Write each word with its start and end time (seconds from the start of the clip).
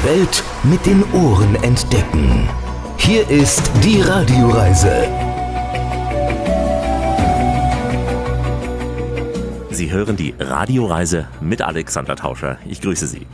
Die 0.00 0.06
Welt 0.06 0.42
mit 0.62 0.86
den 0.86 1.04
Ohren 1.12 1.56
entdecken. 1.56 2.48
Hier 2.96 3.28
ist 3.28 3.70
die 3.84 4.00
Radioreise. 4.00 5.06
Sie 9.70 9.90
hören 9.90 10.16
die 10.16 10.34
Radioreise 10.38 11.28
mit 11.40 11.60
Alexander 11.60 12.16
Tauscher. 12.16 12.58
Ich 12.66 12.80
grüße 12.80 13.06
Sie. 13.06 13.26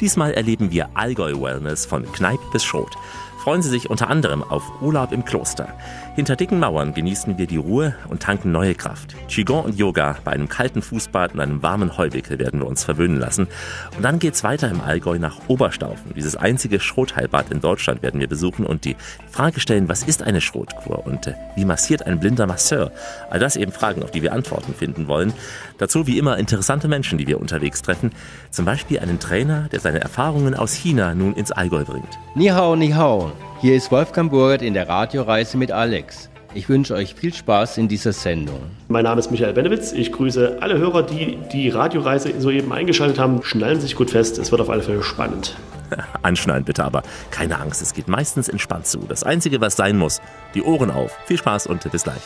Diesmal 0.00 0.32
erleben 0.32 0.70
wir 0.70 0.90
Allgäu 0.94 1.40
Wellness 1.40 1.86
von 1.86 2.10
Kneipp 2.12 2.40
bis 2.52 2.62
Schrot 2.64 2.96
freuen 3.42 3.60
Sie 3.60 3.70
sich 3.70 3.90
unter 3.90 4.08
anderem 4.08 4.44
auf 4.44 4.62
Urlaub 4.80 5.10
im 5.10 5.24
Kloster. 5.24 5.66
Hinter 6.14 6.36
dicken 6.36 6.60
Mauern 6.60 6.94
genießen 6.94 7.38
wir 7.38 7.48
die 7.48 7.56
Ruhe 7.56 7.96
und 8.08 8.22
tanken 8.22 8.52
neue 8.52 8.76
Kraft. 8.76 9.16
Qigong 9.26 9.64
und 9.64 9.76
Yoga 9.76 10.16
bei 10.22 10.30
einem 10.30 10.48
kalten 10.48 10.80
Fußbad 10.80 11.34
und 11.34 11.40
einem 11.40 11.60
warmen 11.60 11.96
Heuwickel 11.98 12.38
werden 12.38 12.60
wir 12.60 12.68
uns 12.68 12.84
verwöhnen 12.84 13.18
lassen. 13.18 13.48
Und 13.96 14.04
dann 14.04 14.20
geht's 14.20 14.44
weiter 14.44 14.70
im 14.70 14.80
Allgäu 14.80 15.18
nach 15.18 15.38
Oberstaufen. 15.48 16.12
Dieses 16.14 16.36
einzige 16.36 16.78
Schrotheilbad 16.78 17.50
in 17.50 17.60
Deutschland 17.60 18.04
werden 18.04 18.20
wir 18.20 18.28
besuchen 18.28 18.64
und 18.64 18.84
die 18.84 18.94
Frage 19.28 19.58
stellen, 19.58 19.88
was 19.88 20.04
ist 20.04 20.22
eine 20.22 20.40
Schrotkur 20.40 21.04
und 21.04 21.26
äh, 21.26 21.34
wie 21.56 21.64
massiert 21.64 22.06
ein 22.06 22.20
blinder 22.20 22.46
Masseur? 22.46 22.92
All 23.28 23.40
das 23.40 23.56
eben 23.56 23.72
Fragen, 23.72 24.04
auf 24.04 24.12
die 24.12 24.22
wir 24.22 24.34
Antworten 24.34 24.72
finden 24.72 25.08
wollen. 25.08 25.32
Dazu 25.78 26.06
wie 26.06 26.16
immer 26.16 26.38
interessante 26.38 26.86
Menschen, 26.86 27.18
die 27.18 27.26
wir 27.26 27.40
unterwegs 27.40 27.82
treffen. 27.82 28.12
Zum 28.52 28.66
Beispiel 28.66 29.00
einen 29.00 29.18
Trainer, 29.18 29.68
der 29.72 29.80
seine 29.80 30.00
Erfahrungen 30.00 30.54
aus 30.54 30.74
China 30.74 31.12
nun 31.12 31.34
ins 31.34 31.50
Allgäu 31.50 31.82
bringt. 31.82 32.18
Ni 32.36 32.46
hao, 32.46 32.76
ni 32.76 32.90
hao. 32.90 33.31
Hier 33.60 33.76
ist 33.76 33.90
Wolfgang 33.92 34.30
Burgert 34.30 34.62
in 34.62 34.74
der 34.74 34.88
Radioreise 34.88 35.56
mit 35.56 35.72
Alex. 35.72 36.30
Ich 36.54 36.68
wünsche 36.68 36.94
euch 36.94 37.14
viel 37.14 37.32
Spaß 37.32 37.78
in 37.78 37.88
dieser 37.88 38.12
Sendung. 38.12 38.60
Mein 38.88 39.04
Name 39.04 39.20
ist 39.20 39.30
Michael 39.30 39.54
Benewitz. 39.54 39.92
Ich 39.92 40.12
grüße 40.12 40.58
alle 40.60 40.76
Hörer, 40.76 41.02
die 41.02 41.38
die 41.52 41.70
Radioreise 41.70 42.38
soeben 42.40 42.72
eingeschaltet 42.72 43.18
haben. 43.18 43.42
Schnallen 43.42 43.76
Sie 43.76 43.86
sich 43.86 43.96
gut 43.96 44.10
fest, 44.10 44.38
es 44.38 44.50
wird 44.50 44.60
auf 44.60 44.68
alle 44.68 44.82
Fälle 44.82 45.02
spannend. 45.02 45.56
Anschnallen 46.22 46.64
bitte, 46.64 46.84
aber 46.84 47.02
keine 47.30 47.58
Angst, 47.58 47.80
es 47.80 47.94
geht 47.94 48.08
meistens 48.08 48.48
entspannt 48.48 48.86
zu. 48.86 48.98
Das 49.08 49.24
Einzige, 49.24 49.60
was 49.60 49.76
sein 49.76 49.96
muss, 49.96 50.20
die 50.54 50.62
Ohren 50.62 50.90
auf. 50.90 51.16
Viel 51.26 51.38
Spaß 51.38 51.66
und 51.66 51.90
bis 51.90 52.04
gleich. 52.04 52.22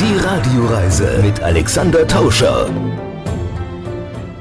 Die 0.00 0.16
Radioreise 0.24 1.20
mit 1.22 1.40
Alexander 1.42 2.06
Tauscher. 2.06 2.68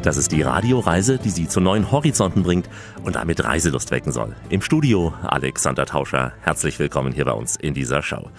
Das 0.07 0.15
ist 0.15 0.31
die 0.31 0.41
Radioreise, 0.41 1.17
die 1.17 1.29
Sie 1.29 1.49
zu 1.49 1.59
neuen 1.59 1.91
Horizonten 1.91 2.43
bringt 2.43 2.69
und 3.03 3.17
damit 3.17 3.43
Reiselust 3.43 3.91
wecken 3.91 4.13
soll. 4.13 4.37
Im 4.47 4.61
Studio 4.61 5.13
Alexander 5.21 5.85
Tauscher. 5.85 6.31
Herzlich 6.39 6.79
willkommen 6.79 7.11
hier 7.11 7.25
bei 7.25 7.33
uns 7.33 7.57
in 7.57 7.73
dieser 7.73 8.01
Show. 8.01 8.29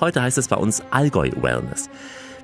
Heute 0.00 0.22
heißt 0.22 0.38
es 0.38 0.48
bei 0.48 0.56
uns 0.56 0.82
Allgäu 0.90 1.30
Wellness. 1.42 1.90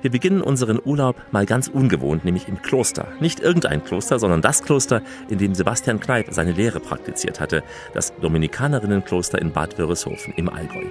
Wir 0.03 0.11
beginnen 0.11 0.43
unseren 0.43 0.79
Urlaub 0.85 1.15
mal 1.31 1.47
ganz 1.47 1.67
ungewohnt, 1.67 2.25
nämlich 2.25 2.47
im 2.47 2.61
Kloster. 2.61 3.07
Nicht 3.19 3.39
irgendein 3.39 3.83
Kloster, 3.83 4.19
sondern 4.19 4.43
das 4.43 4.61
Kloster, 4.61 5.01
in 5.29 5.39
dem 5.39 5.55
Sebastian 5.55 5.99
Kneipp 5.99 6.27
seine 6.29 6.51
Lehre 6.51 6.79
praktiziert 6.79 7.39
hatte, 7.39 7.63
das 7.95 8.13
Dominikanerinnenkloster 8.21 9.41
in 9.41 9.51
Bad 9.51 9.79
Wörishofen 9.79 10.31
im 10.37 10.47
Allgäu. 10.47 10.85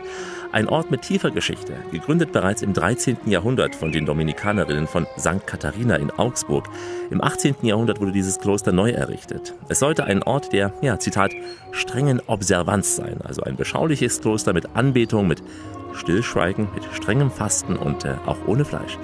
Ein 0.54 0.68
Ort 0.68 0.92
mit 0.92 1.02
tiefer 1.02 1.32
Geschichte, 1.32 1.72
gegründet 1.90 2.30
bereits 2.30 2.62
im 2.62 2.74
13. 2.74 3.16
Jahrhundert 3.26 3.74
von 3.74 3.90
den 3.90 4.06
Dominikanerinnen 4.06 4.86
von 4.86 5.04
St. 5.18 5.44
Katharina 5.48 5.96
in 5.96 6.12
Augsburg. 6.12 6.68
Im 7.10 7.20
18. 7.20 7.56
Jahrhundert 7.62 8.00
wurde 8.00 8.12
dieses 8.12 8.38
Kloster 8.38 8.70
neu 8.70 8.90
errichtet. 8.90 9.52
Es 9.68 9.80
sollte 9.80 10.04
ein 10.04 10.22
Ort 10.22 10.52
der, 10.52 10.72
ja, 10.80 11.00
Zitat, 11.00 11.32
strengen 11.72 12.22
Observanz 12.28 12.94
sein, 12.94 13.16
also 13.24 13.42
ein 13.42 13.56
beschauliches 13.56 14.20
Kloster 14.20 14.52
mit 14.52 14.76
Anbetung, 14.76 15.26
mit 15.26 15.42
Stillschweigen, 15.92 16.68
mit 16.72 16.84
strengem 16.92 17.32
Fasten 17.32 17.74
und 17.74 18.04
äh, 18.04 18.14
auch 18.24 18.38
ohne 18.46 18.64
Fleisch. 18.64 18.96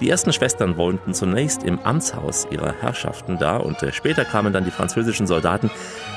Die 0.00 0.08
ersten 0.08 0.32
Schwestern 0.32 0.78
wohnten 0.78 1.12
zunächst 1.12 1.62
im 1.62 1.78
Amtshaus 1.80 2.46
ihrer 2.50 2.74
Herrschaften 2.80 3.38
da 3.38 3.58
und 3.58 3.82
äh, 3.82 3.92
später 3.92 4.24
kamen 4.24 4.50
dann 4.52 4.64
die 4.64 4.70
französischen 4.70 5.26
Soldaten, 5.26 5.70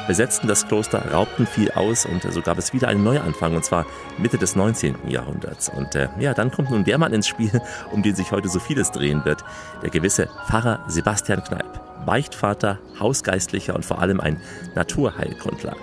besetzten 0.07 0.47
das 0.47 0.65
Kloster, 0.67 1.11
raubten 1.11 1.45
viel 1.45 1.69
aus 1.71 2.05
und 2.05 2.23
äh, 2.23 2.31
so 2.31 2.41
gab 2.41 2.57
es 2.57 2.71
wieder 2.71 2.87
einen 2.87 3.03
Neuanfang 3.03 3.55
und 3.55 3.65
zwar 3.65 3.85
Mitte 4.17 4.37
des 4.37 4.55
19. 4.55 5.09
Jahrhunderts. 5.09 5.67
Und 5.67 5.95
äh, 5.95 6.07
ja, 6.17 6.33
dann 6.33 6.49
kommt 6.49 6.71
nun 6.71 6.85
der 6.85 6.97
Mann 6.97 7.11
ins 7.11 7.27
Spiel, 7.27 7.61
um 7.91 8.03
den 8.03 8.15
sich 8.15 8.31
heute 8.31 8.47
so 8.47 8.59
vieles 8.59 8.91
drehen 8.91 9.25
wird, 9.25 9.43
der 9.81 9.89
gewisse 9.89 10.29
Pfarrer 10.47 10.79
Sebastian 10.87 11.43
Kneip. 11.43 12.05
Beichtvater, 12.05 12.79
Hausgeistlicher 12.99 13.75
und 13.75 13.85
vor 13.85 13.99
allem 13.99 14.19
ein 14.19 14.41
Naturheilkundler. 14.75 15.75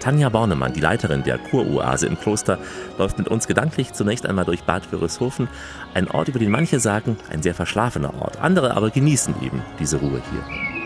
Tanja 0.00 0.28
Bornemann, 0.28 0.72
die 0.72 0.80
Leiterin 0.80 1.22
der 1.24 1.38
Kuroase 1.38 2.06
im 2.06 2.18
Kloster, 2.18 2.58
läuft 2.98 3.18
mit 3.18 3.28
uns 3.28 3.46
gedanklich 3.46 3.92
zunächst 3.92 4.26
einmal 4.26 4.44
durch 4.44 4.62
Bad 4.64 4.90
Wörishofen, 4.92 5.48
ein 5.94 6.10
Ort, 6.10 6.28
über 6.28 6.38
den 6.38 6.50
manche 6.50 6.80
sagen, 6.80 7.16
ein 7.30 7.42
sehr 7.42 7.54
verschlafener 7.54 8.14
Ort, 8.20 8.40
andere 8.40 8.76
aber 8.76 8.90
genießen 8.90 9.34
eben 9.42 9.62
diese 9.78 9.98
Ruhe 9.98 10.22
hier. 10.30 10.77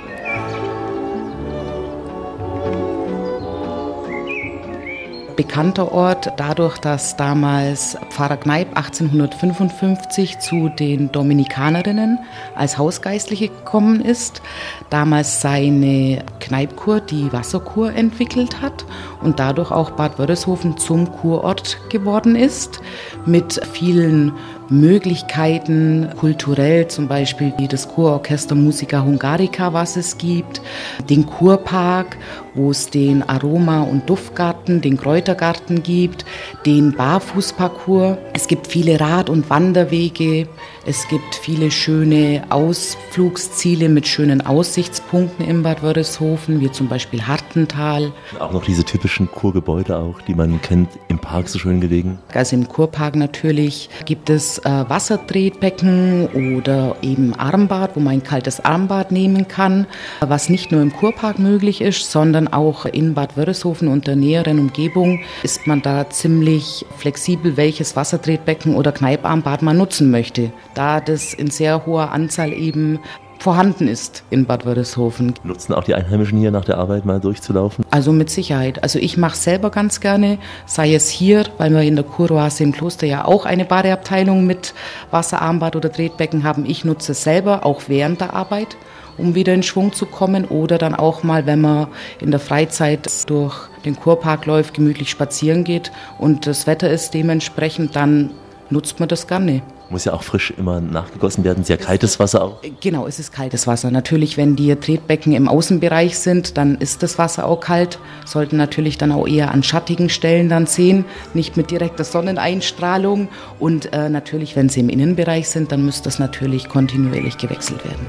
Bekannter 5.37 5.93
Ort 5.93 6.33
dadurch, 6.37 6.79
dass 6.79 7.17
damals 7.17 7.97
Pfarrer 8.11 8.37
Kneip 8.37 8.69
1855 8.77 10.39
zu 10.39 10.69
den 10.69 11.11
Dominikanerinnen 11.13 12.19
als 12.55 12.79
Hausgeistliche 12.79 13.49
gekommen 13.49 14.01
ist, 14.01 14.43
damals 14.91 15.41
seine 15.41 16.25
Kneipkur, 16.41 17.01
die 17.01 17.33
Wasserkur, 17.33 17.93
entwickelt 17.95 18.63
hat 18.63 18.85
und 19.23 19.39
dadurch 19.39 19.71
auch 19.71 19.91
Bad 19.91 20.19
Wörishofen 20.19 20.77
zum 20.79 21.11
Kurort 21.13 21.79
geworden 21.91 22.37
ist, 22.37 22.81
mit 23.27 23.61
vielen 23.73 24.33
Möglichkeiten 24.69 26.09
kulturell, 26.19 26.89
zum 26.89 27.07
Beispiel 27.07 27.53
wie 27.59 27.69
das 27.69 27.89
Kurorchester 27.89 28.55
Musica 28.55 29.03
Hungarica, 29.03 29.73
was 29.73 29.97
es 29.97 30.17
gibt, 30.17 30.63
den 31.11 31.27
Kurpark, 31.27 32.17
wo 32.55 32.71
es 32.71 32.91
den 32.91 33.23
Aroma- 33.23 33.83
und 33.83 34.09
Duftgarten, 34.09 34.81
den 34.81 34.97
Kräutergarten 34.97 35.83
gibt, 35.83 36.25
den 36.67 36.93
Barfußparcours. 36.93 38.19
Es 38.33 38.47
gibt 38.47 38.67
viele 38.67 39.01
Rad- 39.01 39.31
und 39.31 39.51
Wanderwege, 39.51 40.49
es 40.85 41.07
gibt 41.07 41.37
viele 41.37 41.71
schöne 41.71 42.43
Ausflugsziele 42.51 43.89
mit 43.89 44.09
schönen 44.09 44.41
Aussichtspunkten 44.41 45.47
in 45.47 45.63
Bad 45.63 45.83
Wörishofen, 45.83 46.61
wie 46.61 46.73
zum 46.73 46.89
Beispiel 46.89 47.23
Hartental. 47.23 48.13
Auch 48.41 48.53
noch 48.53 48.65
diese 48.65 48.83
typischen 48.83 49.31
Kurgebäude 49.31 49.97
auch, 49.97 50.21
die 50.23 50.35
man 50.35 50.61
kennt, 50.61 50.89
im 51.07 51.21
Park 51.21 51.49
so 51.49 51.61
schön 51.61 51.81
gelegen. 51.81 52.19
Also 52.35 52.57
im 52.57 52.67
Kurpark 52.67 53.15
natürlich 53.15 53.91
gibt 54.07 54.29
es 54.29 54.59
äh, 54.59 54.85
Wassertretbecken 54.89 56.57
oder 56.59 56.97
eben 57.01 57.35
Armbad, 57.35 57.95
wo 57.95 58.01
man 58.01 58.15
ein 58.15 58.25
kaltes 58.25 58.59
Armbad 58.59 59.13
nehmen 59.13 59.47
kann, 59.47 59.87
was 60.21 60.49
nicht 60.49 60.73
nur 60.73 60.83
im 60.83 60.93
Kurpark 60.93 61.39
möglich 61.39 61.81
ist, 61.81 62.11
sondern 62.11 62.42
auch 62.49 62.87
in 62.87 63.15
Bad 63.15 63.37
Wörishofen 63.37 63.89
und 63.89 64.07
der 64.07 64.17
näheren 64.17 64.59
Umgebung 64.59 65.21
ist 65.43 65.67
man 65.67 65.83
da 65.83 66.09
ziemlich 66.09 66.87
flexibel, 66.97 67.57
welches 67.57 67.97
Wassertretbecken 67.97 68.75
oder 68.75 68.93
Kneiparmbad 68.93 69.63
man 69.63 69.77
nutzen 69.77 70.11
möchte 70.11 70.53
da 70.75 71.01
das 71.01 71.35
in 71.35 71.51
sehr 71.51 71.87
hoher 71.87 72.13
Anzahl 72.13 72.53
eben 72.53 72.99
vorhanden 73.39 73.89
ist 73.89 74.23
in 74.31 74.47
Bad 74.47 74.65
Wörishofen. 74.67 75.35
Nutzen 75.43 75.75
auch 75.75 75.83
die 75.83 75.95
Einheimischen 75.95 76.39
hier 76.39 76.53
nach 76.53 76.65
der 76.65 76.79
Arbeit 76.79 77.05
mal 77.05 77.19
durchzulaufen? 77.19 77.85
Also 77.91 78.13
mit 78.13 78.31
Sicherheit. 78.31 78.85
Also 78.85 79.01
ich 79.01 79.17
mache 79.17 79.37
selber 79.37 79.71
ganz 79.71 80.01
gerne, 80.01 80.39
sei 80.65 80.95
es 80.95 81.09
hier, 81.09 81.45
weil 81.59 81.73
wir 81.73 81.83
in 81.83 81.97
der 81.97 82.05
Kuroase 82.05 82.63
im 82.63 82.71
Kloster 82.71 83.07
ja 83.07 83.25
auch 83.25 83.45
eine 83.45 83.65
Badeabteilung 83.65 84.47
mit 84.47 84.75
Wasserarmbad 85.11 85.75
oder 85.75 85.91
Tretbecken 85.91 86.45
haben. 86.45 86.65
Ich 86.67 86.85
nutze 86.85 87.13
es 87.13 87.25
selber 87.25 87.67
auch 87.67 87.83
während 87.89 88.21
der 88.21 88.33
Arbeit, 88.33 88.77
um 89.19 89.35
wieder 89.35 89.55
in 89.55 89.63
Schwung 89.63 89.93
zu 89.93 90.07
kommen 90.07 90.45
oder 90.45 90.79
dann 90.79 90.95
auch 90.95 91.23
mal, 91.23 91.47
wenn 91.47 91.61
man 91.61 91.89
in 92.21 92.31
der 92.31 92.41
Freizeit 92.41 93.29
durch 93.29 93.55
den 93.85 93.97
Kurpark 93.97 94.47
läuft, 94.47 94.75
gemütlich 94.75 95.11
spazieren 95.11 95.65
geht 95.65 95.93
und 96.19 96.47
das 96.47 96.67
Wetter 96.67 96.91
ist 96.91 97.15
dementsprechend, 97.15 97.97
dann 97.97 98.31
nutzt 98.71 99.01
man 99.01 99.09
das 99.09 99.27
gerne. 99.27 99.63
Muss 99.91 100.07
ja 100.07 100.15
auch 100.15 100.23
frisch 100.23 100.55
immer 100.57 100.81
nachgegossen 100.81 101.45
werden, 101.45 101.65
sehr 101.65 101.77
kaltes 101.77 102.19
Wasser 102.19 102.43
auch. 102.43 102.61
Genau, 102.81 103.07
es 103.07 103.19
ist 103.19 103.31
kaltes 103.31 103.67
Wasser. 103.67 103.91
Natürlich, 103.91 104.39
wenn 104.39 104.57
die 104.57 104.75
Tretbecken 104.75 105.35
im 105.35 105.49
Außenbereich 105.49 106.19
sind, 106.19 106.57
dann 106.57 106.77
ist 106.77 107.03
das 107.03 107.19
Wasser 107.19 107.47
auch 107.47 107.61
kalt. 107.61 107.99
Sollten 108.25 108.57
natürlich 108.57 108.97
dann 108.97 109.13
auch 109.13 109.29
eher 109.29 109.51
an 109.51 109.63
schattigen 109.63 110.09
Stellen 110.09 110.49
dann 110.49 110.65
sehen, 110.65 111.05
nicht 111.35 111.59
mit 111.59 111.71
direkter 111.71 112.05
Sonneneinstrahlung. 112.05 113.29
Und 113.59 113.93
äh, 113.93 114.09
natürlich, 114.09 114.57
wenn 114.57 114.71
sie 114.71 114.81
im 114.81 114.89
Innenbereich 114.89 115.51
sind, 115.51 115.73
dann 115.73 115.85
müsste 115.85 116.05
das 116.05 116.19
natürlich 116.19 116.71
kontinuierlich 116.71 117.37
gewechselt 117.37 117.85
werden. 117.85 118.07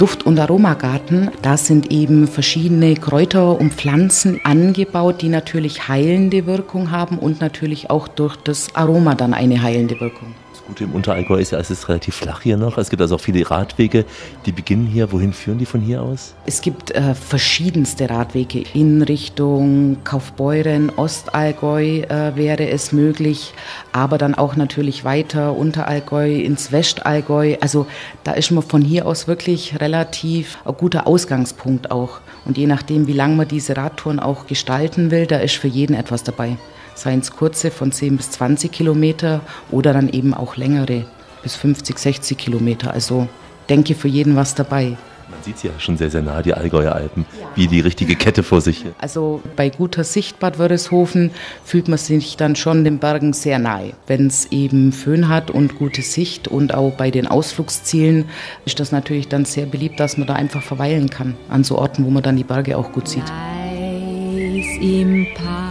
Duft- 0.00 0.24
und 0.24 0.38
Aromagarten. 0.38 1.30
Da 1.42 1.58
sind 1.58 1.92
eben 1.92 2.26
verschiedene 2.26 2.94
Kräuter 2.94 3.60
und 3.60 3.74
Pflanzen 3.74 4.40
angebaut, 4.44 5.20
die 5.20 5.28
natürlich 5.28 5.88
heilende 5.88 6.46
Wirkung 6.46 6.90
haben 6.90 7.18
und 7.18 7.42
natürlich 7.42 7.90
auch 7.90 8.08
durch 8.08 8.36
das 8.36 8.74
Aroma 8.74 9.14
dann 9.14 9.34
eine 9.34 9.60
heilende 9.60 10.00
Wirkung. 10.00 10.34
Gute 10.70 10.84
im 10.84 10.92
Unterallgäu 10.92 11.40
ist 11.40 11.52
es 11.52 11.68
ist 11.68 11.88
relativ 11.88 12.14
flach 12.14 12.42
hier 12.42 12.56
noch. 12.56 12.78
Es 12.78 12.90
gibt 12.90 13.02
also 13.02 13.16
auch 13.16 13.20
viele 13.20 13.50
Radwege, 13.50 14.04
die 14.46 14.52
beginnen 14.52 14.86
hier. 14.86 15.10
Wohin 15.10 15.32
führen 15.32 15.58
die 15.58 15.66
von 15.66 15.80
hier 15.80 16.00
aus? 16.00 16.36
Es 16.46 16.60
gibt 16.60 16.92
äh, 16.92 17.16
verschiedenste 17.16 18.08
Radwege 18.08 18.62
in 18.72 19.02
Richtung 19.02 19.96
Kaufbeuren, 20.04 20.92
Ostallgäu 20.94 22.02
äh, 22.02 22.36
wäre 22.36 22.68
es 22.68 22.92
möglich, 22.92 23.52
aber 23.90 24.16
dann 24.16 24.36
auch 24.36 24.54
natürlich 24.54 25.04
weiter 25.04 25.56
Unterallgäu 25.56 26.36
ins 26.36 26.70
Westallgäu. 26.70 27.56
Also 27.60 27.88
da 28.22 28.34
ist 28.34 28.52
man 28.52 28.62
von 28.62 28.80
hier 28.80 29.06
aus 29.06 29.26
wirklich 29.26 29.80
relativ 29.80 30.56
ein 30.64 30.74
guter 30.78 31.08
Ausgangspunkt 31.08 31.90
auch. 31.90 32.20
Und 32.44 32.58
je 32.58 32.68
nachdem, 32.68 33.08
wie 33.08 33.12
lange 33.12 33.34
man 33.34 33.48
diese 33.48 33.76
Radtouren 33.76 34.20
auch 34.20 34.46
gestalten 34.46 35.10
will, 35.10 35.26
da 35.26 35.38
ist 35.38 35.56
für 35.56 35.66
jeden 35.66 35.96
etwas 35.96 36.22
dabei 36.22 36.58
seien 36.94 37.20
es 37.20 37.30
kurze 37.30 37.70
von 37.70 37.92
10 37.92 38.16
bis 38.16 38.30
20 38.32 38.70
Kilometer 38.70 39.40
oder 39.70 39.92
dann 39.92 40.08
eben 40.08 40.34
auch 40.34 40.56
längere 40.56 41.04
bis 41.42 41.56
50, 41.56 41.98
60 41.98 42.38
Kilometer. 42.38 42.92
Also 42.92 43.28
denke 43.68 43.94
für 43.94 44.08
jeden 44.08 44.36
was 44.36 44.54
dabei. 44.54 44.96
Man 45.30 45.42
sieht 45.44 45.62
ja 45.62 45.70
schon 45.78 45.96
sehr, 45.96 46.10
sehr 46.10 46.22
nah, 46.22 46.42
die 46.42 46.54
Allgäuer 46.54 46.92
Alpen, 46.92 47.24
wie 47.54 47.68
die 47.68 47.78
richtige 47.80 48.16
Kette 48.16 48.42
vor 48.42 48.60
sich. 48.60 48.84
Also 48.98 49.40
bei 49.54 49.70
guter 49.70 50.02
Sicht 50.02 50.40
Bad 50.40 50.58
Wörishofen 50.58 51.30
fühlt 51.64 51.86
man 51.86 51.98
sich 51.98 52.36
dann 52.36 52.56
schon 52.56 52.82
den 52.82 52.98
Bergen 52.98 53.32
sehr 53.32 53.60
nahe. 53.60 53.92
Wenn 54.08 54.26
es 54.26 54.46
eben 54.50 54.90
Föhn 54.92 55.28
hat 55.28 55.50
und 55.50 55.78
gute 55.78 56.02
Sicht 56.02 56.48
und 56.48 56.74
auch 56.74 56.92
bei 56.96 57.12
den 57.12 57.28
Ausflugszielen 57.28 58.28
ist 58.64 58.80
das 58.80 58.90
natürlich 58.90 59.28
dann 59.28 59.44
sehr 59.44 59.66
beliebt, 59.66 60.00
dass 60.00 60.16
man 60.16 60.26
da 60.26 60.34
einfach 60.34 60.62
verweilen 60.62 61.10
kann 61.10 61.36
an 61.48 61.62
so 61.62 61.78
Orten, 61.78 62.04
wo 62.04 62.10
man 62.10 62.24
dann 62.24 62.36
die 62.36 62.44
Berge 62.44 62.76
auch 62.76 62.90
gut 62.90 63.08
sieht. 63.08 63.24
Eis 63.30 64.66
im 64.82 65.28
Park 65.34 65.69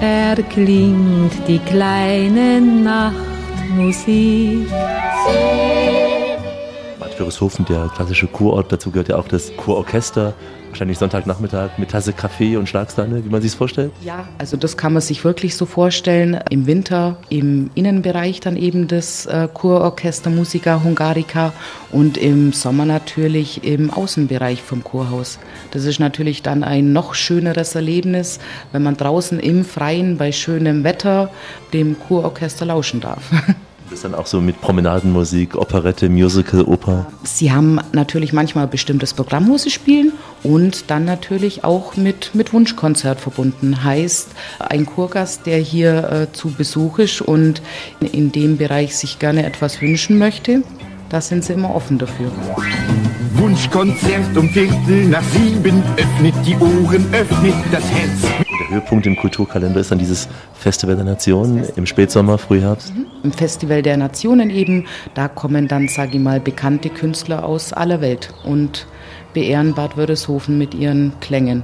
erklingt 0.00 1.46
die 1.46 1.58
kleine 1.58 2.60
Nachtmusik. 2.60 4.08
Bad 7.08 7.20
Wörishofen, 7.20 7.64
der 7.64 7.90
klassische 7.94 8.26
Kurort, 8.26 8.70
dazu 8.70 8.90
gehört 8.90 9.08
ja 9.08 9.16
auch 9.16 9.28
das 9.28 9.56
Kurorchester 9.56 10.34
wahrscheinlich 10.68 10.98
Sonntagnachmittag 10.98 11.78
mit 11.78 11.90
Tasse 11.90 12.12
Kaffee 12.12 12.58
und 12.58 12.68
Schlagsahne, 12.68 13.24
wie 13.24 13.30
man 13.30 13.40
sich 13.40 13.52
es 13.52 13.54
vorstellt? 13.54 13.92
Ja, 14.04 14.28
also 14.36 14.58
das 14.58 14.76
kann 14.76 14.92
man 14.92 15.00
sich 15.00 15.24
wirklich 15.24 15.56
so 15.56 15.64
vorstellen. 15.64 16.38
Im 16.50 16.66
Winter 16.66 17.16
im 17.30 17.70
Innenbereich 17.74 18.40
dann 18.40 18.58
eben 18.58 18.88
das 18.88 19.24
äh, 19.24 19.48
Chororchester 19.52 20.28
Musica 20.28 20.82
Hungarica 20.84 21.54
und 21.90 22.18
im 22.18 22.52
Sommer 22.52 22.84
natürlich 22.84 23.64
im 23.64 23.90
Außenbereich 23.90 24.60
vom 24.60 24.84
Chorhaus. 24.84 25.38
Das 25.70 25.86
ist 25.86 26.00
natürlich 26.00 26.42
dann 26.42 26.62
ein 26.62 26.92
noch 26.92 27.14
schöneres 27.14 27.74
Erlebnis, 27.74 28.38
wenn 28.70 28.82
man 28.82 28.98
draußen 28.98 29.40
im 29.40 29.64
Freien 29.64 30.18
bei 30.18 30.30
schönem 30.30 30.84
Wetter 30.84 31.30
dem 31.72 31.96
Chororchester 31.98 32.66
lauschen 32.66 33.00
darf. 33.00 33.22
Das 33.88 34.00
ist 34.00 34.04
dann 34.04 34.14
auch 34.14 34.26
so 34.26 34.42
mit 34.42 34.60
Promenadenmusik, 34.60 35.56
Operette, 35.56 36.10
Musical, 36.10 36.62
Oper? 36.64 37.06
Sie 37.22 37.52
haben 37.52 37.80
natürlich 37.92 38.34
manchmal 38.34 38.66
bestimmtes 38.66 39.14
Programm, 39.14 39.48
wo 39.48 39.56
sie 39.56 39.70
spielen 39.70 40.12
und 40.42 40.90
dann 40.90 41.06
natürlich 41.06 41.64
auch 41.64 41.96
mit, 41.96 42.34
mit 42.34 42.52
Wunschkonzert 42.52 43.18
verbunden. 43.18 43.82
Heißt, 43.82 44.28
ein 44.58 44.84
Kurgast, 44.84 45.46
der 45.46 45.56
hier 45.56 46.28
äh, 46.28 46.32
zu 46.34 46.50
Besuch 46.50 46.98
ist 46.98 47.22
und 47.22 47.62
in 48.00 48.30
dem 48.30 48.58
Bereich 48.58 48.94
sich 48.94 49.18
gerne 49.18 49.46
etwas 49.46 49.80
wünschen 49.80 50.18
möchte, 50.18 50.62
da 51.08 51.22
sind 51.22 51.42
sie 51.42 51.54
immer 51.54 51.74
offen 51.74 51.96
dafür. 51.96 52.30
Wunschkonzert 53.36 54.36
um 54.36 54.50
Viertel 54.50 55.06
nach 55.08 55.22
sieben, 55.32 55.82
öffnet 55.96 56.34
die 56.44 56.56
Ohren, 56.56 57.06
öffnet 57.14 57.54
das 57.72 57.84
Herz. 57.84 58.47
Der 58.60 58.68
Höhepunkt 58.70 59.06
im 59.06 59.14
Kulturkalender 59.14 59.78
ist 59.78 59.92
dann 59.92 60.00
dieses 60.00 60.28
Festival 60.54 60.96
der 60.96 61.04
Nationen 61.04 61.64
im 61.76 61.86
Spätsommer, 61.86 62.38
Frühherbst. 62.38 62.92
Mhm. 62.94 63.06
Im 63.22 63.32
Festival 63.32 63.82
der 63.82 63.96
Nationen 63.96 64.50
eben, 64.50 64.86
da 65.14 65.28
kommen 65.28 65.68
dann, 65.68 65.86
sage 65.86 66.16
ich 66.16 66.20
mal, 66.20 66.40
bekannte 66.40 66.88
Künstler 66.88 67.44
aus 67.44 67.72
aller 67.72 68.00
Welt 68.00 68.34
und 68.44 68.86
beehren 69.32 69.74
Bad 69.74 69.96
Wörishofen 69.96 70.58
mit 70.58 70.74
ihren 70.74 71.12
Klängen 71.20 71.62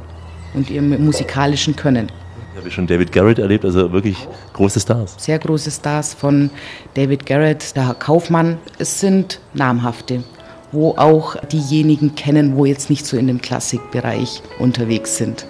und 0.54 0.70
ihrem 0.70 1.04
musikalischen 1.04 1.74
Können. 1.74 2.12
Ich 2.52 2.60
habe 2.60 2.70
schon 2.70 2.86
David 2.86 3.10
Garrett 3.10 3.40
erlebt, 3.40 3.64
also 3.64 3.90
wirklich 3.90 4.28
große 4.52 4.78
Stars. 4.78 5.16
Sehr 5.18 5.40
große 5.40 5.72
Stars 5.72 6.14
von 6.14 6.50
David 6.94 7.26
Garrett, 7.26 7.74
der 7.74 7.88
Herr 7.88 7.94
Kaufmann. 7.94 8.58
Es 8.78 9.00
sind 9.00 9.40
namhafte, 9.54 10.22
wo 10.70 10.92
auch 10.96 11.34
diejenigen 11.46 12.14
kennen, 12.14 12.56
wo 12.56 12.64
jetzt 12.64 12.88
nicht 12.88 13.04
so 13.04 13.16
in 13.16 13.26
dem 13.26 13.42
Klassikbereich 13.42 14.40
unterwegs 14.60 15.16
sind. 15.16 15.46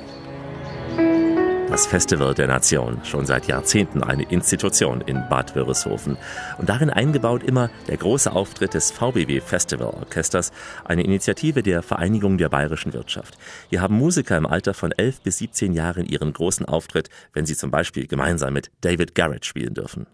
Das 1.74 1.88
Festival 1.88 2.34
der 2.34 2.46
Nation, 2.46 3.00
schon 3.02 3.26
seit 3.26 3.48
Jahrzehnten 3.48 4.04
eine 4.04 4.22
Institution 4.30 5.00
in 5.00 5.28
Bad 5.28 5.56
Wörishofen. 5.56 6.16
Und 6.56 6.68
darin 6.68 6.88
eingebaut 6.88 7.42
immer 7.42 7.68
der 7.88 7.96
große 7.96 8.30
Auftritt 8.30 8.74
des 8.74 8.92
VBW 8.92 9.40
Festival 9.40 9.88
Orchesters, 9.88 10.52
eine 10.84 11.02
Initiative 11.02 11.64
der 11.64 11.82
Vereinigung 11.82 12.38
der 12.38 12.48
bayerischen 12.48 12.92
Wirtschaft. 12.92 13.38
Hier 13.70 13.80
haben 13.80 13.96
Musiker 13.96 14.36
im 14.36 14.46
Alter 14.46 14.72
von 14.72 14.92
11 14.92 15.22
bis 15.22 15.38
17 15.38 15.72
Jahren 15.72 16.06
ihren 16.06 16.32
großen 16.32 16.64
Auftritt, 16.64 17.10
wenn 17.32 17.44
sie 17.44 17.56
zum 17.56 17.72
Beispiel 17.72 18.06
gemeinsam 18.06 18.52
mit 18.52 18.70
David 18.82 19.16
Garrett 19.16 19.44
spielen 19.44 19.74
dürfen. 19.74 20.06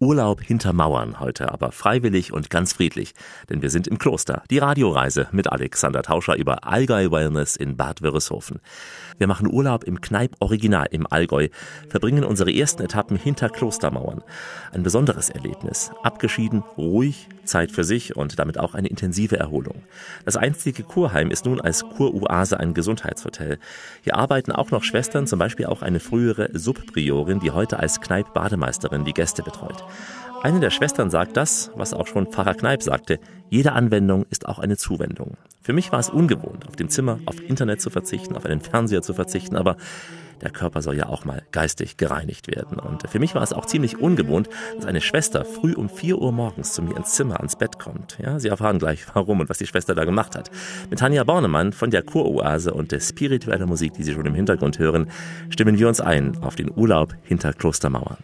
Urlaub 0.00 0.42
hinter 0.42 0.72
Mauern 0.72 1.20
heute, 1.20 1.52
aber 1.52 1.70
freiwillig 1.70 2.32
und 2.32 2.50
ganz 2.50 2.72
friedlich, 2.72 3.14
denn 3.48 3.62
wir 3.62 3.70
sind 3.70 3.86
im 3.86 3.98
Kloster. 3.98 4.42
Die 4.50 4.58
Radioreise 4.58 5.28
mit 5.30 5.50
Alexander 5.52 6.02
Tauscher 6.02 6.36
über 6.36 6.66
Allgäu 6.66 7.12
Wellness 7.12 7.54
in 7.54 7.76
Bad 7.76 8.02
Wörishofen. 8.02 8.60
Wir 9.18 9.28
machen 9.28 9.48
Urlaub 9.48 9.84
im 9.84 10.00
Kneipp 10.00 10.34
Original 10.40 10.88
im 10.90 11.06
Allgäu, 11.06 11.48
verbringen 11.88 12.24
unsere 12.24 12.52
ersten 12.52 12.82
Etappen 12.82 13.16
hinter 13.16 13.48
Klostermauern. 13.48 14.24
Ein 14.72 14.82
besonderes 14.82 15.30
Erlebnis. 15.30 15.92
Abgeschieden, 16.02 16.64
ruhig, 16.76 17.28
Zeit 17.44 17.70
für 17.70 17.84
sich 17.84 18.16
und 18.16 18.38
damit 18.38 18.58
auch 18.58 18.74
eine 18.74 18.88
intensive 18.88 19.38
Erholung. 19.38 19.84
Das 20.24 20.36
einstige 20.36 20.82
Kurheim 20.82 21.30
ist 21.30 21.44
nun 21.44 21.60
als 21.60 21.84
Kuroase 21.84 22.58
ein 22.58 22.74
Gesundheitshotel. 22.74 23.58
Hier 24.02 24.16
arbeiten 24.16 24.50
auch 24.50 24.72
noch 24.72 24.82
Schwestern, 24.82 25.28
zum 25.28 25.38
Beispiel 25.38 25.66
auch 25.66 25.82
eine 25.82 26.00
frühere 26.00 26.50
Subpriorin, 26.52 27.38
die 27.38 27.52
heute 27.52 27.78
als 27.78 28.00
Kneipp-Bademeisterin 28.00 29.04
die 29.04 29.14
Gäste 29.14 29.42
betreut. 29.42 29.83
Eine 30.42 30.60
der 30.60 30.70
Schwestern 30.70 31.08
sagt 31.08 31.36
das, 31.38 31.70
was 31.74 31.94
auch 31.94 32.06
schon 32.06 32.26
Pfarrer 32.26 32.54
Kneip 32.54 32.82
sagte, 32.82 33.18
jede 33.48 33.72
Anwendung 33.72 34.26
ist 34.28 34.46
auch 34.46 34.58
eine 34.58 34.76
Zuwendung. 34.76 35.38
Für 35.62 35.72
mich 35.72 35.90
war 35.90 36.00
es 36.00 36.10
ungewohnt, 36.10 36.68
auf 36.68 36.76
dem 36.76 36.90
Zimmer 36.90 37.18
auf 37.24 37.40
Internet 37.40 37.80
zu 37.80 37.88
verzichten, 37.88 38.36
auf 38.36 38.44
einen 38.44 38.60
Fernseher 38.60 39.00
zu 39.00 39.14
verzichten, 39.14 39.56
aber 39.56 39.76
der 40.42 40.50
Körper 40.50 40.82
soll 40.82 40.96
ja 40.96 41.08
auch 41.08 41.24
mal 41.24 41.42
geistig 41.52 41.96
gereinigt 41.96 42.48
werden. 42.54 42.78
Und 42.78 43.08
für 43.08 43.18
mich 43.18 43.34
war 43.34 43.42
es 43.42 43.54
auch 43.54 43.64
ziemlich 43.64 43.98
ungewohnt, 43.98 44.50
dass 44.76 44.84
eine 44.84 45.00
Schwester 45.00 45.46
früh 45.46 45.72
um 45.72 45.88
4 45.88 46.18
Uhr 46.18 46.32
morgens 46.32 46.74
zu 46.74 46.82
mir 46.82 46.96
ins 46.96 47.14
Zimmer, 47.14 47.38
ans 47.38 47.56
Bett 47.56 47.78
kommt. 47.78 48.18
Ja, 48.22 48.38
Sie 48.38 48.48
erfahren 48.48 48.78
gleich, 48.78 49.06
warum 49.14 49.40
und 49.40 49.48
was 49.48 49.58
die 49.58 49.66
Schwester 49.66 49.94
da 49.94 50.04
gemacht 50.04 50.36
hat. 50.36 50.50
Mit 50.90 50.98
Tanja 50.98 51.24
Bornemann 51.24 51.72
von 51.72 51.90
der 51.90 52.02
Kuroase 52.02 52.74
und 52.74 52.92
der 52.92 53.00
spirituellen 53.00 53.66
Musik, 53.66 53.94
die 53.94 54.02
Sie 54.02 54.12
schon 54.12 54.26
im 54.26 54.34
Hintergrund 54.34 54.78
hören, 54.78 55.10
stimmen 55.48 55.78
wir 55.78 55.88
uns 55.88 56.02
ein 56.02 56.36
auf 56.42 56.56
den 56.56 56.70
Urlaub 56.70 57.14
hinter 57.22 57.54
Klostermauern. 57.54 58.18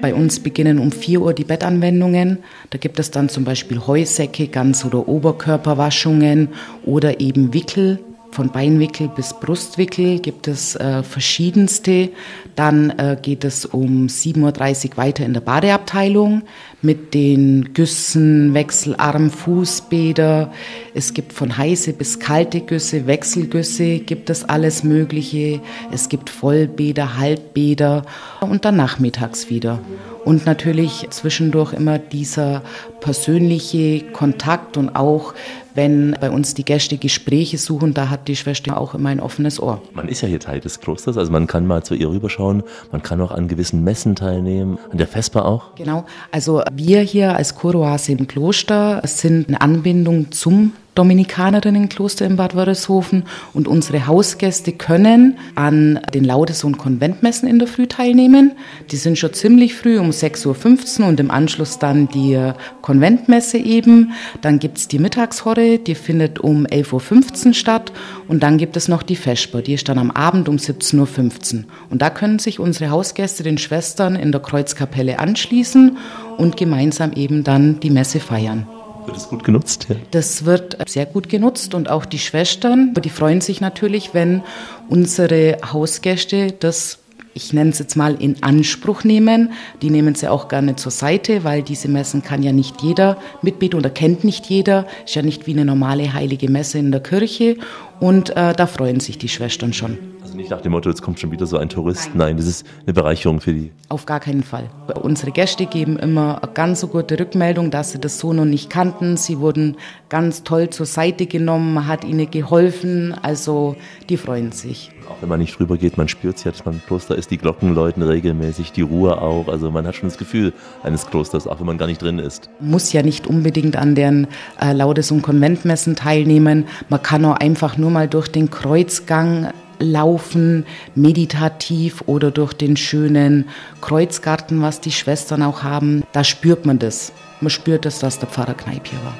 Bei 0.00 0.12
uns 0.12 0.40
beginnen 0.40 0.80
um 0.80 0.90
4 0.90 1.20
Uhr 1.20 1.32
die 1.32 1.44
Bettanwendungen. 1.44 2.38
Da 2.70 2.78
gibt 2.78 2.98
es 2.98 3.12
dann 3.12 3.28
zum 3.28 3.44
Beispiel 3.44 3.86
Heusäcke, 3.86 4.48
Ganz- 4.48 4.84
oder 4.84 5.06
Oberkörperwaschungen 5.06 6.48
oder 6.84 7.20
eben 7.20 7.54
Wickel. 7.54 8.00
Von 8.32 8.48
Beinwickel 8.48 9.08
bis 9.08 9.34
Brustwickel 9.34 10.18
gibt 10.18 10.48
es 10.48 10.74
äh, 10.76 11.02
verschiedenste. 11.02 12.08
Dann 12.56 12.88
äh, 12.88 13.18
geht 13.20 13.44
es 13.44 13.66
um 13.66 14.06
7.30 14.06 14.92
Uhr 14.92 14.96
weiter 14.96 15.26
in 15.26 15.34
der 15.34 15.42
Badeabteilung 15.42 16.40
mit 16.80 17.12
den 17.12 17.74
Güssen, 17.74 18.54
Wechselarm, 18.54 19.30
Fußbäder. 19.30 20.50
Es 20.94 21.12
gibt 21.12 21.34
von 21.34 21.58
heiße 21.58 21.92
bis 21.92 22.20
kalte 22.20 22.62
Güsse, 22.62 23.06
Wechselgüsse, 23.06 23.98
gibt 23.98 24.30
es 24.30 24.44
alles 24.44 24.82
Mögliche. 24.82 25.60
Es 25.92 26.08
gibt 26.08 26.30
Vollbäder, 26.30 27.18
Halbbäder 27.18 28.06
und 28.40 28.64
dann 28.64 28.76
nachmittags 28.76 29.50
wieder. 29.50 29.78
Und 30.24 30.46
natürlich 30.46 31.06
zwischendurch 31.10 31.72
immer 31.72 31.98
dieser 31.98 32.62
persönliche 33.00 34.00
Kontakt 34.12 34.76
und 34.76 34.94
auch 34.94 35.34
wenn 35.74 36.16
bei 36.20 36.30
uns 36.30 36.54
die 36.54 36.64
Gäste 36.64 36.96
Gespräche 36.96 37.58
suchen, 37.58 37.94
da 37.94 38.10
hat 38.10 38.28
die 38.28 38.36
Schwester 38.36 38.80
auch 38.80 38.94
immer 38.94 39.08
ein 39.08 39.20
offenes 39.20 39.60
Ohr. 39.60 39.82
Man 39.94 40.08
ist 40.08 40.20
ja 40.20 40.28
hier 40.28 40.40
Teil 40.40 40.60
des 40.60 40.80
Klosters, 40.80 41.16
also 41.16 41.30
man 41.32 41.46
kann 41.46 41.66
mal 41.66 41.82
zu 41.82 41.94
ihr 41.94 42.08
rüberschauen, 42.08 42.62
man 42.90 43.02
kann 43.02 43.20
auch 43.20 43.30
an 43.30 43.48
gewissen 43.48 43.84
Messen 43.84 44.14
teilnehmen, 44.14 44.78
an 44.90 44.98
der 44.98 45.06
Vesper 45.06 45.44
auch. 45.44 45.74
Genau, 45.76 46.04
also 46.30 46.62
wir 46.72 47.00
hier 47.00 47.36
als 47.36 47.54
Choroase 47.54 48.12
im 48.12 48.26
Kloster 48.26 49.02
sind 49.04 49.48
eine 49.48 49.60
Anbindung 49.60 50.30
zum 50.32 50.72
Dominikanerrinnenkloster 50.94 52.26
in 52.26 52.36
Bad 52.36 52.54
Wörishofen 52.54 53.24
und 53.54 53.66
unsere 53.66 54.06
Hausgäste 54.06 54.72
können 54.72 55.38
an 55.54 56.00
den 56.12 56.24
Laudesohn 56.24 56.76
Konventmessen 56.76 57.48
in 57.48 57.58
der 57.58 57.68
Früh 57.68 57.86
teilnehmen. 57.86 58.52
Die 58.90 58.96
sind 58.96 59.18
schon 59.18 59.32
ziemlich 59.32 59.74
früh 59.74 59.98
um 59.98 60.10
6.15 60.10 61.00
Uhr 61.00 61.08
und 61.08 61.18
im 61.18 61.30
Anschluss 61.30 61.78
dann 61.78 62.08
die 62.08 62.52
Konventmesse 62.82 63.56
eben. 63.56 64.12
Dann 64.42 64.58
gibt 64.58 64.78
es 64.78 64.88
die 64.88 64.98
Mittagshorre, 64.98 65.78
die 65.78 65.94
findet 65.94 66.40
um 66.40 66.66
11.15 66.66 67.46
Uhr 67.46 67.54
statt 67.54 67.92
und 68.28 68.42
dann 68.42 68.58
gibt 68.58 68.76
es 68.76 68.88
noch 68.88 69.02
die 69.02 69.16
Vesper, 69.16 69.62
die 69.62 69.74
ist 69.74 69.88
dann 69.88 69.98
am 69.98 70.10
Abend 70.10 70.48
um 70.48 70.56
17.15 70.56 71.54
Uhr. 71.54 71.64
Und 71.88 72.02
da 72.02 72.10
können 72.10 72.38
sich 72.38 72.60
unsere 72.60 72.90
Hausgäste 72.90 73.42
den 73.42 73.56
Schwestern 73.56 74.14
in 74.14 74.30
der 74.30 74.42
Kreuzkapelle 74.42 75.18
anschließen 75.18 75.96
und 76.36 76.58
gemeinsam 76.58 77.12
eben 77.12 77.44
dann 77.44 77.80
die 77.80 77.90
Messe 77.90 78.20
feiern. 78.20 78.66
Wird 79.04 79.16
es 79.16 79.28
gut 79.28 79.44
genutzt? 79.44 79.86
Ja. 79.88 79.96
Das 80.12 80.44
wird 80.44 80.76
sehr 80.88 81.06
gut 81.06 81.28
genutzt 81.28 81.74
und 81.74 81.90
auch 81.90 82.04
die 82.04 82.18
Schwestern, 82.18 82.94
die 82.94 83.10
freuen 83.10 83.40
sich 83.40 83.60
natürlich, 83.60 84.14
wenn 84.14 84.42
unsere 84.88 85.58
Hausgäste 85.72 86.52
das 86.52 86.98
ich 87.34 87.52
nenne 87.52 87.70
es 87.70 87.78
jetzt 87.78 87.96
mal 87.96 88.14
in 88.20 88.42
Anspruch 88.42 89.04
nehmen. 89.04 89.52
Die 89.80 89.90
nehmen 89.90 90.14
sie 90.14 90.28
auch 90.28 90.48
gerne 90.48 90.76
zur 90.76 90.92
Seite, 90.92 91.44
weil 91.44 91.62
diese 91.62 91.88
Messen 91.88 92.22
kann 92.22 92.42
ja 92.42 92.52
nicht 92.52 92.82
jeder 92.82 93.16
mitbeten 93.40 93.78
oder 93.78 93.90
kennt 93.90 94.24
nicht 94.24 94.46
jeder. 94.46 94.86
Ist 95.06 95.14
ja 95.14 95.22
nicht 95.22 95.46
wie 95.46 95.52
eine 95.52 95.64
normale 95.64 96.12
heilige 96.12 96.50
Messe 96.50 96.78
in 96.78 96.92
der 96.92 97.02
Kirche. 97.02 97.56
Und 98.00 98.36
äh, 98.36 98.52
da 98.52 98.66
freuen 98.66 99.00
sich 99.00 99.16
die 99.16 99.28
Schwestern 99.28 99.72
schon. 99.72 99.98
Also 100.32 100.40
nicht 100.40 100.50
nach 100.50 100.62
dem 100.62 100.72
Motto, 100.72 100.88
jetzt 100.88 101.02
kommt 101.02 101.20
schon 101.20 101.30
wieder 101.30 101.44
so 101.44 101.58
ein 101.58 101.68
Tourist. 101.68 102.12
Nein, 102.14 102.38
das 102.38 102.46
ist 102.46 102.66
eine 102.86 102.94
Bereicherung 102.94 103.42
für 103.42 103.52
die. 103.52 103.70
Auf 103.90 104.06
gar 104.06 104.18
keinen 104.18 104.42
Fall. 104.42 104.70
Unsere 105.02 105.30
Gäste 105.30 105.66
geben 105.66 105.98
immer 105.98 106.42
eine 106.42 106.52
ganz 106.54 106.80
so 106.80 106.86
gute 106.86 107.20
Rückmeldung, 107.20 107.70
dass 107.70 107.92
sie 107.92 107.98
das 107.98 108.18
so 108.18 108.32
noch 108.32 108.46
nicht 108.46 108.70
kannten. 108.70 109.18
Sie 109.18 109.40
wurden 109.40 109.76
ganz 110.08 110.42
toll 110.42 110.70
zur 110.70 110.86
Seite 110.86 111.26
genommen, 111.26 111.74
man 111.74 111.86
hat 111.86 112.04
ihnen 112.04 112.30
geholfen. 112.30 113.14
Also 113.20 113.76
die 114.08 114.16
freuen 114.16 114.52
sich. 114.52 114.90
Auch 115.06 115.16
wenn 115.20 115.28
man 115.28 115.40
nicht 115.40 115.58
drüber 115.58 115.76
geht, 115.76 115.98
man 115.98 116.08
spürt 116.08 116.36
es 116.36 116.44
ja, 116.44 116.50
dass 116.50 116.64
man 116.64 116.76
im 116.76 116.82
Kloster 116.86 117.14
ist. 117.14 117.30
Die 117.30 117.36
Glocken 117.36 117.74
läuten 117.74 118.02
regelmäßig, 118.02 118.72
die 118.72 118.80
Ruhe 118.80 119.20
auch. 119.20 119.48
Also 119.48 119.70
man 119.70 119.86
hat 119.86 119.96
schon 119.96 120.08
das 120.08 120.16
Gefühl 120.16 120.54
eines 120.82 121.06
Klosters, 121.06 121.46
auch 121.46 121.60
wenn 121.60 121.66
man 121.66 121.76
gar 121.76 121.88
nicht 121.88 122.00
drin 122.00 122.18
ist. 122.18 122.48
Muss 122.58 122.90
ja 122.94 123.02
nicht 123.02 123.26
unbedingt 123.26 123.76
an 123.76 123.94
deren 123.94 124.28
äh, 124.58 124.72
Laudes- 124.72 125.10
und 125.10 125.20
Konventmessen 125.20 125.94
teilnehmen. 125.94 126.64
Man 126.88 127.02
kann 127.02 127.22
auch 127.26 127.36
einfach 127.36 127.76
nur 127.76 127.90
mal 127.90 128.08
durch 128.08 128.28
den 128.28 128.48
Kreuzgang 128.48 129.52
laufen, 129.78 130.64
meditativ 130.94 132.02
oder 132.06 132.30
durch 132.30 132.52
den 132.52 132.76
schönen 132.76 133.48
Kreuzgarten, 133.80 134.62
was 134.62 134.80
die 134.80 134.92
Schwestern 134.92 135.42
auch 135.42 135.62
haben. 135.62 136.02
Da 136.12 136.24
spürt 136.24 136.66
man 136.66 136.78
das. 136.78 137.12
Man 137.40 137.50
spürt 137.50 137.86
es, 137.86 137.98
dass 137.98 138.18
der 138.18 138.28
Pfarrer 138.28 138.54
Kneip 138.54 138.86
hier 138.86 138.98
war. 139.04 139.14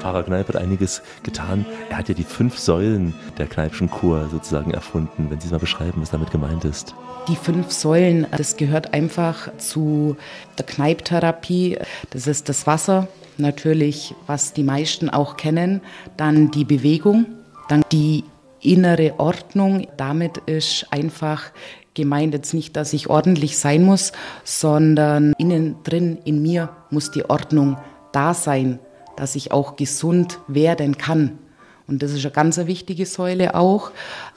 Pfarrer 0.00 0.22
Kneip 0.24 0.48
hat 0.48 0.56
einiges 0.56 1.02
getan. 1.22 1.64
Er 1.88 1.98
hat 1.98 2.08
ja 2.08 2.14
die 2.14 2.24
fünf 2.24 2.58
Säulen 2.58 3.14
der 3.38 3.46
Kneipschen 3.46 3.90
Kur 3.90 4.28
sozusagen 4.30 4.72
erfunden. 4.72 5.28
Wenn 5.30 5.38
Sie 5.40 5.46
es 5.46 5.52
mal 5.52 5.58
beschreiben, 5.58 6.00
was 6.00 6.10
damit 6.10 6.30
gemeint 6.30 6.64
ist. 6.64 6.94
Die 7.28 7.36
fünf 7.36 7.70
Säulen, 7.70 8.26
das 8.36 8.56
gehört 8.56 8.92
einfach 8.92 9.56
zu 9.58 10.16
der 10.58 10.66
Kneiptherapie. 10.66 11.78
Das 12.10 12.26
ist 12.26 12.48
das 12.48 12.66
Wasser, 12.66 13.08
natürlich, 13.40 14.14
was 14.26 14.52
die 14.52 14.62
meisten 14.62 15.10
auch 15.10 15.36
kennen. 15.36 15.80
Dann 16.16 16.50
die 16.50 16.64
Bewegung, 16.64 17.26
dann 17.68 17.82
die 17.92 18.24
innere 18.60 19.18
Ordnung. 19.18 19.86
Damit 19.96 20.38
ist 20.38 20.86
einfach 20.90 21.50
gemeint 21.94 22.34
jetzt 22.34 22.54
nicht, 22.54 22.76
dass 22.76 22.92
ich 22.92 23.08
ordentlich 23.10 23.58
sein 23.58 23.82
muss, 23.82 24.12
sondern 24.44 25.32
innen 25.38 25.76
drin 25.82 26.18
in 26.24 26.40
mir 26.42 26.70
muss 26.90 27.10
die 27.10 27.28
Ordnung 27.28 27.76
da 28.12 28.34
sein, 28.34 28.78
dass 29.16 29.34
ich 29.34 29.52
auch 29.52 29.76
gesund 29.76 30.38
werden 30.46 30.98
kann. 30.98 31.38
Und 31.86 32.02
das 32.02 32.12
ist 32.12 32.24
eine 32.24 32.32
ganz 32.32 32.56
wichtige 32.58 33.04
Säule 33.04 33.54
auch. 33.54 33.90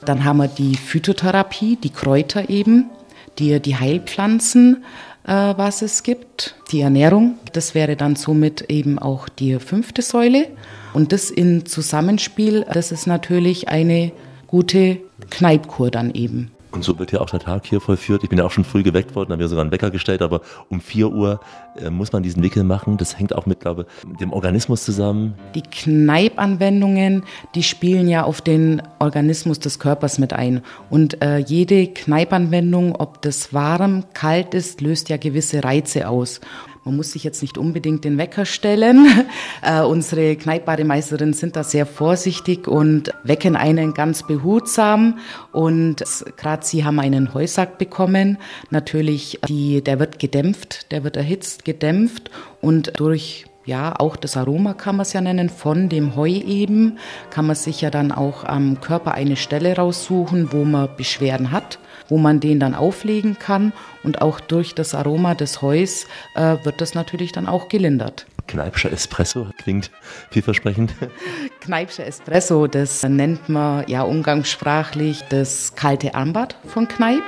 Dann 0.03 0.25
haben 0.25 0.38
wir 0.38 0.48
die 0.48 0.75
Phytotherapie, 0.75 1.75
die 1.75 1.91
Kräuter 1.91 2.50
eben, 2.50 2.89
die, 3.38 3.60
die 3.60 3.75
Heilpflanzen, 3.75 4.83
was 5.25 5.82
es 5.82 6.03
gibt, 6.03 6.56
die 6.72 6.82
Ernährung. 6.82 7.36
Das 7.53 7.75
wäre 7.75 7.96
dann 7.96 8.15
somit 8.15 8.70
eben 8.70 9.00
auch 9.00 9.30
die 9.30 9.60
fünfte 9.60 10.01
Säule. 10.01 10.48
Und 10.94 11.12
das 11.12 11.32
in 11.32 11.65
Zusammenspiel, 11.65 12.65
das 12.72 12.92
ist 12.92 13.08
natürlich 13.08 13.70
eine 13.70 14.12
gute 14.48 15.00
Kneipkur 15.30 15.89
dann 15.92 16.13
eben. 16.13 16.52
Und 16.74 16.84
so 16.84 16.98
wird 16.98 17.12
ja 17.12 17.22
auch 17.22 17.30
der 17.30 17.39
Tag 17.39 17.68
hier 17.68 17.80
vollführt. 17.80 18.24
Ich 18.24 18.30
bin 18.30 18.39
ja 18.39 18.46
auch 18.46 18.51
schon 18.51 18.63
früh 18.63 18.82
geweckt 18.82 19.13
worden, 19.13 19.32
habe 19.32 19.44
mir 19.44 19.48
sogar 19.48 19.62
einen 19.62 19.72
Wecker 19.72 19.92
gestellt, 19.92 20.24
aber 20.24 20.42
um 20.70 20.82
4 20.82 21.12
Uhr 21.12 21.39
äh, 21.77 21.92
muss 21.92 22.12
man 22.12 22.24
diesen 22.24 22.42
Wickel 22.42 22.63
machen. 22.63 22.98
Das 22.98 23.20
hängt 23.20 23.36
auch 23.36 23.46
mit, 23.46 23.60
glaube 23.60 23.86
ich, 24.01 24.18
dem 24.18 24.34
Organismus 24.34 24.84
zusammen. 24.84 25.36
Die 25.53 25.62
Kneipanwendungen, 25.62 27.25
die 27.53 27.62
spielen 27.62 28.08
ja 28.08 28.24
auf 28.24 28.42
den 28.42 28.82
Organismus 28.98 29.60
des 29.60 29.77
Körpers 29.77 30.18
mit 30.18 30.34
ein. 30.34 30.63
Und 30.89 31.22
äh, 31.22 31.38
jede 31.38 31.86
Kneipanwendung, 31.86 32.96
ob 32.96 33.22
das 33.22 33.53
warm, 33.53 34.06
kalt 34.13 34.56
ist, 34.56 34.82
löst 34.82 35.10
ja 35.10 35.18
gewisse 35.18 35.63
Reize 35.63 36.10
aus. 36.10 36.42
Man 36.86 36.98
muss 36.98 37.13
sich 37.13 37.24
jetzt 37.24 37.42
nicht 37.42 37.58
unbedingt 37.58 38.04
den 38.04 38.18
Wecker 38.18 38.46
stellen. 38.46 39.08
Äh, 39.62 39.82
unsere 39.82 40.36
Kneippbademeisterin 40.36 41.32
sind 41.32 41.56
da 41.56 41.63
sehr 41.63 41.86
vorsichtig 41.86 42.68
und 42.68 43.13
wecken 43.24 43.56
einen 43.56 43.94
ganz 43.94 44.24
behutsam. 44.28 45.20
Und 45.54 46.04
gerade 46.36 46.66
sie 46.66 46.84
haben 46.84 47.00
einen 47.00 47.34
Heusack 47.34 47.78
bekommen. 47.78 48.38
Natürlich, 48.72 49.40
die, 49.48 49.82
der 49.82 50.00
wird 50.00 50.20
gedämpft, 50.20 50.92
der 50.92 51.06
wird 51.06 51.16
erhitzt, 51.16 51.63
gedämpft 51.63 52.30
und 52.60 53.00
durch 53.00 53.46
ja, 53.65 53.93
auch 53.98 54.15
das 54.15 54.38
Aroma 54.38 54.74
kann 54.74 54.98
man 54.98 55.03
es 55.03 55.13
ja 55.13 55.22
nennen, 55.22 55.50
von 55.50 55.89
dem 55.89 56.15
Heu 56.15 56.29
eben, 56.29 56.98
kann 57.29 57.48
man 57.48 57.55
sich 57.55 57.82
ja 57.82 57.89
dann 57.89 58.12
auch 58.12 58.43
am 58.43 58.82
Körper 58.82 59.13
eine 59.13 59.36
Stelle 59.36 59.75
raussuchen, 59.75 60.51
wo 60.51 60.65
man 60.65 60.89
Beschwerden 60.98 61.51
hat 61.51 61.79
wo 62.08 62.17
man 62.17 62.39
den 62.39 62.60
dann 62.60 62.75
auflegen 62.75 63.39
kann. 63.39 63.74
Und 64.03 64.22
auch 64.22 64.39
durch 64.39 64.75
das 64.75 64.93
Aroma 64.93 65.36
des 65.36 65.62
Heus 65.62 66.05
äh, 66.36 66.58
wird 66.63 66.82
das 66.82 66.93
natürlich 66.93 67.32
dann 67.32 67.48
auch 67.48 67.70
gelindert. 67.70 68.25
Kneipscher 68.48 68.91
Espresso 68.91 69.48
klingt 69.58 69.89
vielversprechend. 70.29 70.93
Kneipscher 71.62 72.05
Espresso, 72.05 72.67
das 72.67 73.03
nennt 73.03 73.48
man 73.48 73.88
ja 73.88 74.03
umgangssprachlich 74.03 75.22
das 75.29 75.75
kalte 75.75 76.13
Armbad 76.13 76.58
von 76.67 76.88
Kneip. 76.88 77.24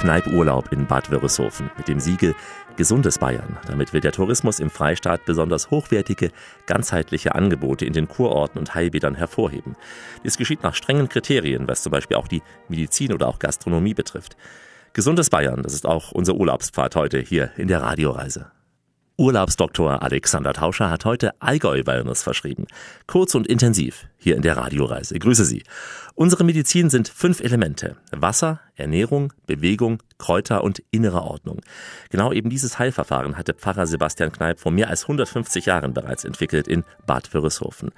Kneipurlaub 0.00 0.72
in 0.72 0.86
Bad 0.86 1.10
Wörishofen 1.10 1.70
mit 1.76 1.86
dem 1.88 2.00
Siegel 2.00 2.34
Gesundes 2.76 3.18
Bayern. 3.18 3.56
Damit 3.68 3.92
will 3.92 4.00
der 4.00 4.10
Tourismus 4.10 4.58
im 4.58 4.68
Freistaat 4.68 5.24
besonders 5.24 5.70
hochwertige, 5.70 6.30
ganzheitliche 6.66 7.34
Angebote 7.34 7.84
in 7.84 7.92
den 7.92 8.08
Kurorten 8.08 8.58
und 8.58 8.74
Heilbädern 8.74 9.14
hervorheben. 9.14 9.76
Dies 10.24 10.36
geschieht 10.36 10.64
nach 10.64 10.74
strengen 10.74 11.08
Kriterien, 11.08 11.68
was 11.68 11.84
zum 11.84 11.92
Beispiel 11.92 12.16
auch 12.16 12.26
die 12.26 12.42
Medizin 12.68 13.12
oder 13.12 13.28
auch 13.28 13.38
Gastronomie 13.38 13.94
betrifft. 13.94 14.36
Gesundes 14.92 15.30
Bayern, 15.30 15.62
das 15.62 15.72
ist 15.72 15.86
auch 15.86 16.10
unser 16.10 16.34
Urlaubspfad 16.34 16.96
heute 16.96 17.20
hier 17.20 17.52
in 17.56 17.68
der 17.68 17.80
Radioreise. 17.80 18.50
Urlaubsdoktor 19.16 20.02
Alexander 20.02 20.52
Tauscher 20.52 20.90
hat 20.90 21.04
heute 21.04 21.40
Allgäu-Wellness 21.40 22.24
verschrieben. 22.24 22.66
Kurz 23.06 23.36
und 23.36 23.46
intensiv 23.46 24.08
hier 24.16 24.34
in 24.34 24.42
der 24.42 24.56
Radioreise. 24.56 25.16
Grüße 25.16 25.44
Sie. 25.44 25.62
Unsere 26.16 26.42
Medizin 26.42 26.90
sind 26.90 27.08
fünf 27.08 27.40
Elemente. 27.40 27.96
Wasser, 28.10 28.58
Ernährung, 28.74 29.32
Bewegung, 29.46 30.02
Kräuter 30.18 30.64
und 30.64 30.82
innere 30.90 31.22
Ordnung. 31.22 31.60
Genau 32.10 32.32
eben 32.32 32.50
dieses 32.50 32.80
Heilverfahren 32.80 33.36
hatte 33.36 33.54
Pfarrer 33.54 33.86
Sebastian 33.86 34.32
Kneip 34.32 34.58
vor 34.58 34.72
mehr 34.72 34.90
als 34.90 35.02
150 35.02 35.66
Jahren 35.66 35.94
bereits 35.94 36.24
entwickelt 36.24 36.66
in 36.66 36.82
Bad 37.06 37.32
Wörishofen. 37.32 37.92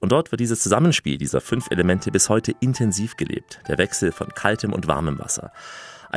Und 0.00 0.10
dort 0.10 0.32
wird 0.32 0.40
dieses 0.40 0.60
Zusammenspiel 0.60 1.16
dieser 1.16 1.40
fünf 1.40 1.70
Elemente 1.70 2.10
bis 2.10 2.28
heute 2.28 2.52
intensiv 2.58 3.16
gelebt. 3.16 3.60
Der 3.68 3.78
Wechsel 3.78 4.10
von 4.10 4.30
kaltem 4.34 4.72
und 4.72 4.88
warmem 4.88 5.20
Wasser. 5.20 5.52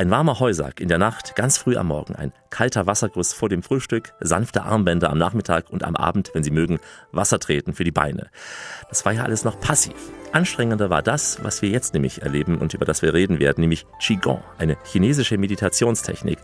Ein 0.00 0.10
warmer 0.10 0.40
Heusack 0.40 0.80
in 0.80 0.88
der 0.88 0.96
Nacht, 0.96 1.36
ganz 1.36 1.58
früh 1.58 1.76
am 1.76 1.88
Morgen, 1.88 2.16
ein 2.16 2.32
kalter 2.48 2.86
Wasserguss 2.86 3.34
vor 3.34 3.50
dem 3.50 3.62
Frühstück, 3.62 4.14
sanfte 4.18 4.62
Armbänder 4.62 5.10
am 5.10 5.18
Nachmittag 5.18 5.68
und 5.68 5.84
am 5.84 5.94
Abend, 5.94 6.30
wenn 6.32 6.42
Sie 6.42 6.50
mögen, 6.50 6.78
Wasser 7.12 7.38
treten 7.38 7.74
für 7.74 7.84
die 7.84 7.90
Beine. 7.90 8.30
Das 8.88 9.04
war 9.04 9.12
ja 9.12 9.24
alles 9.24 9.44
noch 9.44 9.60
passiv. 9.60 9.92
Anstrengender 10.32 10.90
war 10.90 11.02
das, 11.02 11.42
was 11.42 11.60
wir 11.60 11.70
jetzt 11.70 11.92
nämlich 11.92 12.22
erleben 12.22 12.58
und 12.58 12.72
über 12.72 12.84
das 12.84 13.02
wir 13.02 13.12
reden 13.12 13.40
werden, 13.40 13.60
nämlich 13.62 13.84
Qigong, 14.00 14.42
eine 14.58 14.76
chinesische 14.84 15.36
Meditationstechnik. 15.38 16.38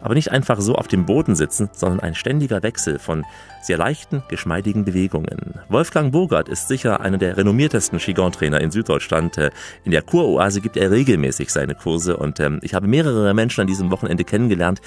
Aber 0.00 0.14
nicht 0.14 0.30
einfach 0.30 0.60
so 0.60 0.76
auf 0.76 0.86
dem 0.86 1.06
Boden 1.06 1.34
sitzen, 1.34 1.68
sondern 1.72 2.00
ein 2.00 2.14
ständiger 2.14 2.62
Wechsel 2.62 3.00
von 3.00 3.24
sehr 3.60 3.78
leichten, 3.78 4.22
geschmeidigen 4.28 4.84
Bewegungen. 4.84 5.60
Wolfgang 5.68 6.12
Burgert 6.12 6.48
ist 6.48 6.68
sicher 6.68 7.00
einer 7.00 7.18
der 7.18 7.36
renommiertesten 7.36 7.98
Qigong-Trainer 7.98 8.60
in 8.60 8.70
Süddeutschland. 8.70 9.38
Äh, 9.38 9.50
in 9.84 9.90
der 9.90 10.02
Kuroase 10.02 10.60
gibt 10.60 10.76
er 10.76 10.90
regelmäßig 10.90 11.50
seine 11.50 11.74
Kurse 11.74 12.16
und 12.16 12.38
ähm, 12.38 12.60
ich 12.62 12.74
habe 12.74 12.86
mehrere 13.02 13.34
Menschen 13.34 13.62
an 13.62 13.66
diesem 13.66 13.90
Wochenende 13.90 14.22
kennengelernt, 14.22 14.80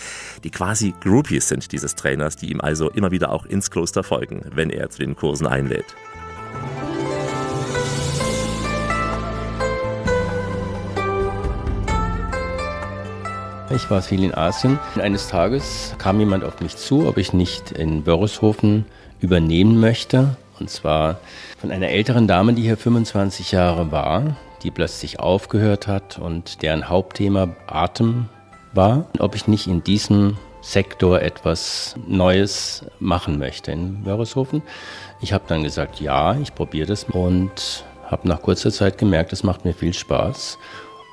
die 0.43 0.49
quasi 0.49 0.93
Groupies 1.01 1.49
sind 1.49 1.71
dieses 1.73 1.95
Trainers, 1.95 2.37
die 2.37 2.49
ihm 2.49 2.61
also 2.61 2.89
immer 2.89 3.11
wieder 3.11 3.31
auch 3.31 3.45
ins 3.45 3.69
Kloster 3.69 4.03
folgen, 4.03 4.41
wenn 4.53 4.69
er 4.69 4.89
zu 4.89 4.99
den 4.99 5.15
Kursen 5.15 5.47
einlädt. 5.47 5.85
Ich 13.75 13.89
war 13.89 14.01
viel 14.01 14.23
in 14.23 14.33
Asien. 14.33 14.79
Eines 14.95 15.27
Tages 15.27 15.95
kam 15.97 16.19
jemand 16.19 16.45
auf 16.45 16.61
mich 16.61 16.77
zu, 16.77 17.07
ob 17.07 17.17
ich 17.17 17.33
nicht 17.33 17.71
in 17.71 18.03
Börreshofen 18.03 18.85
übernehmen 19.19 19.81
möchte. 19.81 20.37
Und 20.57 20.69
zwar 20.69 21.19
von 21.57 21.71
einer 21.71 21.89
älteren 21.89 22.27
Dame, 22.27 22.53
die 22.53 22.61
hier 22.61 22.77
25 22.77 23.51
Jahre 23.51 23.91
war, 23.91 24.37
die 24.63 24.71
plötzlich 24.71 25.19
aufgehört 25.19 25.87
hat 25.87 26.17
und 26.17 26.61
deren 26.61 26.89
Hauptthema 26.89 27.55
Atem 27.67 28.29
war. 28.73 29.05
Ob 29.19 29.35
ich 29.35 29.47
nicht 29.47 29.67
in 29.67 29.83
diesem 29.83 30.37
Sektor 30.61 31.21
etwas 31.21 31.95
Neues 32.07 32.85
machen 32.99 33.37
möchte 33.37 33.71
in 33.71 34.03
Börreshofen. 34.03 34.63
Ich 35.21 35.31
habe 35.31 35.43
dann 35.47 35.63
gesagt, 35.63 36.01
ja, 36.01 36.35
ich 36.35 36.55
probiere 36.55 36.87
das 36.87 37.03
und 37.03 37.85
habe 38.09 38.27
nach 38.27 38.41
kurzer 38.41 38.71
Zeit 38.71 38.97
gemerkt, 38.97 39.31
es 39.31 39.43
macht 39.43 39.63
mir 39.63 39.73
viel 39.73 39.93
Spaß 39.93 40.57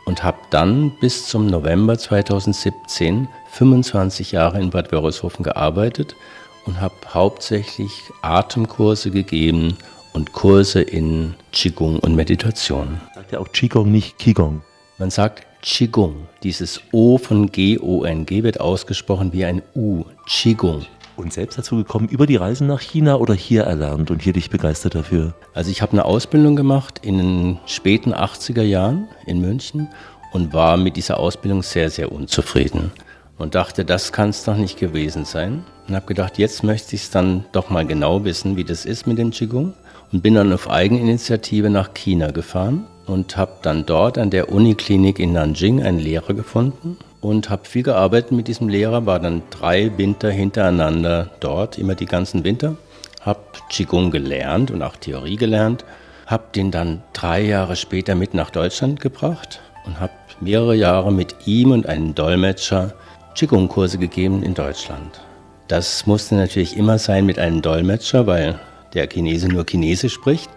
und 0.06 0.24
habe 0.24 0.38
dann 0.50 0.92
bis 1.00 1.26
zum 1.28 1.46
November 1.46 1.98
2017 1.98 3.28
25 3.50 4.32
Jahre 4.32 4.58
in 4.58 4.70
Bad 4.70 4.90
Wörishofen 4.90 5.42
gearbeitet 5.42 6.16
und 6.64 6.80
habe 6.80 6.94
hauptsächlich 7.12 7.92
Atemkurse 8.22 9.10
gegeben 9.10 9.76
und 10.12 10.32
Kurse 10.32 10.82
in 10.82 11.34
Qigong 11.52 11.98
und 11.98 12.14
Meditation. 12.14 13.00
Sagt 13.14 13.32
ja 13.32 13.38
auch 13.38 13.50
Qigong, 13.52 13.90
nicht 13.90 14.18
Qigong. 14.18 14.62
Man 14.98 15.10
sagt 15.10 15.46
Qigong. 15.62 16.26
Dieses 16.42 16.80
O 16.92 17.18
von 17.18 17.50
G-O-N-G 17.50 18.42
wird 18.42 18.60
ausgesprochen 18.60 19.32
wie 19.32 19.44
ein 19.44 19.62
U. 19.74 20.04
Qigong. 20.26 20.84
Und 21.16 21.32
selbst 21.32 21.58
dazu 21.58 21.76
gekommen 21.76 22.08
über 22.08 22.26
die 22.26 22.36
Reisen 22.36 22.66
nach 22.66 22.80
China 22.80 23.16
oder 23.16 23.34
hier 23.34 23.64
erlernt 23.64 24.10
und 24.10 24.22
hier 24.22 24.32
dich 24.32 24.50
begeistert 24.50 24.94
dafür? 24.94 25.34
Also 25.54 25.70
ich 25.70 25.82
habe 25.82 25.92
eine 25.92 26.04
Ausbildung 26.04 26.56
gemacht 26.56 27.00
in 27.02 27.18
den 27.18 27.58
späten 27.66 28.14
80er 28.14 28.62
Jahren 28.62 29.08
in 29.26 29.40
München 29.40 29.88
und 30.32 30.52
war 30.52 30.76
mit 30.76 30.96
dieser 30.96 31.18
Ausbildung 31.18 31.62
sehr, 31.62 31.90
sehr 31.90 32.10
unzufrieden. 32.10 32.92
Und 33.38 33.54
dachte, 33.54 33.84
das 33.84 34.12
kann 34.12 34.30
es 34.30 34.44
doch 34.44 34.56
nicht 34.56 34.78
gewesen 34.78 35.24
sein. 35.24 35.64
Und 35.88 35.94
habe 35.94 36.06
gedacht, 36.06 36.38
jetzt 36.38 36.62
möchte 36.62 36.96
ich 36.96 37.02
es 37.02 37.10
dann 37.10 37.44
doch 37.52 37.70
mal 37.70 37.86
genau 37.86 38.24
wissen, 38.24 38.56
wie 38.56 38.64
das 38.64 38.84
ist 38.84 39.06
mit 39.06 39.18
dem 39.18 39.30
Qigong. 39.30 39.74
Und 40.12 40.22
bin 40.22 40.34
dann 40.34 40.52
auf 40.52 40.70
Eigeninitiative 40.70 41.70
nach 41.70 41.94
China 41.94 42.30
gefahren 42.30 42.86
und 43.06 43.36
habe 43.36 43.52
dann 43.62 43.86
dort 43.86 44.18
an 44.18 44.30
der 44.30 44.52
Uniklinik 44.52 45.18
in 45.18 45.32
Nanjing 45.32 45.82
einen 45.82 45.98
Lehrer 45.98 46.34
gefunden 46.34 46.98
und 47.22 47.48
habe 47.48 47.64
viel 47.64 47.82
gearbeitet 47.82 48.32
mit 48.32 48.48
diesem 48.48 48.68
Lehrer, 48.68 49.06
war 49.06 49.20
dann 49.20 49.42
drei 49.50 49.96
Winter 49.96 50.30
hintereinander 50.30 51.30
dort, 51.40 51.78
immer 51.78 51.94
die 51.94 52.06
ganzen 52.06 52.44
Winter, 52.44 52.76
habe 53.22 53.40
Qigong 53.70 54.10
gelernt 54.10 54.70
und 54.70 54.82
auch 54.82 54.96
Theorie 54.96 55.36
gelernt, 55.36 55.84
habe 56.26 56.44
den 56.54 56.70
dann 56.70 57.02
drei 57.12 57.42
Jahre 57.42 57.76
später 57.76 58.14
mit 58.14 58.34
nach 58.34 58.50
Deutschland 58.50 59.00
gebracht 59.00 59.60
und 59.86 60.00
habe 60.00 60.12
mehrere 60.40 60.74
Jahre 60.74 61.12
mit 61.12 61.46
ihm 61.46 61.70
und 61.70 61.86
einem 61.86 62.14
Dolmetscher 62.14 62.92
Qigong-Kurse 63.34 63.98
gegeben 63.98 64.42
in 64.42 64.54
Deutschland. 64.54 65.20
Das 65.68 66.06
musste 66.06 66.34
natürlich 66.34 66.76
immer 66.76 66.98
sein 66.98 67.24
mit 67.24 67.38
einem 67.38 67.62
Dolmetscher, 67.62 68.26
weil 68.26 68.58
der 68.94 69.08
Chinese 69.08 69.48
nur 69.48 69.64
Chinesisch 69.68 70.14
spricht. 70.14 70.50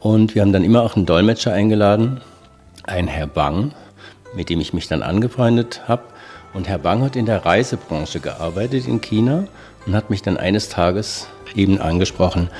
Und 0.00 0.34
wir 0.34 0.42
haben 0.42 0.52
dann 0.52 0.64
immer 0.64 0.82
auch 0.82 0.96
einen 0.96 1.06
Dolmetscher 1.06 1.52
eingeladen, 1.52 2.20
ein 2.84 3.06
Herr 3.06 3.26
Bang, 3.26 3.72
mit 4.34 4.50
dem 4.50 4.60
ich 4.60 4.72
mich 4.72 4.88
dann 4.88 5.02
angefreundet 5.02 5.82
habe. 5.86 6.02
Und 6.54 6.68
Herr 6.68 6.78
Bang 6.78 7.02
hat 7.02 7.16
in 7.16 7.26
der 7.26 7.44
Reisebranche 7.44 8.20
gearbeitet 8.20 8.86
in 8.86 9.00
China 9.00 9.44
und 9.86 9.94
hat 9.94 10.10
mich 10.10 10.22
dann 10.22 10.36
eines 10.36 10.68
Tages 10.68 11.28
eben 11.54 11.80
angesprochen. 11.80 12.50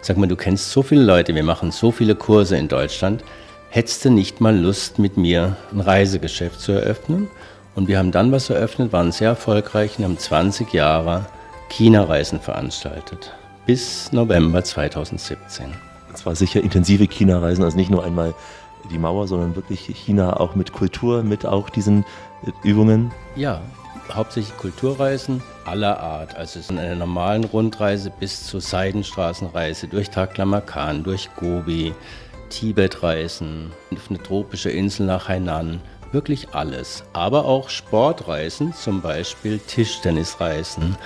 Sag 0.00 0.16
mal, 0.16 0.26
du 0.26 0.36
kennst 0.36 0.70
so 0.70 0.82
viele 0.82 1.02
Leute, 1.02 1.34
wir 1.34 1.44
machen 1.44 1.70
so 1.70 1.90
viele 1.90 2.14
Kurse 2.14 2.56
in 2.56 2.68
Deutschland. 2.68 3.22
Hättest 3.70 4.04
du 4.04 4.10
nicht 4.10 4.40
mal 4.40 4.56
Lust, 4.56 4.98
mit 4.98 5.16
mir 5.16 5.56
ein 5.72 5.80
Reisegeschäft 5.80 6.60
zu 6.60 6.72
eröffnen? 6.72 7.28
Und 7.74 7.88
wir 7.88 7.98
haben 7.98 8.12
dann 8.12 8.32
was 8.32 8.50
eröffnet, 8.50 8.92
waren 8.92 9.12
sehr 9.12 9.30
erfolgreich 9.30 9.98
und 9.98 10.04
haben 10.04 10.18
20 10.18 10.72
Jahre 10.72 11.26
China-Reisen 11.70 12.40
veranstaltet. 12.40 13.32
Bis 13.64 14.12
November 14.12 14.64
2017. 14.64 15.72
Das 16.10 16.26
war 16.26 16.34
sicher 16.34 16.62
intensive 16.62 17.06
China-Reisen, 17.06 17.62
also 17.62 17.76
nicht 17.76 17.90
nur 17.90 18.04
einmal 18.04 18.34
die 18.90 18.98
Mauer, 18.98 19.28
sondern 19.28 19.54
wirklich 19.54 19.86
China 19.86 20.40
auch 20.40 20.56
mit 20.56 20.72
Kultur, 20.72 21.22
mit 21.22 21.46
auch 21.46 21.70
diesen 21.70 22.04
Übungen? 22.64 23.12
Ja, 23.36 23.60
hauptsächlich 24.12 24.56
Kulturreisen 24.56 25.42
aller 25.64 26.00
Art. 26.00 26.34
Also 26.34 26.58
es 26.58 26.66
ist 26.66 26.70
eine 26.70 26.96
normalen 26.96 27.44
Rundreise 27.44 28.10
bis 28.10 28.46
zur 28.46 28.60
Seidenstraßenreise 28.60 29.86
durch 29.86 30.10
Taklamakan, 30.10 31.04
durch 31.04 31.30
Gobi, 31.36 31.94
Tibetreisen, 32.50 33.70
auf 33.92 34.10
eine 34.10 34.22
tropische 34.22 34.70
Insel 34.70 35.06
nach 35.06 35.28
Hainan. 35.28 35.80
Wirklich 36.10 36.48
alles. 36.52 37.04
Aber 37.14 37.46
auch 37.46 37.70
Sportreisen, 37.70 38.74
zum 38.74 39.00
Beispiel 39.00 39.58
Tischtennisreisen, 39.58 40.96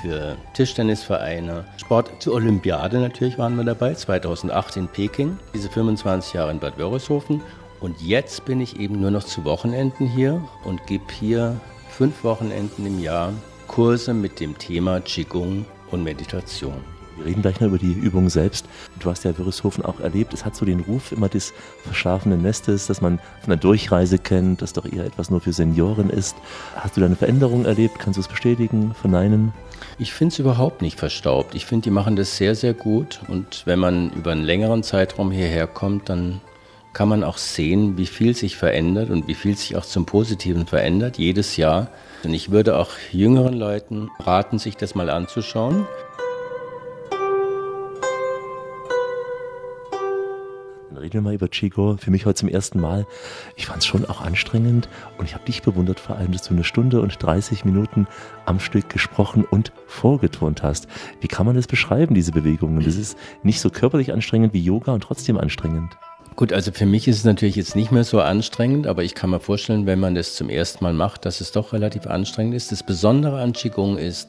für 0.00 0.36
Tischtennisvereine. 0.54 1.64
Sport 1.76 2.10
zur 2.20 2.34
Olympiade 2.34 2.98
natürlich 2.98 3.38
waren 3.38 3.56
wir 3.56 3.64
dabei, 3.64 3.94
2008 3.94 4.76
in 4.76 4.88
Peking, 4.88 5.38
diese 5.54 5.68
25 5.68 6.34
Jahre 6.34 6.50
in 6.50 6.58
Bad 6.58 6.78
Wörishofen. 6.78 7.40
Und 7.80 8.00
jetzt 8.00 8.44
bin 8.44 8.60
ich 8.60 8.80
eben 8.80 9.00
nur 9.00 9.10
noch 9.10 9.24
zu 9.24 9.44
Wochenenden 9.44 10.06
hier 10.06 10.42
und 10.64 10.86
gebe 10.86 11.04
hier 11.12 11.60
fünf 11.90 12.24
Wochenenden 12.24 12.86
im 12.86 13.00
Jahr 13.00 13.32
Kurse 13.66 14.14
mit 14.14 14.40
dem 14.40 14.56
Thema 14.58 15.00
Qigong 15.00 15.66
und 15.90 16.04
Meditation. 16.04 16.95
Wir 17.16 17.26
reden 17.26 17.42
gleich 17.42 17.60
noch 17.60 17.68
über 17.68 17.78
die 17.78 17.92
Übung 17.92 18.28
selbst. 18.28 18.66
Du 19.00 19.10
hast 19.10 19.24
ja 19.24 19.36
Wörishofen 19.36 19.84
auch 19.84 20.00
erlebt. 20.00 20.34
Es 20.34 20.44
hat 20.44 20.54
so 20.54 20.64
den 20.64 20.80
Ruf 20.80 21.12
immer 21.12 21.28
des 21.28 21.52
verschlafenen 21.82 22.42
Nestes, 22.42 22.86
dass 22.86 23.00
man 23.00 23.18
von 23.40 23.48
der 23.48 23.56
Durchreise 23.56 24.18
kennt, 24.18 24.62
das 24.62 24.72
doch 24.72 24.84
eher 24.84 25.04
etwas 25.04 25.30
nur 25.30 25.40
für 25.40 25.52
Senioren 25.52 26.10
ist. 26.10 26.36
Hast 26.74 26.96
du 26.96 27.00
da 27.00 27.06
eine 27.06 27.16
Veränderung 27.16 27.64
erlebt? 27.64 27.98
Kannst 27.98 28.16
du 28.16 28.20
es 28.20 28.28
bestätigen, 28.28 28.94
verneinen? 28.94 29.52
Ich 29.98 30.12
finde 30.12 30.32
es 30.32 30.38
überhaupt 30.38 30.82
nicht 30.82 30.98
verstaubt. 30.98 31.54
Ich 31.54 31.66
finde, 31.66 31.84
die 31.84 31.90
machen 31.90 32.16
das 32.16 32.36
sehr, 32.36 32.54
sehr 32.54 32.74
gut. 32.74 33.20
Und 33.28 33.62
wenn 33.66 33.78
man 33.78 34.10
über 34.10 34.32
einen 34.32 34.44
längeren 34.44 34.82
Zeitraum 34.82 35.30
hierher 35.30 35.66
kommt, 35.66 36.08
dann 36.08 36.40
kann 36.92 37.08
man 37.10 37.24
auch 37.24 37.36
sehen, 37.36 37.98
wie 37.98 38.06
viel 38.06 38.34
sich 38.34 38.56
verändert 38.56 39.10
und 39.10 39.28
wie 39.28 39.34
viel 39.34 39.54
sich 39.54 39.76
auch 39.76 39.84
zum 39.84 40.06
Positiven 40.06 40.66
verändert, 40.66 41.18
jedes 41.18 41.58
Jahr. 41.58 41.88
Und 42.24 42.32
ich 42.32 42.50
würde 42.50 42.78
auch 42.78 42.88
jüngeren 43.12 43.52
Leuten 43.52 44.10
raten, 44.18 44.58
sich 44.58 44.78
das 44.78 44.94
mal 44.94 45.10
anzuschauen. 45.10 45.86
Reden 51.06 51.14
wir 51.14 51.22
mal 51.22 51.34
über 51.34 51.48
Chico. 51.48 51.96
Für 51.96 52.10
mich 52.10 52.26
heute 52.26 52.34
zum 52.34 52.48
ersten 52.48 52.80
Mal. 52.80 53.06
Ich 53.54 53.66
fand 53.66 53.78
es 53.78 53.86
schon 53.86 54.04
auch 54.06 54.20
anstrengend 54.20 54.88
und 55.18 55.26
ich 55.26 55.34
habe 55.34 55.44
dich 55.44 55.62
bewundert 55.62 56.00
vor 56.00 56.16
allem, 56.16 56.32
dass 56.32 56.42
du 56.42 56.52
eine 56.52 56.64
Stunde 56.64 57.00
und 57.00 57.22
30 57.22 57.64
Minuten 57.64 58.08
am 58.44 58.58
Stück 58.58 58.88
gesprochen 58.88 59.44
und 59.48 59.70
vorgeturnt 59.86 60.64
hast. 60.64 60.88
Wie 61.20 61.28
kann 61.28 61.46
man 61.46 61.54
das 61.54 61.68
beschreiben, 61.68 62.16
diese 62.16 62.32
Bewegungen? 62.32 62.84
Das 62.84 62.96
ist 62.96 63.16
nicht 63.44 63.60
so 63.60 63.70
körperlich 63.70 64.12
anstrengend 64.12 64.52
wie 64.52 64.60
Yoga 64.60 64.92
und 64.92 65.02
trotzdem 65.02 65.38
anstrengend. 65.38 65.96
Gut, 66.34 66.52
also 66.52 66.72
für 66.72 66.86
mich 66.86 67.06
ist 67.06 67.18
es 67.18 67.24
natürlich 67.24 67.54
jetzt 67.54 67.76
nicht 67.76 67.92
mehr 67.92 68.04
so 68.04 68.20
anstrengend, 68.20 68.88
aber 68.88 69.04
ich 69.04 69.14
kann 69.14 69.30
mir 69.30 69.38
vorstellen, 69.38 69.86
wenn 69.86 70.00
man 70.00 70.16
das 70.16 70.34
zum 70.34 70.50
ersten 70.50 70.82
Mal 70.82 70.92
macht, 70.92 71.24
dass 71.24 71.40
es 71.40 71.52
doch 71.52 71.72
relativ 71.72 72.08
anstrengend 72.08 72.54
ist. 72.54 72.72
Das 72.72 72.82
Besondere 72.82 73.40
an 73.40 73.52
Qigong 73.52 73.96
ist, 73.96 74.28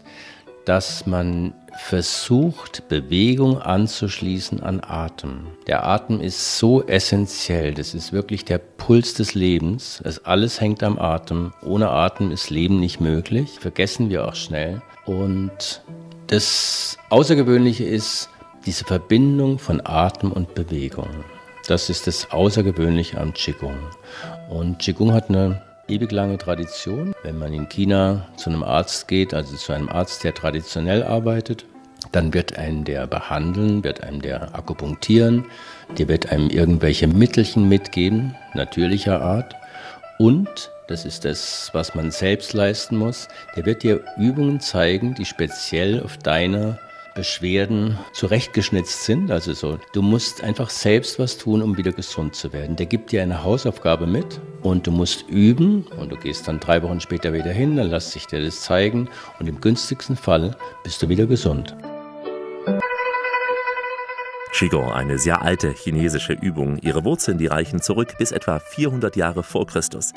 dass 0.67 1.06
man 1.06 1.53
versucht, 1.77 2.89
Bewegung 2.89 3.62
anzuschließen 3.62 4.62
an 4.62 4.82
Atem. 4.84 5.47
Der 5.65 5.86
Atem 5.88 6.19
ist 6.19 6.58
so 6.58 6.84
essentiell, 6.84 7.73
das 7.73 7.93
ist 7.93 8.12
wirklich 8.12 8.43
der 8.43 8.58
Puls 8.58 9.13
des 9.13 9.34
Lebens. 9.34 10.01
Es 10.03 10.25
alles 10.25 10.60
hängt 10.60 10.84
am 10.84 10.99
Atem. 10.99 11.53
Ohne 11.63 11.89
Atem 11.89 12.32
ist 12.32 12.49
Leben 12.49 12.82
nicht 12.82 12.99
möglich, 12.99 13.60
vergessen 13.62 14.10
wir 14.10 14.27
auch 14.27 14.36
schnell. 14.36 14.82
Und 15.06 15.82
das 16.27 16.97
Außergewöhnliche 17.10 17.86
ist 17.86 18.30
diese 18.65 18.84
Verbindung 18.84 19.60
von 19.60 19.80
Atem 19.86 20.34
und 20.34 20.53
Bewegung. 20.53 21.23
Das 21.67 21.89
ist 21.89 22.08
das 22.08 22.32
Außergewöhnliche 22.32 23.21
am 23.21 23.34
Qigong. 23.34 23.77
Und 24.49 24.80
Qigong 24.80 25.13
hat 25.13 25.30
eine 25.30 25.62
ewig 25.88 26.12
lange 26.12 26.38
Tradition. 26.38 27.13
Wenn 27.23 27.38
man 27.38 27.54
in 27.54 27.69
China 27.69 28.28
zu 28.36 28.50
einem 28.50 28.63
Arzt 28.63 29.08
geht, 29.08 29.34
also 29.34 29.56
zu 29.56 29.73
einem 29.73 29.89
Arzt, 29.89 30.23
der 30.23 30.34
traditionell 30.34 31.04
arbeitet, 31.04 31.65
dann 32.12 32.34
wird 32.34 32.58
einem 32.58 32.84
der 32.84 33.08
behandeln, 33.08 33.84
wird 33.84 34.04
einem 34.04 34.21
der 34.21 34.56
akupunktieren, 34.56 35.45
der 35.97 36.08
wird 36.08 36.32
einem 36.32 36.50
irgendwelche 36.50 37.08
Mittelchen 37.08 37.67
mitgeben, 37.67 38.36
natürlicher 38.54 39.21
Art. 39.21 39.56
Und, 40.19 40.71
das 40.88 41.06
ist 41.06 41.26
das, 41.26 41.69
was 41.73 41.95
man 41.95 42.12
selbst 42.12 42.54
leisten 42.54 42.97
muss, 42.97 43.28
der 43.56 43.65
wird 43.65 43.84
dir 43.84 44.02
Übungen 44.17 44.60
zeigen, 44.60 45.15
die 45.15 45.26
speziell 45.26 46.02
auf 46.02 46.17
deine 46.17 46.80
Beschwerden 47.17 47.97
zurechtgeschnitzt 48.13 49.03
sind. 49.03 49.32
Also 49.32 49.53
so, 49.53 49.80
du 49.91 50.03
musst 50.03 50.43
einfach 50.43 50.69
selbst 50.69 51.17
was 51.17 51.38
tun, 51.38 51.63
um 51.63 51.75
wieder 51.75 51.91
gesund 51.91 52.36
zu 52.36 52.53
werden. 52.53 52.75
Der 52.75 52.86
gibt 52.86 53.12
dir 53.12 53.23
eine 53.23 53.43
Hausaufgabe 53.43 54.06
mit 54.06 54.39
und 54.62 54.86
du 54.86 54.91
musst 54.91 55.27
üben 55.27 55.86
und 55.99 56.12
du 56.12 56.15
gehst 56.15 56.47
dann 56.47 56.60
drei 56.60 56.84
Wochen 56.84 57.01
später 57.01 57.34
wieder 57.34 57.51
hin, 57.51 57.75
dann 57.75 57.89
lässt 57.89 58.12
sich 58.12 58.27
dir 58.27 58.41
das 58.41 58.62
zeigen 58.62 59.10
und 59.39 59.49
im 59.49 59.60
günstigsten 59.60 60.15
Fall 60.15 60.56
bist 60.84 61.01
du 61.01 61.10
wieder 61.10 61.25
gesund. 61.25 61.75
Qigong, 64.53 64.91
eine 64.91 65.17
sehr 65.17 65.41
alte 65.41 65.71
chinesische 65.71 66.34
Übung. 66.34 66.77
Ihre 66.77 67.03
Wurzeln, 67.03 67.38
die 67.38 67.47
reichen 67.47 67.82
zurück 67.82 68.15
bis 68.17 68.32
etwa 68.32 68.60
400 68.60 69.15
Jahre 69.15 69.43
vor 69.43 69.65
Christus. 69.67 70.13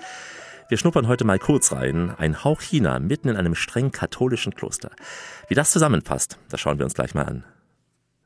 Wir 0.71 0.79
schnuppern 0.79 1.09
heute 1.09 1.25
mal 1.25 1.41
kurz 1.41 1.73
rein. 1.73 2.15
Ein 2.17 2.45
Hauch 2.45 2.61
China 2.61 3.01
mitten 3.01 3.29
in 3.29 3.37
einem 3.37 3.57
streng 3.57 3.91
katholischen 3.91 4.55
Kloster. 4.55 4.93
Wie 5.49 5.57
das 5.57 5.73
zusammenpasst, 5.73 6.39
das 6.49 6.61
schauen 6.61 6.79
wir 6.79 6.85
uns 6.85 6.95
gleich 6.95 7.13
mal 7.13 7.25
an. 7.25 7.43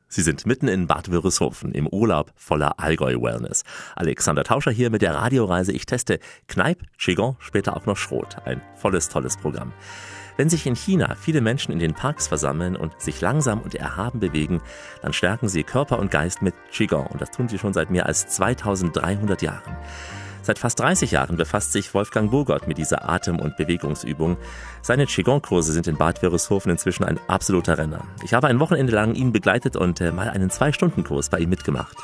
Sie 0.09 0.21
sind 0.21 0.45
mitten 0.45 0.67
in 0.67 0.85
Bad 0.85 1.11
Wörishofen 1.11 1.71
im 1.71 1.87
Urlaub 1.87 2.31
voller 2.35 2.79
Allgäu-Wellness. 2.79 3.63
Alexander 3.95 4.43
Tauscher 4.43 4.69
hier 4.69 4.91
mit 4.91 5.01
der 5.01 5.15
Radioreise. 5.15 5.71
Ich 5.71 5.87
teste 5.87 6.19
Kneipp, 6.47 6.83
Qigong, 6.99 7.35
später 7.39 7.75
auch 7.75 7.87
noch 7.87 7.97
Schrot. 7.97 8.37
Ein 8.45 8.61
volles, 8.75 9.09
tolles 9.09 9.37
Programm. 9.37 9.73
Wenn 10.37 10.51
sich 10.51 10.67
in 10.67 10.75
China 10.75 11.15
viele 11.15 11.41
Menschen 11.41 11.71
in 11.71 11.79
den 11.79 11.95
Parks 11.95 12.27
versammeln 12.27 12.75
und 12.75 13.01
sich 13.01 13.21
langsam 13.21 13.59
und 13.59 13.73
erhaben 13.73 14.19
bewegen, 14.19 14.61
dann 15.01 15.13
stärken 15.13 15.49
sie 15.49 15.63
Körper 15.63 15.97
und 15.97 16.11
Geist 16.11 16.43
mit 16.43 16.53
Qigong. 16.71 17.07
Und 17.07 17.21
das 17.21 17.31
tun 17.31 17.49
sie 17.49 17.57
schon 17.57 17.73
seit 17.73 17.89
mehr 17.89 18.05
als 18.05 18.27
2300 18.27 19.41
Jahren. 19.41 19.75
Seit 20.45 20.59
fast 20.59 20.79
30 20.79 21.09
Jahren 21.09 21.37
befasst 21.37 21.71
sich 21.71 21.95
Wolfgang 21.95 22.29
Burgott 22.29 22.67
mit 22.67 22.77
dieser 22.77 23.09
Atem- 23.09 23.39
und 23.39 23.57
Bewegungsübung. 23.57 24.37
Seine 24.83 25.07
Qigong-Kurse 25.07 25.71
sind 25.71 25.87
in 25.87 25.97
Bad 25.97 26.21
Wörishofen 26.21 26.69
inzwischen 26.69 27.03
ein 27.03 27.19
absoluter 27.27 27.79
Renner. 27.79 28.03
Ich 28.23 28.35
habe 28.35 28.45
ein 28.45 28.59
Wochenende 28.59 28.93
lang 28.93 29.15
ihn 29.15 29.31
begleitet 29.31 29.75
und 29.75 30.01
äh, 30.01 30.11
mal 30.11 30.29
einen 30.29 30.51
Zwei-Stunden-Kurs 30.51 31.29
bei 31.29 31.39
ihm 31.39 31.49
mitgemacht. 31.49 31.97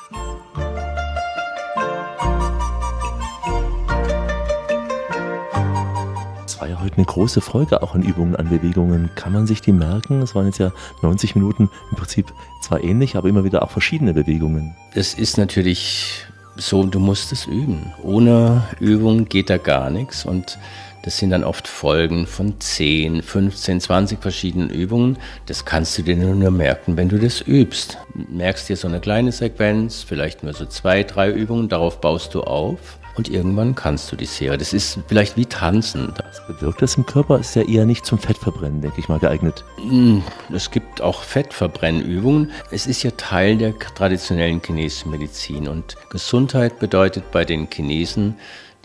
Es 6.43 6.60
war 6.60 6.67
ja 6.67 6.82
heute 6.82 6.97
eine 6.97 7.06
große 7.06 7.41
Folge 7.41 7.84
auch 7.84 7.93
an 7.93 8.01
Übungen, 8.01 8.36
an 8.36 8.49
Bewegungen. 8.49 9.12
Kann 9.13 9.34
man 9.34 9.45
sich 9.45 9.62
die 9.62 9.71
merken? 9.71 10.23
Es 10.23 10.34
waren 10.34 10.47
jetzt 10.47 10.58
ja 10.58 10.71
90 11.04 11.36
Minuten 11.36 11.69
im 11.91 11.95
Prinzip 11.95 12.34
zwar 12.63 12.84
ähnlich, 12.84 13.15
aber 13.17 13.30
immer 13.30 13.43
wieder 13.43 13.62
auch 13.62 13.69
verschiedene 13.69 14.15
Bewegungen. 14.15 14.75
Es 14.95 15.13
ist 15.13 15.38
natürlich 15.38 16.25
so, 16.62 16.84
du 16.84 17.00
musst 17.00 17.32
es 17.32 17.45
üben. 17.45 17.93
Ohne 18.04 18.63
Übung 18.80 19.26
geht 19.26 19.50
da 19.50 19.58
gar 19.58 19.89
nichts 19.89 20.26
und 20.26 20.58
das 21.04 21.17
sind 21.17 21.32
dann 21.32 21.43
oft 21.43 21.67
Folgen 21.67 22.28
von 22.28 22.60
10, 22.60 23.24
15, 23.24 23.82
20 23.82 24.21
verschiedenen 24.21 24.69
Übungen. 24.69 25.17
Das 25.47 25.65
kannst 25.65 25.97
du 25.97 26.04
dir 26.04 26.15
nur 26.15 26.52
merken, 26.52 26.95
wenn 26.95 27.10
du 27.10 27.17
das 27.17 27.41
übst. 27.41 27.97
Merkst 28.13 28.69
dir 28.69 28.76
so 28.76 28.88
eine 28.88 29.00
kleine 29.00 29.32
Sequenz, 29.32 30.04
vielleicht 30.04 30.43
nur 30.43 30.54
so 30.54 30.65
zwei, 30.65 31.04
drei 31.04 31.32
Übungen, 31.32 31.69
darauf 31.69 32.00
baust 32.00 32.36
du 32.36 32.41
auf 32.41 33.00
und 33.15 33.30
irgendwann 33.30 33.76
kannst 33.76 34.12
du 34.12 34.15
die 34.15 34.26
Serie. 34.26 34.58
Das 34.58 34.74
ist 34.74 35.00
vielleicht 35.08 35.38
wie 35.38 35.45
Tanzen. 35.45 36.13
Was 36.17 36.45
bewirkt 36.47 36.82
das 36.82 36.95
im 36.95 37.06
Körper? 37.06 37.39
Ist 37.39 37.56
ja 37.56 37.63
eher 37.63 37.86
nicht 37.86 38.06
zum 38.06 38.19
Fettverbrennen, 38.19 38.82
denke 38.82 39.00
ich 39.00 39.10
mal, 39.10 39.19
geeignet. 39.19 39.63
Hm, 39.78 40.24
Es 40.54 40.71
gibt 40.71 41.02
auch 41.02 41.24
Fettverbrennübungen. 41.24 42.52
Es 42.71 42.88
ist 42.88 43.04
ja 43.04 43.12
Teil 43.12 43.58
der 43.58 43.78
traditionellen 43.78 44.62
chinesischen 44.65 45.12
Medizin 45.12 45.67
und 45.67 45.95
Gesundheit 46.10 46.80
bedeutet 46.80 47.32
bei 47.32 47.45
den 47.45 47.67
Chinesen 47.69 48.36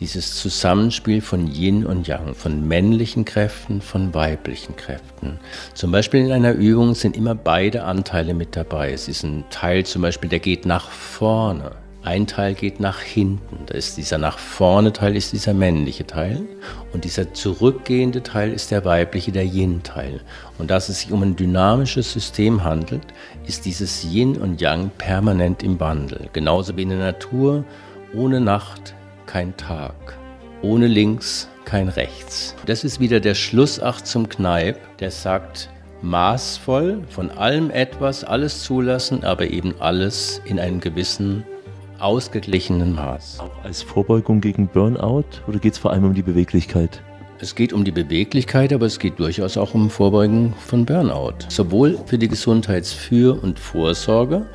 dieses 0.01 0.35
Zusammenspiel 0.37 1.23
von 1.23 1.47
Yin 1.47 1.87
und 1.87 2.07
Yang, 2.07 2.35
von 2.35 2.69
männlichen 2.69 3.25
Kräften, 3.25 3.81
von 3.81 4.13
weiblichen 4.13 4.77
Kräften. 4.77 5.39
Zum 5.75 5.91
Beispiel 5.91 6.21
in 6.27 6.33
einer 6.33 6.53
Übung 6.53 6.95
sind 6.95 7.17
immer 7.17 7.35
beide 7.35 7.85
Anteile 7.85 8.35
mit 8.35 8.57
dabei. 8.57 8.93
Es 8.93 9.09
ist 9.09 9.23
ein 9.23 9.45
Teil 9.51 9.87
zum 9.87 10.03
Beispiel, 10.03 10.29
der 10.29 10.41
geht 10.41 10.67
nach 10.67 10.91
vorne. 10.91 11.73
Ein 12.07 12.29
Teil 12.29 12.55
geht 12.55 12.79
nach 12.79 13.01
hinten. 13.01 13.67
Da 13.67 13.75
ist 13.75 13.97
dieser 13.97 14.17
nach 14.17 14.39
vorne 14.39 14.93
Teil 14.93 15.17
ist 15.17 15.33
dieser 15.33 15.55
männliche 15.55 16.07
Teil 16.07 16.41
und 16.93 17.05
dieser 17.05 17.35
zurückgehende 17.35 18.23
Teil 18.23 18.53
ist 18.53 18.71
der 18.71 18.85
weibliche, 18.85 19.33
der 19.33 19.45
Yin-Teil. 19.45 20.21
Und 20.57 20.71
da 20.71 20.77
es 20.77 20.87
sich 20.87 21.11
um 21.11 21.25
ein 21.25 21.35
dynamisches 21.35 22.13
System 22.13 22.63
handelt, 22.63 23.03
ist 23.49 23.65
dieses 23.65 24.05
Yin 24.05 24.37
und 24.37 24.61
Yang 24.61 24.91
permanent 24.99 25.65
im 25.65 25.81
Wandel. 25.81 26.29
Genauso 26.33 26.77
wie 26.77 26.83
in 26.83 26.91
der 26.91 26.99
Natur, 26.99 27.65
ohne 28.15 28.41
Nacht 28.41 28.95
kein 29.27 29.57
Tag, 29.57 30.17
ohne 30.63 30.87
links 30.87 31.49
kein 31.65 31.89
rechts. 31.89 32.55
Das 32.67 32.85
ist 32.85 33.01
wieder 33.01 33.19
der 33.19 33.35
Schlussakt 33.35 34.07
zum 34.07 34.29
Kneipp, 34.29 34.79
der 35.01 35.11
sagt, 35.11 35.71
maßvoll, 36.03 37.03
von 37.09 37.33
allem 37.33 37.73
etwas, 37.73 38.23
alles 38.23 38.63
zulassen, 38.63 39.25
aber 39.25 39.51
eben 39.51 39.75
alles 39.81 40.41
in 40.45 40.61
einem 40.61 40.79
gewissen 40.79 41.43
ausgeglichenen 41.99 42.95
Maß. 42.95 43.41
Auch 43.41 43.65
als 43.65 43.83
Vorbeugung 43.83 44.41
gegen 44.41 44.69
Burnout 44.69 45.25
oder 45.47 45.59
geht 45.59 45.75
es 45.75 45.79
vor 45.79 45.93
allem 45.93 46.05
um 46.05 46.15
die 46.15 46.23
Beweglichkeit? 46.23 47.03
Es 47.39 47.55
geht 47.55 47.75
um 47.75 47.85
die 47.85 47.93
Beweglichkeit, 47.93 48.73
aber 48.73 48.87
es 48.87 48.99
geht 48.99 49.19
durchaus 49.19 49.59
auch 49.59 49.75
um 49.75 49.91
Vorbeugen 49.91 50.55
von 50.67 50.87
Burnout. 50.87 51.35
Sowohl 51.49 51.99
für 52.07 52.17
die 52.17 52.29
Gesundheitsfür- 52.29 53.43
und 53.43 53.59
Vorsorge 53.59 54.47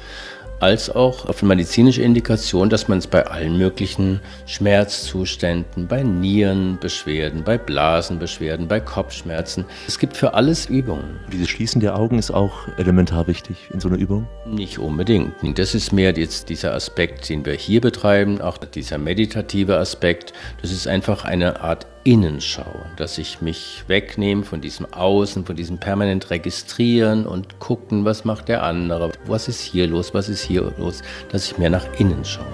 als 0.62 0.92
auch 0.92 1.26
auf 1.26 1.42
medizinische 1.42 2.04
Indikation, 2.04 2.70
dass 2.70 2.88
man 2.88 3.00
es 3.00 3.08
bei 3.08 3.26
allen 3.26 3.58
möglichen 3.58 4.20
Schmerzzuständen, 4.46 5.88
bei 5.88 6.04
Nierenbeschwerden, 6.04 7.44
bei 7.44 7.58
Blasenbeschwerden, 7.58 8.68
bei 8.68 8.80
Kopfschmerzen. 8.80 9.66
Es 9.88 9.98
gibt 9.98 10.16
für 10.16 10.36
alles 10.36 10.68
Übungen. 10.68 11.20
Dieses 11.34 11.50
Schließen 11.50 11.82
der 11.82 11.98
Augen 11.98 12.20
ist 12.20 12.30
auch 12.30 12.68
elementar 12.78 13.26
wichtig 13.26 13.58
in 13.74 13.80
so 13.80 13.90
einer 13.90 13.98
Übung. 13.98 14.28
Nicht 14.46 14.78
unbedingt. 14.78 15.34
Das 15.58 15.74
ist 15.74 15.92
mehr 15.92 16.14
jetzt 16.16 16.50
dieser 16.50 16.76
Aspekt, 16.76 17.28
den 17.30 17.44
wir 17.44 17.54
hier 17.54 17.82
betreiben, 17.82 18.40
auch 18.40 18.58
dieser 18.60 19.00
meditative 19.00 19.78
Aspekt. 19.78 20.32
Das 20.62 20.72
ist 20.72 20.88
einfach 20.88 21.26
eine 21.26 21.62
Art 21.62 21.88
Innenschau, 22.04 22.86
dass 22.96 23.20
ich 23.20 23.42
mich 23.42 23.84
wegnehme 23.88 24.44
von 24.44 24.60
diesem 24.60 24.92
Außen, 24.92 25.46
von 25.46 25.56
diesem 25.56 25.78
permanent 25.78 26.32
Registrieren 26.32 27.28
und 27.28 27.60
gucken, 27.60 28.06
was 28.06 28.26
macht 28.26 28.48
der 28.48 28.64
andere, 28.64 29.12
was 29.28 29.48
ist 29.48 29.62
hier 29.62 29.86
los, 29.88 30.14
was 30.14 30.28
ist 30.28 30.42
hier 30.42 30.74
los, 30.80 31.04
dass 31.32 31.46
ich 31.46 31.58
mehr 31.60 31.70
nach 31.70 31.86
innen 32.00 32.26
schaue. 32.26 32.46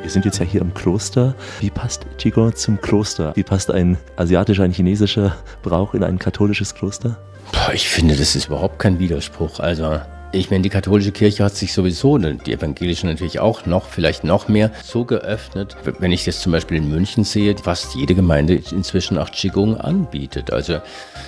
Wir 0.00 0.10
sind 0.10 0.24
jetzt 0.24 0.38
ja 0.38 0.46
hier 0.46 0.62
im 0.62 0.72
Kloster. 0.72 1.34
Wie 1.60 1.70
passt 1.70 2.06
Qigong 2.18 2.54
zum 2.56 2.80
Kloster? 2.80 3.36
Wie 3.36 3.42
passt 3.42 3.70
ein 3.70 3.98
asiatischer, 4.16 4.62
ein 4.62 4.72
chinesischer 4.72 5.36
Brauch 5.62 5.94
in 5.94 6.02
ein 6.04 6.18
katholisches 6.18 6.74
Kloster? 6.74 7.18
Boah, 7.52 7.72
ich 7.74 7.88
finde, 7.88 8.16
das 8.16 8.34
ist 8.34 8.46
überhaupt 8.46 8.78
kein 8.78 8.98
Widerspruch. 8.98 9.60
Also, 9.60 10.00
ich 10.32 10.50
meine, 10.50 10.62
die 10.62 10.70
katholische 10.70 11.12
Kirche 11.12 11.44
hat 11.44 11.54
sich 11.54 11.74
sowieso, 11.74 12.16
die 12.16 12.52
evangelische 12.52 13.06
natürlich 13.06 13.38
auch 13.38 13.66
noch, 13.66 13.86
vielleicht 13.86 14.24
noch 14.24 14.48
mehr, 14.48 14.70
so 14.82 15.04
geöffnet. 15.04 15.76
Wenn 15.98 16.10
ich 16.10 16.24
das 16.24 16.40
zum 16.40 16.52
Beispiel 16.52 16.78
in 16.78 16.88
München 16.88 17.24
sehe, 17.24 17.54
fast 17.56 17.94
jede 17.94 18.14
Gemeinde 18.14 18.54
inzwischen 18.70 19.18
auch 19.18 19.30
Qigong 19.30 19.76
anbietet. 19.76 20.50
Also 20.50 20.78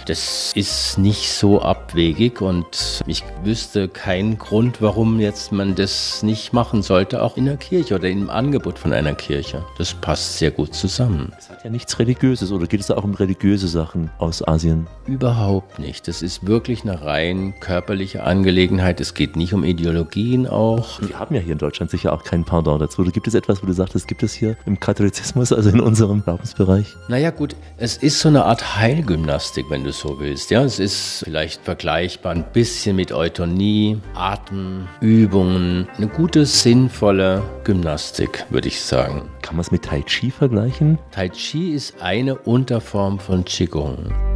das 0.06 0.52
ist 0.54 0.96
nicht 0.96 1.30
so 1.30 1.60
abwegig 1.60 2.40
und 2.40 3.02
ich 3.06 3.22
wüsste 3.42 3.88
keinen 3.88 4.38
Grund, 4.38 4.80
warum 4.80 5.20
jetzt 5.20 5.52
man 5.52 5.74
das 5.74 6.22
nicht 6.22 6.54
machen 6.54 6.82
sollte, 6.82 7.22
auch 7.22 7.36
in 7.36 7.44
der 7.44 7.58
Kirche 7.58 7.96
oder 7.96 8.08
im 8.08 8.30
Angebot 8.30 8.78
von 8.78 8.94
einer 8.94 9.14
Kirche. 9.14 9.64
Das 9.76 9.92
passt 9.92 10.38
sehr 10.38 10.50
gut 10.50 10.74
zusammen. 10.74 11.32
Es 11.38 11.50
hat 11.50 11.62
ja 11.62 11.70
nichts 11.70 11.98
Religiöses 11.98 12.52
oder 12.52 12.66
geht 12.66 12.80
es 12.80 12.86
da 12.86 12.96
auch 12.96 13.04
um 13.04 13.14
religiöse 13.14 13.68
Sachen 13.68 14.10
aus 14.18 14.46
Asien? 14.46 14.86
Überhaupt 15.06 15.78
nicht. 15.78 16.08
Das 16.08 16.22
ist 16.22 16.46
wirklich 16.46 16.82
eine 16.82 17.02
rein 17.02 17.54
körperliche 17.60 18.24
Angelegenheit. 18.24 18.93
Es 19.00 19.14
geht 19.14 19.36
nicht 19.36 19.54
um 19.54 19.64
Ideologien 19.64 20.46
auch. 20.46 21.00
Wir 21.00 21.18
haben 21.18 21.34
ja 21.34 21.40
hier 21.40 21.52
in 21.52 21.58
Deutschland 21.58 21.90
sicher 21.90 22.12
auch 22.12 22.24
keinen 22.24 22.44
Pardon 22.44 22.78
dazu. 22.78 23.02
Gibt 23.04 23.26
es 23.26 23.34
etwas, 23.34 23.62
wo 23.62 23.66
du 23.66 23.72
sagtest, 23.72 24.08
gibt 24.08 24.22
es 24.22 24.32
hier 24.32 24.56
im 24.66 24.80
Katholizismus, 24.80 25.52
also 25.52 25.70
in 25.70 25.80
unserem 25.80 26.22
Glaubensbereich? 26.22 26.94
Naja 27.08 27.30
gut, 27.30 27.56
es 27.76 27.96
ist 27.96 28.20
so 28.20 28.28
eine 28.28 28.44
Art 28.44 28.76
Heilgymnastik, 28.76 29.66
wenn 29.70 29.84
du 29.84 29.92
so 29.92 30.18
willst. 30.20 30.50
Ja, 30.50 30.62
es 30.64 30.78
ist 30.78 31.22
vielleicht 31.24 31.62
vergleichbar 31.62 32.32
ein 32.32 32.44
bisschen 32.52 32.96
mit 32.96 33.12
Eutonie, 33.12 34.00
Atemübungen, 34.14 35.88
eine 35.96 36.08
gute, 36.08 36.46
sinnvolle 36.46 37.42
Gymnastik, 37.64 38.46
würde 38.50 38.68
ich 38.68 38.80
sagen. 38.80 39.28
Kann 39.42 39.56
man 39.56 39.60
es 39.60 39.70
mit 39.70 39.84
Tai 39.84 40.02
Chi 40.02 40.30
vergleichen? 40.30 40.98
Tai 41.10 41.28
Chi 41.28 41.72
ist 41.72 42.00
eine 42.02 42.36
Unterform 42.36 43.18
von 43.18 43.44
Qigong. 43.44 44.33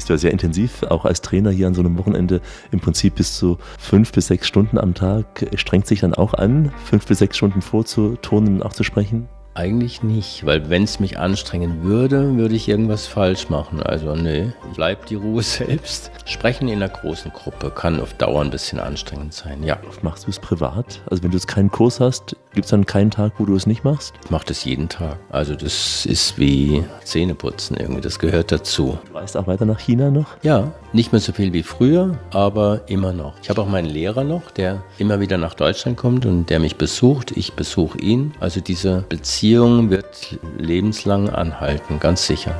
Bist 0.00 0.08
ja 0.08 0.16
sehr 0.16 0.32
intensiv, 0.32 0.82
auch 0.84 1.04
als 1.04 1.20
Trainer 1.20 1.50
hier 1.50 1.66
an 1.66 1.74
so 1.74 1.82
einem 1.82 1.98
Wochenende, 1.98 2.40
im 2.72 2.80
Prinzip 2.80 3.16
bis 3.16 3.36
zu 3.36 3.58
fünf 3.78 4.12
bis 4.12 4.28
sechs 4.28 4.48
Stunden 4.48 4.78
am 4.78 4.94
Tag. 4.94 5.46
Strengt 5.56 5.86
sich 5.86 6.00
dann 6.00 6.14
auch 6.14 6.32
an, 6.32 6.72
fünf 6.86 7.04
bis 7.04 7.18
sechs 7.18 7.36
Stunden 7.36 7.60
vorzuturnen 7.60 8.54
und 8.54 8.62
auch 8.62 8.72
zu 8.72 8.82
sprechen? 8.82 9.28
Eigentlich 9.54 10.04
nicht, 10.04 10.46
weil 10.46 10.70
wenn 10.70 10.84
es 10.84 11.00
mich 11.00 11.18
anstrengen 11.18 11.82
würde, 11.82 12.36
würde 12.36 12.54
ich 12.54 12.68
irgendwas 12.68 13.08
falsch 13.08 13.48
machen. 13.48 13.82
Also 13.82 14.14
nee, 14.14 14.52
bleib 14.76 15.06
die 15.06 15.16
Ruhe 15.16 15.42
selbst. 15.42 16.12
Sprechen 16.24 16.68
in 16.68 16.76
einer 16.76 16.88
großen 16.88 17.32
Gruppe 17.32 17.70
kann 17.70 18.00
auf 18.00 18.14
Dauer 18.14 18.42
ein 18.42 18.50
bisschen 18.50 18.78
anstrengend 18.78 19.34
sein, 19.34 19.64
ja. 19.64 19.78
Oft 19.88 20.04
machst 20.04 20.26
du 20.26 20.30
es 20.30 20.38
privat? 20.38 21.00
Also 21.10 21.24
wenn 21.24 21.32
du 21.32 21.36
jetzt 21.36 21.48
keinen 21.48 21.70
Kurs 21.70 21.98
hast, 21.98 22.36
gibt 22.52 22.66
es 22.66 22.70
dann 22.70 22.86
keinen 22.86 23.10
Tag, 23.10 23.32
wo 23.38 23.44
du 23.44 23.56
es 23.56 23.66
nicht 23.66 23.82
machst? 23.82 24.14
Ich 24.24 24.30
mache 24.30 24.46
das 24.46 24.64
jeden 24.64 24.88
Tag. 24.88 25.18
Also 25.30 25.56
das 25.56 26.06
ist 26.06 26.38
wie 26.38 26.84
Zähneputzen 27.02 27.76
irgendwie, 27.76 28.00
das 28.00 28.20
gehört 28.20 28.52
dazu. 28.52 28.98
Du 29.06 29.18
reist 29.18 29.36
auch 29.36 29.48
weiter 29.48 29.64
nach 29.64 29.80
China 29.80 30.10
noch? 30.10 30.36
Ja, 30.42 30.72
nicht 30.92 31.12
mehr 31.12 31.20
so 31.20 31.32
viel 31.32 31.52
wie 31.52 31.64
früher, 31.64 32.18
aber 32.30 32.82
immer 32.86 33.12
noch. 33.12 33.34
Ich 33.42 33.50
habe 33.50 33.62
auch 33.62 33.68
meinen 33.68 33.88
Lehrer 33.88 34.22
noch, 34.22 34.50
der 34.52 34.82
immer 34.98 35.18
wieder 35.18 35.38
nach 35.38 35.54
Deutschland 35.54 35.96
kommt 35.96 36.24
und 36.24 36.50
der 36.50 36.60
mich 36.60 36.76
besucht. 36.76 37.32
Ich 37.36 37.54
besuche 37.54 37.98
ihn. 37.98 38.32
Also 38.38 38.60
diese 38.60 39.04
Beziehung 39.08 39.39
wird 39.42 40.38
lebenslang 40.58 41.30
anhalten, 41.30 41.98
ganz 41.98 42.26
sicher. 42.26 42.54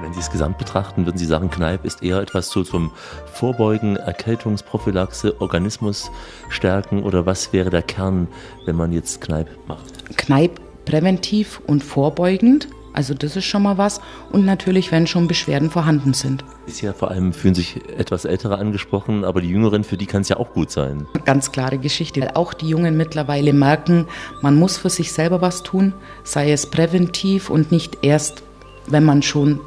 Wenn 0.00 0.12
Sie 0.12 0.18
es 0.18 0.32
gesamt 0.32 0.58
betrachten, 0.58 1.06
würden 1.06 1.16
Sie 1.16 1.26
sagen, 1.26 1.48
Kneipp 1.48 1.84
ist 1.84 2.02
eher 2.02 2.20
etwas 2.20 2.50
so 2.50 2.64
zum 2.64 2.90
Vorbeugen, 3.32 3.94
Erkältungsprophylaxe, 3.94 5.40
Organismus 5.40 6.10
stärken 6.48 7.04
oder 7.04 7.24
was 7.24 7.52
wäre 7.52 7.70
der 7.70 7.82
Kern, 7.82 8.26
wenn 8.64 8.74
man 8.74 8.92
jetzt 8.92 9.20
Kneipp 9.20 9.48
macht? 9.68 10.16
Kneipp 10.16 10.60
präventiv 10.84 11.60
und 11.68 11.84
vorbeugend. 11.84 12.66
Also 12.98 13.14
das 13.14 13.36
ist 13.36 13.44
schon 13.44 13.62
mal 13.62 13.78
was. 13.78 14.00
Und 14.32 14.44
natürlich, 14.44 14.90
wenn 14.90 15.06
schon 15.06 15.28
Beschwerden 15.28 15.70
vorhanden 15.70 16.14
sind. 16.14 16.44
Ist 16.66 16.80
ja 16.80 16.92
vor 16.92 17.12
allem 17.12 17.32
fühlen 17.32 17.54
sich 17.54 17.76
etwas 17.96 18.24
Ältere 18.24 18.58
angesprochen, 18.58 19.24
aber 19.24 19.40
die 19.40 19.50
Jüngeren, 19.50 19.84
für 19.84 19.96
die 19.96 20.06
kann 20.06 20.22
es 20.22 20.30
ja 20.30 20.36
auch 20.36 20.52
gut 20.52 20.72
sein. 20.72 21.06
Ganz 21.24 21.52
klare 21.52 21.78
Geschichte. 21.78 22.34
Auch 22.34 22.52
die 22.54 22.68
Jungen 22.68 22.96
mittlerweile 22.96 23.52
merken, 23.52 24.08
man 24.42 24.56
muss 24.56 24.78
für 24.78 24.90
sich 24.90 25.12
selber 25.12 25.40
was 25.40 25.62
tun, 25.62 25.94
sei 26.24 26.50
es 26.50 26.68
präventiv 26.68 27.50
und 27.50 27.70
nicht 27.70 27.98
erst, 28.02 28.42
wenn 28.88 29.04
man 29.04 29.22
schon 29.22 29.60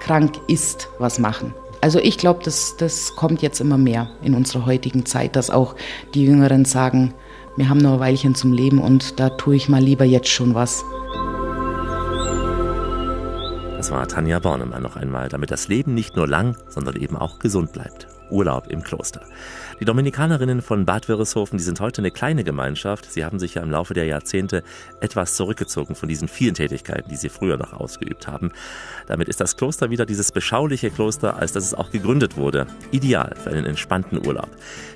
krank 0.00 0.40
ist, 0.48 0.88
was 0.98 1.20
machen. 1.20 1.54
Also 1.82 2.00
ich 2.00 2.18
glaube, 2.18 2.40
das, 2.42 2.76
das 2.76 3.14
kommt 3.14 3.42
jetzt 3.42 3.60
immer 3.60 3.78
mehr 3.78 4.10
in 4.24 4.34
unserer 4.34 4.66
heutigen 4.66 5.06
Zeit, 5.06 5.36
dass 5.36 5.50
auch 5.50 5.76
die 6.14 6.24
Jüngeren 6.24 6.64
sagen, 6.64 7.14
wir 7.54 7.68
haben 7.68 7.78
nur 7.78 7.92
ein 7.92 8.00
Weilchen 8.00 8.34
zum 8.34 8.52
Leben 8.52 8.80
und 8.80 9.20
da 9.20 9.28
tue 9.28 9.54
ich 9.54 9.68
mal 9.68 9.80
lieber 9.80 10.04
jetzt 10.04 10.30
schon 10.30 10.56
was. 10.56 10.84
War 13.92 14.08
Tanja 14.08 14.38
Bornemann 14.38 14.82
noch 14.82 14.96
einmal, 14.96 15.28
damit 15.28 15.50
das 15.50 15.68
Leben 15.68 15.92
nicht 15.92 16.16
nur 16.16 16.26
lang, 16.26 16.56
sondern 16.66 16.96
eben 16.96 17.14
auch 17.14 17.38
gesund 17.40 17.72
bleibt. 17.72 18.06
Urlaub 18.30 18.68
im 18.68 18.82
Kloster. 18.82 19.20
Die 19.80 19.84
Dominikanerinnen 19.84 20.62
von 20.62 20.86
Bad 20.86 21.10
Wörishofen, 21.10 21.58
die 21.58 21.62
sind 21.62 21.78
heute 21.78 22.00
eine 22.00 22.10
kleine 22.10 22.42
Gemeinschaft. 22.42 23.12
Sie 23.12 23.22
haben 23.22 23.38
sich 23.38 23.56
ja 23.56 23.62
im 23.62 23.70
Laufe 23.70 23.92
der 23.92 24.06
Jahrzehnte 24.06 24.62
etwas 25.02 25.34
zurückgezogen 25.34 25.94
von 25.94 26.08
diesen 26.08 26.26
vielen 26.26 26.54
Tätigkeiten, 26.54 27.10
die 27.10 27.16
sie 27.16 27.28
früher 27.28 27.58
noch 27.58 27.74
ausgeübt 27.74 28.26
haben. 28.26 28.52
Damit 29.08 29.28
ist 29.28 29.42
das 29.42 29.58
Kloster 29.58 29.90
wieder 29.90 30.06
dieses 30.06 30.32
beschauliche 30.32 30.90
Kloster, 30.90 31.36
als 31.36 31.52
das 31.52 31.66
es 31.66 31.74
auch 31.74 31.90
gegründet 31.90 32.38
wurde. 32.38 32.68
Ideal 32.92 33.34
für 33.36 33.50
einen 33.50 33.66
entspannten 33.66 34.26
Urlaub. 34.26 34.48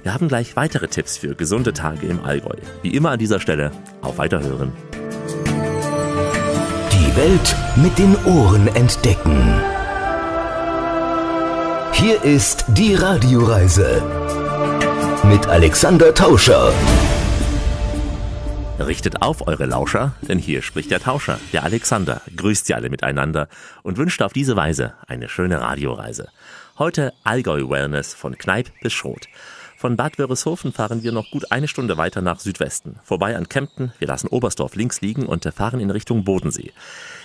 Wir 0.04 0.14
haben 0.14 0.28
gleich 0.28 0.56
weitere 0.56 0.88
Tipps 0.88 1.18
für 1.18 1.34
gesunde 1.34 1.74
Tage 1.74 2.06
im 2.06 2.24
Allgäu. 2.24 2.56
Wie 2.80 2.94
immer 2.96 3.10
an 3.10 3.18
dieser 3.18 3.40
Stelle, 3.40 3.72
auf 4.00 4.16
Weiterhören. 4.16 4.72
Welt 7.16 7.56
mit 7.76 7.98
den 7.98 8.14
Ohren 8.26 8.68
entdecken. 8.68 9.58
Hier 11.94 12.22
ist 12.22 12.66
die 12.68 12.94
Radioreise 12.94 14.02
mit 15.24 15.46
Alexander 15.46 16.12
Tauscher. 16.12 16.74
Richtet 18.78 19.22
auf 19.22 19.46
eure 19.46 19.64
Lauscher, 19.64 20.12
denn 20.28 20.38
hier 20.38 20.60
spricht 20.60 20.90
der 20.90 21.00
Tauscher, 21.00 21.40
der 21.54 21.64
Alexander, 21.64 22.20
grüßt 22.36 22.66
sie 22.66 22.74
alle 22.74 22.90
miteinander 22.90 23.48
und 23.82 23.96
wünscht 23.96 24.20
auf 24.20 24.34
diese 24.34 24.54
Weise 24.54 24.92
eine 25.06 25.30
schöne 25.30 25.62
Radioreise. 25.62 26.28
Heute 26.78 27.14
Allgäu 27.24 27.70
Wellness 27.70 28.12
von 28.12 28.36
Kneipp 28.36 28.70
bis 28.82 28.92
Schroth. 28.92 29.26
Von 29.78 29.94
Bad 29.96 30.18
Wörishofen 30.18 30.72
fahren 30.72 31.02
wir 31.02 31.12
noch 31.12 31.30
gut 31.30 31.52
eine 31.52 31.68
Stunde 31.68 31.98
weiter 31.98 32.22
nach 32.22 32.40
Südwesten, 32.40 32.98
vorbei 33.04 33.36
an 33.36 33.50
Kempten, 33.50 33.92
wir 33.98 34.08
lassen 34.08 34.28
Oberstdorf 34.28 34.74
links 34.74 35.02
liegen 35.02 35.26
und 35.26 35.44
fahren 35.54 35.80
in 35.80 35.90
Richtung 35.90 36.24
Bodensee. 36.24 36.72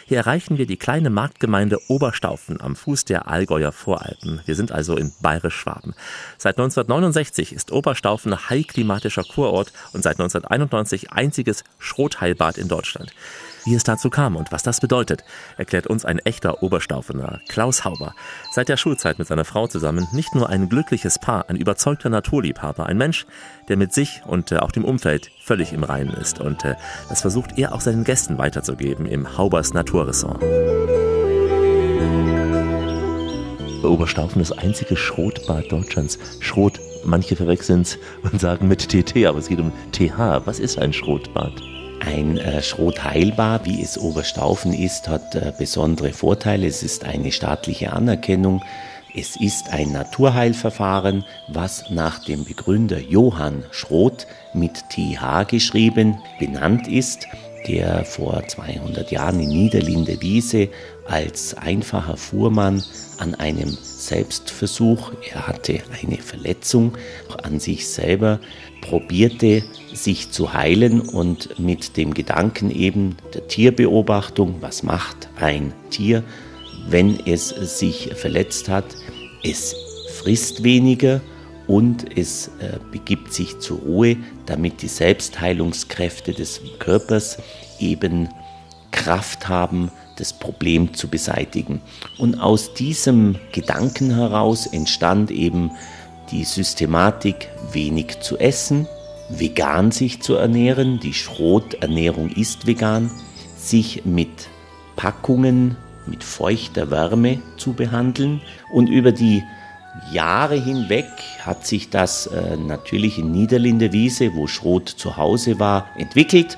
Hier 0.06 0.18
erreichen 0.18 0.58
wir 0.58 0.66
die 0.66 0.76
kleine 0.76 1.10
Marktgemeinde 1.10 1.80
Oberstaufen 1.88 2.60
am 2.60 2.76
Fuß 2.76 3.06
der 3.06 3.30
Allgäuer 3.30 3.72
Voralpen. 3.72 4.42
Wir 4.46 4.56
sind 4.56 4.74
also 4.74 4.98
in 4.98 5.14
Bayerisch-Schwaben. 5.22 5.96
Seit 6.38 6.58
1969 6.58 7.54
ist 7.54 7.72
Oberstaufen 7.72 8.50
heilklimatischer 8.50 9.24
Kurort 9.24 9.72
und 9.94 10.04
seit 10.04 10.20
1991 10.20 11.14
einziges 11.14 11.64
Schrotheilbad 11.80 12.58
in 12.58 12.68
Deutschland. 12.68 13.14
Wie 13.64 13.76
es 13.76 13.84
dazu 13.84 14.10
kam 14.10 14.36
und 14.36 14.52
was 14.52 14.64
das 14.64 14.80
bedeutet, 14.80 15.24
erklärt 15.58 15.88
uns 15.88 16.04
ein 16.04 16.20
echter 16.20 16.64
Oberstaufener, 16.64 17.42
Klaus 17.48 17.86
Hauber. 17.86 18.16
Seit 18.52 18.70
der 18.70 18.78
Schulzeit 18.78 19.20
mit 19.20 19.28
seiner 19.28 19.46
Frau 19.46 19.68
zusammen 19.68 20.08
nicht 20.12 20.34
nur 20.34 20.50
ein 20.50 20.68
glückliches 20.68 21.20
Paar, 21.20 21.50
ein 21.50 21.56
überzeugter 21.56 22.10
Naturliebhaber, 22.10 22.88
ein 22.88 22.98
Mensch, 22.98 23.26
der 23.68 23.78
mit 23.78 23.94
sich 23.94 24.22
und 24.26 24.52
äh, 24.52 24.58
auch 24.58 24.72
dem 24.72 24.84
Umfeld 24.84 25.30
völlig 25.44 25.74
im 25.74 25.84
Reinen 25.84 26.14
ist. 26.14 26.40
Und 26.40 26.66
äh, 26.66 26.76
das 27.10 27.22
versucht 27.22 27.58
er 27.58 27.74
auch 27.74 27.82
seinen 27.82 28.04
Gästen 28.04 28.38
weiterzugeben 28.38 29.06
im 29.06 29.38
Haubers 29.38 29.74
Naturressort. 29.74 30.44
Oberstaufen 33.84 34.40
das 34.40 34.52
einzige 34.52 34.96
Schrotbad 34.96 35.72
Deutschlands. 35.72 36.18
Schrot, 36.40 36.80
manche 37.04 37.36
verwechseln 37.36 37.82
es 37.82 37.98
und 38.24 38.40
sagen 38.40 38.68
mit 38.68 38.90
TT, 38.90 39.26
aber 39.26 39.40
es 39.40 39.50
geht 39.50 39.60
um 39.60 39.72
TH. 39.92 40.46
Was 40.46 40.60
ist 40.60 40.80
ein 40.80 40.94
Schrotbad? 40.94 41.52
Ein 42.04 42.38
äh, 42.38 42.64
Schrotheilbad, 42.64 43.66
wie 43.66 43.82
es 43.82 43.98
Oberstaufen 43.98 44.74
ist, 44.74 45.08
hat 45.08 45.36
äh, 45.36 45.54
besondere 45.56 46.14
Vorteile. 46.14 46.66
Es 46.66 46.82
ist 46.82 47.06
eine 47.06 47.32
staatliche 47.32 47.94
Anerkennung. 47.94 48.64
Es 49.16 49.36
ist 49.36 49.70
ein 49.70 49.92
Naturheilverfahren, 49.92 51.26
was 51.48 51.90
nach 51.92 52.24
dem 52.24 52.44
Begründer 52.44 53.00
Johann 53.00 53.66
Schroth 53.70 54.26
mit 54.54 54.90
TH 54.90 55.48
geschrieben 55.48 56.18
benannt 56.40 56.88
ist, 56.88 57.28
der 57.68 58.04
vor 58.04 58.48
200 58.48 59.12
Jahren 59.12 59.40
in 59.40 59.50
Niederlinde 59.50 60.22
Wiese 60.22 60.70
als 61.08 61.54
einfacher 61.54 62.18
Fuhrmann 62.18 62.84
an 63.20 63.36
einem 63.36 63.70
Selbstversuch, 63.70 65.12
er 65.32 65.48
hatte 65.48 65.82
eine 66.02 66.18
Verletzung 66.18 66.98
an 67.44 67.60
sich 67.60 67.88
selber, 67.88 68.40
probierte 68.82 69.64
sich 69.94 70.32
zu 70.32 70.54
heilen 70.54 71.02
und 71.02 71.60
mit 71.60 71.98
dem 71.98 72.14
Gedanken 72.14 72.72
eben 72.72 73.18
der 73.34 73.48
Tierbeobachtung, 73.48 74.56
was 74.62 74.84
macht 74.84 75.30
ein 75.40 75.74
Tier, 75.90 76.24
wenn 76.88 77.20
es 77.26 77.50
sich 77.50 78.14
verletzt 78.16 78.70
hat, 78.70 78.86
es 79.44 79.76
frisst 80.20 80.64
weniger 80.64 81.22
und 81.68 82.18
es 82.18 82.48
äh, 82.60 82.80
begibt 82.92 83.34
sich 83.34 83.60
zur 83.60 83.80
Ruhe, 83.80 84.18
damit 84.46 84.82
die 84.82 84.88
Selbstheilungskräfte 84.88 86.34
des 86.34 86.62
Körpers 86.80 87.38
eben 87.80 88.30
Kraft 88.92 89.48
haben, 89.48 89.92
das 90.18 90.34
Problem 90.34 90.94
zu 90.94 91.08
beseitigen. 91.08 91.82
Und 92.18 92.36
aus 92.36 92.74
diesem 92.74 93.38
Gedanken 93.52 94.14
heraus 94.14 94.68
entstand 94.68 95.32
eben 95.32 95.72
die 96.32 96.44
Systematik, 96.44 97.48
wenig 97.72 98.20
zu 98.20 98.38
essen, 98.38 98.88
vegan 99.40 99.92
sich 99.92 100.22
zu 100.22 100.36
ernähren, 100.36 101.00
die 101.00 101.14
Schroternährung 101.14 102.30
ist 102.30 102.68
vegan, 102.68 103.12
sich 103.58 104.06
mit 104.06 104.50
Packungen 104.96 105.78
mit 106.08 106.24
feuchter 106.24 106.90
Wärme 106.90 107.42
zu 107.58 107.74
behandeln. 107.74 108.42
Und 108.72 108.90
über 108.90 109.12
die 109.12 109.44
Jahre 110.12 110.56
hinweg 110.56 111.06
hat 111.44 111.66
sich 111.66 111.90
das 111.90 112.28
äh, 112.28 112.58
natürlich 112.58 113.18
in 113.18 113.32
Niederlinde 113.32 113.92
Wiese, 113.94 114.34
wo 114.34 114.48
Schrot 114.48 114.90
zu 114.90 115.18
Hause 115.18 115.60
war, 115.60 115.88
entwickelt. 115.98 116.58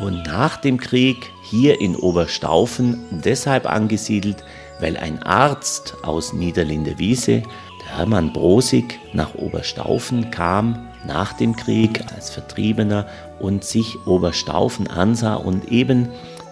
Und 0.00 0.22
nach 0.24 0.58
dem 0.58 0.78
Krieg 0.78 1.16
hier 1.50 1.80
in 1.80 1.96
Oberstaufen 1.96 2.98
deshalb 3.10 3.66
angesiedelt, 3.68 4.44
weil 4.80 4.96
ein 4.96 5.22
Arzt 5.22 5.96
aus 6.02 6.32
Niederlinde 6.32 6.98
Wiese 6.98 7.42
Hermann 7.88 8.32
Brosig 8.32 9.00
nach 9.12 9.34
Oberstaufen 9.34 10.30
kam 10.30 10.87
nach 11.08 11.32
dem 11.32 11.56
Krieg 11.56 12.04
als 12.14 12.30
Vertriebener 12.30 13.06
und 13.40 13.64
sich 13.64 14.06
Oberstaufen 14.06 14.86
ansah 14.86 15.34
und 15.34 15.72
eben 15.72 16.08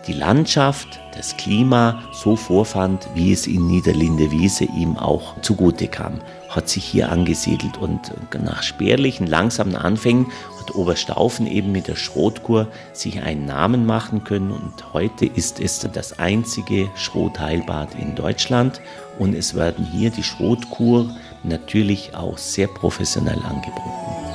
die 0.07 0.13
Landschaft, 0.13 1.01
das 1.17 1.37
Klima 1.37 2.03
so 2.13 2.37
vorfand, 2.37 3.09
wie 3.15 3.33
es 3.33 3.47
in 3.47 3.67
Niederlinde 3.67 4.31
Wiese 4.31 4.65
ihm 4.65 4.97
auch 4.97 5.41
zugute 5.41 5.89
kam. 5.89 6.21
Hat 6.49 6.69
sich 6.69 6.85
hier 6.85 7.11
angesiedelt 7.11 7.77
und 7.77 8.13
nach 8.41 8.63
spärlichen, 8.63 9.27
langsamen 9.27 9.75
Anfängen 9.75 10.27
hat 10.61 10.75
Oberstaufen 10.75 11.47
eben 11.47 11.73
mit 11.73 11.89
der 11.89 11.97
Schrotkur 11.97 12.69
sich 12.93 13.21
einen 13.23 13.47
Namen 13.47 13.85
machen 13.85 14.25
können 14.25 14.53
und 14.53 14.93
heute 14.93 15.27
ist 15.27 15.61
es 15.61 15.81
das 15.93 16.19
einzige 16.19 16.89
Schrotheilbad 16.95 17.95
in 17.97 18.15
Deutschland 18.15 18.81
und 19.19 19.35
es 19.35 19.55
werden 19.55 19.85
hier 19.85 20.11
die 20.11 20.23
Schrotkur 20.23 21.11
natürlich 21.43 22.15
auch 22.15 22.39
sehr 22.39 22.69
professionell 22.69 23.39
angeboten. 23.45 24.26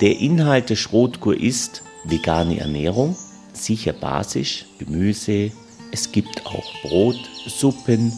Der 0.00 0.18
Inhalt 0.18 0.68
der 0.68 0.76
Schrotkur 0.76 1.40
ist 1.40 1.82
vegane 2.04 2.60
Ernährung, 2.60 3.16
sicher 3.54 3.94
basisch, 3.94 4.66
Gemüse, 4.78 5.50
es 5.90 6.12
gibt 6.12 6.44
auch 6.44 6.70
Brot, 6.82 7.18
Suppen, 7.46 8.12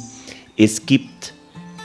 es 0.57 0.85
gibt 0.87 1.35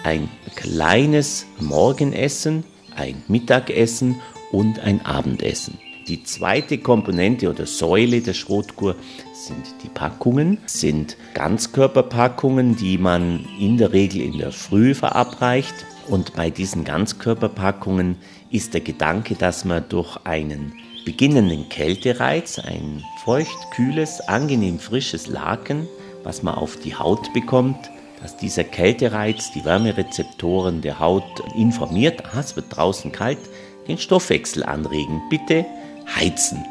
ein 0.04 0.30
kleines 0.56 1.46
Morgenessen, 1.60 2.64
ein 2.96 3.22
Mittagessen 3.28 4.16
und 4.52 4.80
ein 4.80 5.06
Abendessen. 5.06 5.78
Die 6.08 6.24
zweite 6.24 6.80
Komponente 6.80 7.48
oder 7.48 7.68
Säule 7.68 8.22
der 8.22 8.34
Schrotkur 8.34 8.96
sind 9.32 9.76
die 9.84 9.90
Packungen, 9.90 10.58
sind 10.66 11.18
Ganzkörperpackungen, 11.36 12.76
die 12.76 12.98
man 12.98 13.46
in 13.60 13.78
der 13.78 13.94
Regel 13.94 14.22
in 14.22 14.40
der 14.40 14.52
Früh 14.52 14.96
verabreicht. 14.96 15.76
Und 16.10 16.34
bei 16.34 16.50
diesen 16.50 16.84
Ganzkörperpackungen 16.84 18.18
ist 18.54 18.76
der 18.76 18.82
Gedanke, 18.82 19.34
dass 19.34 19.66
man 19.66 19.84
durch 19.90 20.16
einen 20.26 20.74
beginnenden 21.06 21.68
Kältereiz, 21.70 22.60
ein 22.60 23.04
feucht, 23.26 23.72
kühles, 23.72 24.22
angenehm 24.22 24.78
frisches 24.80 25.26
Laken, 25.28 25.88
was 26.24 26.44
man 26.44 26.54
auf 26.54 26.78
die 26.78 26.96
Haut 26.96 27.34
bekommt, 27.34 27.90
dass 28.22 28.38
dieser 28.38 28.64
Kältereiz 28.64 29.52
die 29.52 29.66
Wärmerezeptoren 29.66 30.82
der 30.82 31.00
Haut 31.00 31.26
informiert, 31.58 32.24
ah, 32.32 32.40
es 32.40 32.56
wird 32.56 32.68
draußen 32.70 33.12
kalt, 33.12 33.40
den 33.88 33.98
Stoffwechsel 33.98 34.64
anregen. 34.64 35.20
Bitte 35.32 35.66
heizen. 36.16 36.64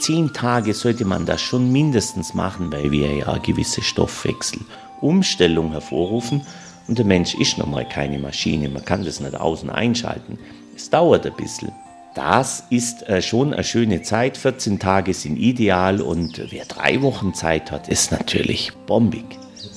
Zehn 0.00 0.34
Tage 0.34 0.74
sollte 0.74 1.06
man 1.06 1.24
das 1.24 1.40
schon 1.40 1.72
mindestens 1.72 2.34
machen, 2.34 2.70
weil 2.70 2.90
wir 2.90 3.10
ja 3.16 3.38
gewisse 3.38 3.80
Stoffwechselumstellung 3.80 5.72
hervorrufen. 5.72 6.42
Und 6.86 6.98
der 6.98 7.06
Mensch 7.06 7.34
ist 7.34 7.58
nun 7.58 7.70
mal 7.70 7.88
keine 7.88 8.18
Maschine, 8.18 8.68
man 8.68 8.84
kann 8.84 9.04
das 9.04 9.20
nicht 9.20 9.34
außen 9.34 9.70
einschalten. 9.70 10.38
Es 10.76 10.90
dauert 10.90 11.26
ein 11.26 11.36
bisschen. 11.36 11.72
Das 12.14 12.64
ist 12.70 13.08
äh, 13.08 13.20
schon 13.20 13.52
eine 13.52 13.64
schöne 13.64 14.02
Zeit. 14.02 14.36
14 14.36 14.78
Tage 14.78 15.14
sind 15.14 15.36
ideal 15.36 16.00
und 16.00 16.40
wer 16.50 16.64
drei 16.64 17.02
Wochen 17.02 17.34
Zeit 17.34 17.72
hat, 17.72 17.88
ist 17.88 18.12
natürlich 18.12 18.72
bombig. 18.86 19.24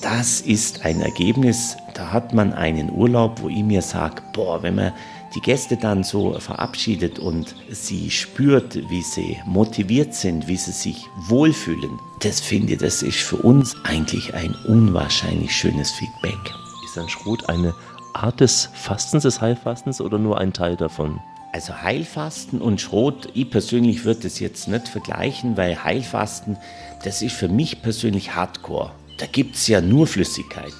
Das 0.02 0.40
ist 0.40 0.84
ein 0.84 1.00
Ergebnis, 1.00 1.76
da 1.94 2.12
hat 2.12 2.32
man 2.32 2.52
einen 2.52 2.92
Urlaub, 2.92 3.42
wo 3.42 3.48
ich 3.48 3.64
mir 3.64 3.82
sage, 3.82 4.22
boah, 4.32 4.62
wenn 4.62 4.76
man 4.76 4.92
die 5.34 5.40
Gäste 5.40 5.76
dann 5.76 6.04
so 6.04 6.38
verabschiedet 6.38 7.18
und 7.18 7.54
sie 7.70 8.10
spürt, 8.10 8.76
wie 8.88 9.02
sie 9.02 9.38
motiviert 9.44 10.14
sind, 10.14 10.46
wie 10.46 10.56
sie 10.56 10.72
sich 10.72 11.06
wohlfühlen, 11.26 11.98
das 12.20 12.40
finde 12.40 12.74
ich, 12.74 12.78
das 12.78 13.02
ist 13.02 13.18
für 13.18 13.36
uns 13.36 13.74
eigentlich 13.84 14.34
ein 14.34 14.54
unwahrscheinlich 14.66 15.52
schönes 15.52 15.90
Feedback. 15.90 16.38
Ist 16.88 16.96
ein 16.96 17.08
Schrot 17.10 17.50
eine 17.50 17.74
Art 18.14 18.40
des 18.40 18.70
Fastens, 18.72 19.24
des 19.24 19.42
Heilfastens 19.42 20.00
oder 20.00 20.18
nur 20.18 20.38
ein 20.38 20.54
Teil 20.54 20.74
davon? 20.74 21.20
Also 21.52 21.74
Heilfasten 21.82 22.62
und 22.62 22.80
Schrot, 22.80 23.28
ich 23.34 23.50
persönlich 23.50 24.06
würde 24.06 24.20
das 24.20 24.40
jetzt 24.40 24.68
nicht 24.68 24.88
vergleichen, 24.88 25.58
weil 25.58 25.84
Heilfasten, 25.84 26.56
das 27.04 27.20
ist 27.20 27.34
für 27.34 27.48
mich 27.48 27.82
persönlich 27.82 28.34
Hardcore. 28.34 28.92
Da 29.18 29.26
gibt 29.26 29.56
es 29.56 29.68
ja 29.68 29.82
nur 29.82 30.06
Flüssigkeit 30.06 30.72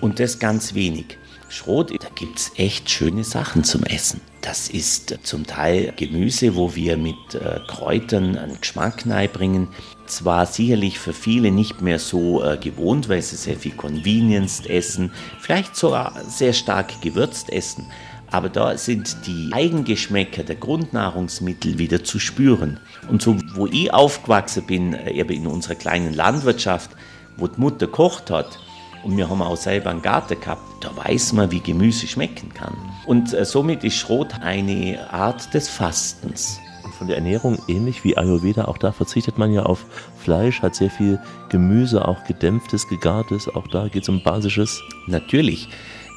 und 0.00 0.20
das 0.20 0.38
ganz 0.38 0.74
wenig. 0.74 1.18
Schrot, 1.48 1.90
da 1.90 2.08
gibt 2.14 2.38
es 2.38 2.52
echt 2.54 2.88
schöne 2.88 3.24
Sachen 3.24 3.64
zum 3.64 3.82
Essen. 3.82 4.20
Das 4.42 4.68
ist 4.68 5.18
zum 5.24 5.44
Teil 5.44 5.92
Gemüse, 5.96 6.54
wo 6.54 6.76
wir 6.76 6.96
mit 6.96 7.34
äh, 7.34 7.58
Kräutern 7.66 8.36
einen 8.36 8.60
Geschmack 8.60 9.02
bringen. 9.32 9.66
Zwar 10.08 10.46
sicherlich 10.46 10.98
für 10.98 11.12
viele 11.12 11.50
nicht 11.50 11.82
mehr 11.82 11.98
so 11.98 12.42
äh, 12.42 12.56
gewohnt, 12.56 13.08
weil 13.08 13.22
sie 13.22 13.36
sehr 13.36 13.56
viel 13.56 13.72
Convenience 13.72 14.64
essen, 14.66 15.12
vielleicht 15.38 15.76
sogar 15.76 16.14
sehr 16.26 16.54
stark 16.54 17.00
gewürzt 17.02 17.52
essen. 17.52 17.86
Aber 18.30 18.48
da 18.48 18.76
sind 18.76 19.26
die 19.26 19.50
Eigengeschmäcker 19.52 20.42
der 20.42 20.56
Grundnahrungsmittel 20.56 21.78
wieder 21.78 22.04
zu 22.04 22.18
spüren. 22.18 22.80
Und 23.08 23.22
so, 23.22 23.36
wo 23.54 23.66
ich 23.66 23.92
aufgewachsen 23.92 24.66
bin, 24.66 24.94
äh, 24.94 25.12
eben 25.12 25.30
in 25.30 25.46
unserer 25.46 25.74
kleinen 25.74 26.14
Landwirtschaft, 26.14 26.90
wo 27.36 27.46
die 27.46 27.60
Mutter 27.60 27.86
kocht 27.86 28.30
hat, 28.30 28.58
und 29.04 29.16
wir 29.16 29.30
haben 29.30 29.42
auch 29.42 29.56
selber 29.56 29.90
einen 29.90 30.02
Garten 30.02 30.40
gehabt, 30.40 30.62
da 30.80 30.90
weiß 30.96 31.32
man, 31.32 31.50
wie 31.50 31.60
Gemüse 31.60 32.06
schmecken 32.06 32.52
kann. 32.52 32.74
Und 33.06 33.32
äh, 33.32 33.44
somit 33.44 33.84
ist 33.84 33.96
Schrot 33.96 34.34
eine 34.40 35.12
Art 35.12 35.54
des 35.54 35.68
Fastens. 35.68 36.60
Und 36.84 36.94
von 36.94 37.06
der 37.06 37.16
Ernährung 37.16 37.58
ähnlich 37.68 38.04
wie 38.04 38.16
Ayurveda, 38.16 38.66
auch 38.66 38.78
da 38.78 38.92
verzichtet 38.92 39.38
man 39.38 39.52
ja 39.52 39.64
auf 39.64 39.84
Fleisch, 40.18 40.62
hat 40.62 40.74
sehr 40.74 40.90
viel 40.90 41.18
Gemüse, 41.48 42.06
auch 42.06 42.24
gedämpftes, 42.24 42.88
gegartes, 42.88 43.48
auch 43.48 43.66
da 43.68 43.88
geht 43.88 44.02
es 44.04 44.08
um 44.08 44.22
Basisches. 44.22 44.80
Natürlich. 45.06 45.68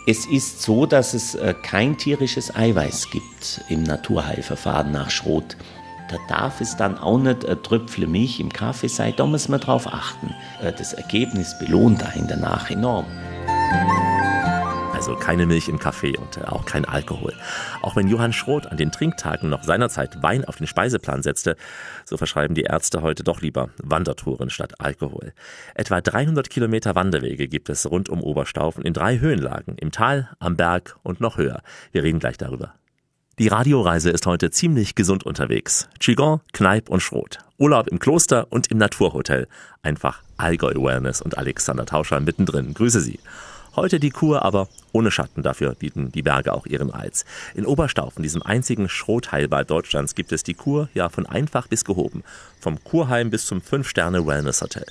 Es 0.07 0.25
ist 0.25 0.63
so, 0.63 0.87
dass 0.87 1.13
es 1.13 1.35
äh, 1.35 1.53
kein 1.61 1.97
tierisches 1.97 2.55
Eiweiß 2.55 3.11
gibt 3.11 3.61
im 3.69 3.83
Naturheilverfahren 3.83 4.91
nach 4.91 5.11
Schrot. 5.11 5.57
Da 6.09 6.17
darf 6.27 6.59
es 6.59 6.75
dann 6.75 6.97
auch 6.97 7.19
nicht 7.19 7.45
ein 7.45 7.61
Tröpfle 7.61 8.07
Milch 8.07 8.39
im 8.39 8.51
Kaffee 8.51 8.89
sein, 8.89 9.13
da 9.15 9.25
muss 9.25 9.47
man 9.47 9.59
drauf 9.59 9.87
achten. 9.87 10.33
Äh, 10.61 10.73
das 10.73 10.93
Ergebnis 10.93 11.57
belohnt 11.59 12.03
einen 12.03 12.27
danach 12.27 12.71
enorm. 12.71 13.05
Also 15.11 15.25
keine 15.25 15.45
Milch 15.45 15.67
im 15.67 15.77
Kaffee 15.77 16.17
und 16.17 16.37
äh, 16.37 16.45
auch 16.45 16.63
kein 16.63 16.85
Alkohol. 16.85 17.33
Auch 17.81 17.97
wenn 17.97 18.07
Johann 18.07 18.31
Schroth 18.31 18.67
an 18.67 18.77
den 18.77 18.93
Trinktagen 18.93 19.49
noch 19.49 19.63
seinerzeit 19.63 20.23
Wein 20.23 20.45
auf 20.45 20.55
den 20.55 20.67
Speiseplan 20.67 21.21
setzte, 21.21 21.57
so 22.05 22.15
verschreiben 22.15 22.55
die 22.55 22.61
Ärzte 22.61 23.01
heute 23.01 23.25
doch 23.25 23.41
lieber 23.41 23.71
Wandertouren 23.83 24.49
statt 24.49 24.79
Alkohol. 24.79 25.33
Etwa 25.75 25.99
300 25.99 26.49
Kilometer 26.49 26.95
Wanderwege 26.95 27.49
gibt 27.49 27.67
es 27.67 27.91
rund 27.91 28.07
um 28.07 28.23
Oberstaufen 28.23 28.85
in 28.85 28.93
drei 28.93 29.19
Höhenlagen, 29.19 29.75
im 29.75 29.91
Tal, 29.91 30.29
am 30.39 30.55
Berg 30.55 30.95
und 31.03 31.19
noch 31.19 31.35
höher. 31.35 31.61
Wir 31.91 32.03
reden 32.03 32.19
gleich 32.19 32.37
darüber. 32.37 32.73
Die 33.37 33.49
Radioreise 33.49 34.11
ist 34.11 34.25
heute 34.25 34.49
ziemlich 34.49 34.95
gesund 34.95 35.25
unterwegs. 35.25 35.89
Qigong, 35.99 36.39
Kneipp 36.53 36.89
und 36.89 37.01
Schrot. 37.01 37.39
Urlaub 37.57 37.89
im 37.89 37.99
Kloster 37.99 38.47
und 38.49 38.71
im 38.71 38.77
Naturhotel. 38.77 39.49
Einfach 39.81 40.23
Allgäu 40.37 40.75
Wellness 40.75 41.21
und 41.21 41.37
Alexander 41.37 41.85
Tauscher 41.85 42.21
mittendrin. 42.21 42.73
Grüße 42.73 43.01
Sie. 43.01 43.19
Heute 43.73 44.01
die 44.01 44.09
Kur, 44.09 44.43
aber 44.43 44.67
ohne 44.91 45.11
Schatten. 45.11 45.43
Dafür 45.43 45.75
bieten 45.75 46.11
die 46.11 46.23
Berge 46.23 46.53
auch 46.53 46.65
ihren 46.65 46.89
Reiz. 46.89 47.23
In 47.55 47.65
Oberstaufen, 47.65 48.21
diesem 48.21 48.41
einzigen 48.41 48.89
Schrotheilbad 48.89 49.69
Deutschlands, 49.69 50.13
gibt 50.13 50.33
es 50.33 50.43
die 50.43 50.55
Kur 50.55 50.89
ja 50.93 51.07
von 51.07 51.25
einfach 51.25 51.67
bis 51.67 51.85
gehoben. 51.85 52.25
Vom 52.59 52.83
Kurheim 52.83 53.29
bis 53.29 53.45
zum 53.45 53.61
5-Sterne-Wellness-Hotel. 53.61 54.85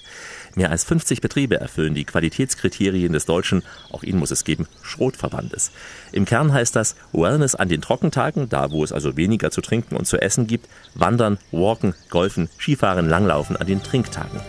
Mehr 0.54 0.70
als 0.70 0.84
50 0.84 1.20
Betriebe 1.20 1.60
erfüllen 1.60 1.94
die 1.94 2.06
Qualitätskriterien 2.06 3.12
des 3.12 3.26
deutschen, 3.26 3.62
auch 3.92 4.02
ihn 4.02 4.16
muss 4.16 4.30
es 4.30 4.44
geben, 4.44 4.66
Schrotverbandes. 4.80 5.72
Im 6.12 6.24
Kern 6.24 6.50
heißt 6.50 6.74
das 6.74 6.96
Wellness 7.12 7.54
an 7.54 7.68
den 7.68 7.82
Trockentagen, 7.82 8.48
da 8.48 8.70
wo 8.70 8.82
es 8.82 8.92
also 8.92 9.14
weniger 9.14 9.50
zu 9.50 9.60
trinken 9.60 9.94
und 9.94 10.06
zu 10.06 10.16
essen 10.16 10.46
gibt, 10.46 10.70
Wandern, 10.94 11.36
Walken, 11.52 11.94
Golfen, 12.08 12.48
Skifahren, 12.58 13.10
Langlaufen 13.10 13.56
an 13.56 13.66
den 13.66 13.82
Trinktagen. 13.82 14.40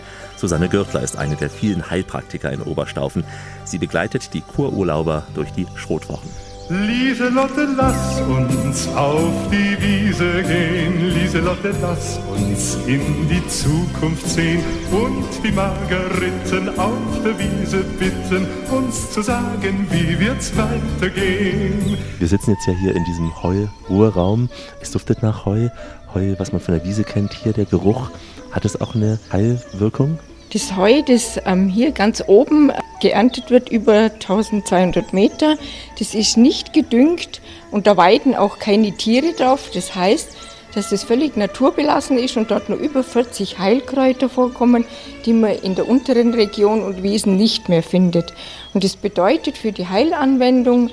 Susanne 0.42 0.68
Gürtler 0.68 1.04
ist 1.04 1.16
eine 1.16 1.36
der 1.36 1.48
vielen 1.48 1.88
Heilpraktiker 1.88 2.50
in 2.50 2.62
Oberstaufen. 2.62 3.22
Sie 3.64 3.78
begleitet 3.78 4.34
die 4.34 4.40
Kururlauber 4.40 5.22
durch 5.36 5.52
die 5.52 5.68
Schrotwochen. 5.76 6.28
Lieselotte, 6.68 7.68
lass 7.76 8.20
uns 8.22 8.88
auf 8.88 9.32
die 9.52 9.80
Wiese 9.80 10.42
gehen. 10.42 11.14
Lieselotte, 11.14 11.72
lass 11.80 12.18
uns 12.34 12.76
in 12.88 13.28
die 13.28 13.46
Zukunft 13.46 14.28
sehen 14.28 14.64
und 14.90 15.28
die 15.44 15.52
Margariten 15.52 16.76
auf 16.76 17.22
der 17.24 17.38
Wiese 17.38 17.84
bitten, 18.00 18.48
uns 18.76 19.12
zu 19.12 19.22
sagen, 19.22 19.86
wie 19.90 20.18
wird's 20.18 20.50
weitergehen. 20.56 21.96
Wir 22.18 22.26
sitzen 22.26 22.50
jetzt 22.50 22.66
ja 22.66 22.72
hier 22.72 22.96
in 22.96 23.04
diesem 23.04 23.30
Heu-Ruheraum. 23.44 24.50
Es 24.80 24.90
duftet 24.90 25.22
nach 25.22 25.46
Heu. 25.46 25.68
Heu, 26.14 26.34
was 26.38 26.50
man 26.50 26.60
von 26.60 26.74
der 26.74 26.84
Wiese 26.84 27.04
kennt, 27.04 27.32
hier 27.32 27.52
der 27.52 27.66
Geruch. 27.66 28.10
Hat 28.50 28.64
es 28.64 28.80
auch 28.80 28.96
eine 28.96 29.20
Heilwirkung? 29.30 30.18
Das 30.52 30.76
Heu, 30.76 31.00
das 31.00 31.40
ähm, 31.46 31.68
hier 31.68 31.92
ganz 31.92 32.22
oben 32.26 32.70
geerntet 33.00 33.50
wird, 33.50 33.70
über 33.70 34.10
1200 34.12 35.14
Meter, 35.14 35.56
das 35.98 36.14
ist 36.14 36.36
nicht 36.36 36.74
gedüngt 36.74 37.40
und 37.70 37.86
da 37.86 37.96
weiden 37.96 38.34
auch 38.34 38.58
keine 38.58 38.92
Tiere 38.92 39.32
drauf. 39.32 39.70
Das 39.72 39.94
heißt, 39.94 40.36
dass 40.74 40.90
das 40.90 41.04
völlig 41.04 41.38
naturbelassen 41.38 42.18
ist 42.18 42.36
und 42.36 42.50
dort 42.50 42.68
nur 42.68 42.78
über 42.78 43.02
40 43.02 43.58
Heilkräuter 43.58 44.28
vorkommen, 44.28 44.84
die 45.24 45.32
man 45.32 45.52
in 45.52 45.74
der 45.74 45.88
unteren 45.88 46.34
Region 46.34 46.82
und 46.82 47.02
Wiesen 47.02 47.36
nicht 47.36 47.70
mehr 47.70 47.82
findet. 47.82 48.34
Und 48.74 48.84
das 48.84 48.96
bedeutet 48.96 49.56
für 49.56 49.72
die 49.72 49.88
Heilanwendung, 49.88 50.90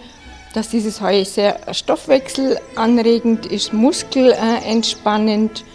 dass 0.54 0.70
dieses 0.70 1.02
Heu 1.02 1.26
sehr 1.26 1.60
stoffwechselanregend 1.74 3.46
ist, 3.46 3.74
muskelentspannend 3.74 5.66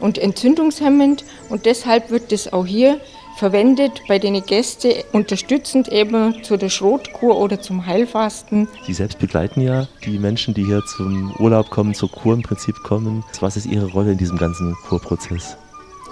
und 0.00 0.18
entzündungshemmend 0.18 1.24
und 1.48 1.66
deshalb 1.66 2.10
wird 2.10 2.30
das 2.32 2.52
auch 2.52 2.66
hier 2.66 3.00
verwendet 3.38 4.02
bei 4.08 4.18
den 4.18 4.42
Gästen 4.44 4.92
unterstützend 5.12 5.88
eben 5.88 6.42
zu 6.42 6.56
der 6.56 6.68
Schrotkur 6.68 7.38
oder 7.38 7.60
zum 7.60 7.86
Heilfasten. 7.86 8.68
Sie 8.84 8.92
selbst 8.92 9.18
begleiten 9.18 9.60
ja 9.60 9.86
die 10.04 10.18
Menschen, 10.18 10.54
die 10.54 10.64
hier 10.64 10.82
zum 10.84 11.32
Urlaub 11.38 11.70
kommen, 11.70 11.94
zur 11.94 12.10
Kur 12.10 12.34
im 12.34 12.42
Prinzip 12.42 12.76
kommen. 12.82 13.24
Was 13.40 13.56
ist 13.56 13.66
Ihre 13.66 13.86
Rolle 13.86 14.12
in 14.12 14.18
diesem 14.18 14.36
ganzen 14.36 14.74
Kurprozess? 14.88 15.56